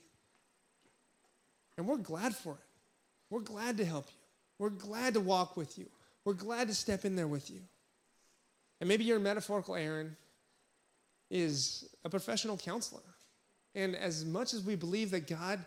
And 1.78 1.86
we're 1.86 1.98
glad 1.98 2.38
for 2.38 2.54
it. 2.54 2.68
We're 3.30 3.42
glad 3.42 3.76
to 3.80 3.86
help 3.86 4.08
you. 4.08 4.18
We're 4.58 4.70
glad 4.70 5.16
to 5.16 5.20
walk 5.20 5.58
with 5.58 5.78
you. 5.78 5.88
We're 6.24 6.36
glad 6.36 6.70
to 6.70 6.74
step 6.74 7.04
in 7.04 7.18
there 7.18 7.28
with 7.28 7.52
you. 7.52 7.60
And 8.80 8.88
maybe 8.88 9.04
your 9.04 9.20
metaphorical 9.20 9.76
Aaron 9.76 10.16
is 11.30 11.90
a 12.06 12.10
professional 12.10 12.56
counselor. 12.56 13.02
And 13.76 13.94
as 13.94 14.24
much 14.24 14.54
as 14.54 14.64
we 14.64 14.78
believe 14.78 15.12
that 15.12 15.28
God 15.28 15.60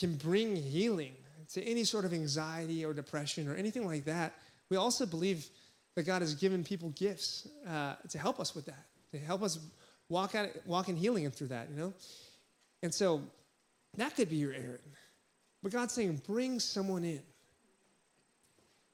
can 0.00 0.16
bring 0.16 0.56
healing 0.56 1.12
to 1.52 1.62
any 1.62 1.84
sort 1.84 2.04
of 2.04 2.12
anxiety 2.12 2.84
or 2.84 2.92
depression 2.92 3.48
or 3.48 3.54
anything 3.54 3.86
like 3.86 4.04
that, 4.06 4.34
we 4.68 4.76
also 4.76 5.06
believe 5.06 5.46
that 5.94 6.04
God 6.04 6.22
has 6.22 6.34
given 6.34 6.64
people 6.64 6.90
gifts 6.90 7.48
uh, 7.68 7.94
to 8.08 8.18
help 8.18 8.40
us 8.40 8.54
with 8.54 8.66
that, 8.66 8.86
to 9.12 9.18
help 9.18 9.42
us 9.42 9.58
walk 10.08 10.34
out, 10.34 10.48
walk 10.64 10.88
in 10.88 10.96
healing 10.96 11.24
and 11.24 11.34
through 11.34 11.48
that, 11.48 11.68
you 11.70 11.76
know. 11.76 11.92
And 12.82 12.94
so 12.94 13.22
that 13.96 14.16
could 14.16 14.30
be 14.30 14.36
your 14.36 14.52
Aaron, 14.52 14.78
but 15.62 15.72
God's 15.72 15.92
saying, 15.92 16.22
bring 16.26 16.60
someone 16.60 17.04
in. 17.04 17.22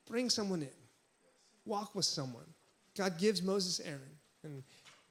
Bring 0.08 0.30
someone 0.30 0.62
in. 0.62 0.68
Walk 1.64 1.94
with 1.94 2.04
someone. 2.04 2.44
God 2.96 3.18
gives 3.18 3.42
Moses 3.42 3.80
Aaron, 3.80 4.00
and 4.42 4.62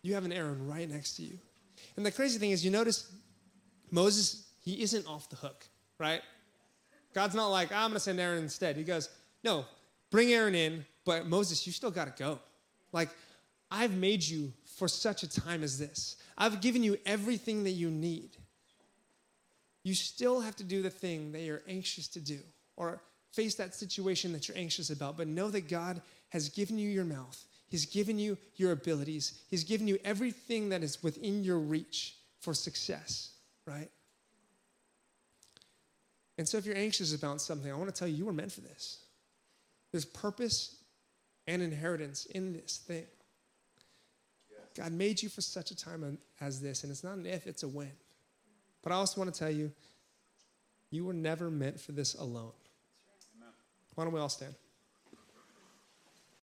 you 0.02 0.16
have 0.16 0.26
an 0.26 0.34
Aaron 0.34 0.68
right 0.68 0.90
next 0.90 1.18
to 1.18 1.22
you. 1.22 1.38
And 1.96 2.06
the 2.06 2.12
crazy 2.12 2.40
thing 2.40 2.52
is, 2.52 2.66
you 2.66 2.72
notice 2.72 3.12
Moses, 3.92 4.48
he 4.62 4.82
isn't 4.82 5.06
off 5.06 5.30
the 5.30 5.36
hook, 5.36 5.68
right? 6.00 6.22
God's 7.14 7.36
not 7.36 7.48
like, 7.48 7.72
I'm 7.72 7.90
going 7.90 7.94
to 7.94 8.00
send 8.00 8.20
Aaron 8.20 8.44
instead. 8.44 8.76
He 8.76 8.84
goes, 8.84 9.10
no, 9.44 9.66
bring 10.12 10.34
Aaron 10.34 10.56
in, 10.56 10.86
but 11.06 11.28
Moses, 11.28 11.66
you 11.66 11.74
still 11.74 11.92
got 11.92 12.16
to 12.16 12.24
go. 12.24 12.40
Like, 12.92 13.10
I've 13.72 13.96
made 13.96 14.24
you 14.24 14.54
for 14.78 14.88
such 14.88 15.24
a 15.24 15.30
time 15.30 15.64
as 15.64 15.80
this. 15.80 16.18
I've 16.38 16.62
given 16.62 16.84
you 16.84 16.98
everything 17.06 17.64
that 17.64 17.72
you 17.72 17.90
need. 17.90 18.38
You 19.84 19.94
still 19.94 20.42
have 20.42 20.56
to 20.58 20.64
do 20.64 20.82
the 20.82 20.90
thing 20.90 21.32
that 21.32 21.42
you're 21.42 21.62
anxious 21.68 22.08
to 22.10 22.20
do 22.20 22.40
or 22.76 23.02
face 23.32 23.56
that 23.56 23.76
situation 23.76 24.32
that 24.34 24.48
you're 24.48 24.58
anxious 24.58 24.90
about, 24.90 25.18
but 25.18 25.28
know 25.28 25.50
that 25.50 25.70
God 25.70 26.02
has 26.30 26.50
given 26.50 26.78
you 26.78 26.90
your 26.90 27.06
mouth. 27.06 27.46
He's 27.68 27.86
given 27.86 28.18
you 28.18 28.38
your 28.56 28.72
abilities. 28.72 29.42
He's 29.50 29.64
given 29.64 29.88
you 29.88 29.98
everything 30.04 30.70
that 30.70 30.84
is 30.84 31.04
within 31.04 31.44
your 31.44 31.60
reach 31.60 32.16
for 32.40 32.54
success, 32.54 33.32
right? 33.68 33.90
And 36.38 36.48
so 36.48 36.58
if 36.58 36.66
you're 36.66 36.78
anxious 36.78 37.14
about 37.14 37.42
something, 37.42 37.72
I 37.72 37.76
want 37.76 37.94
to 37.94 37.98
tell 37.98 38.08
you, 38.08 38.16
you 38.16 38.26
were 38.26 38.34
meant 38.34 38.52
for 38.52 38.62
this. 38.62 39.00
There's 39.92 40.06
purpose 40.06 40.78
and 41.48 41.62
inheritance 41.62 42.26
in 42.26 42.54
this 42.54 42.82
thing. 42.86 43.06
God 44.76 44.92
made 44.92 45.22
you 45.22 45.30
for 45.30 45.40
such 45.40 45.72
a 45.72 45.76
time 45.76 46.18
as 46.42 46.62
this, 46.62 46.84
and 46.84 46.92
it's 46.92 47.04
not 47.04 47.18
an 47.18 47.26
if, 47.26 47.48
it's 47.48 47.64
a 47.64 47.68
when. 47.68 47.92
But 48.84 48.92
I 48.92 48.96
also 48.96 49.22
want 49.22 49.34
to 49.34 49.40
tell 49.40 49.50
you, 49.50 49.72
you 50.92 51.06
were 51.06 51.14
never 51.14 51.50
meant 51.50 51.80
for 51.80 51.94
this 51.94 52.14
alone. 52.16 52.52
Why 53.96 54.04
don't 54.04 54.14
we 54.14 54.20
all 54.20 54.30
stand? 54.30 54.56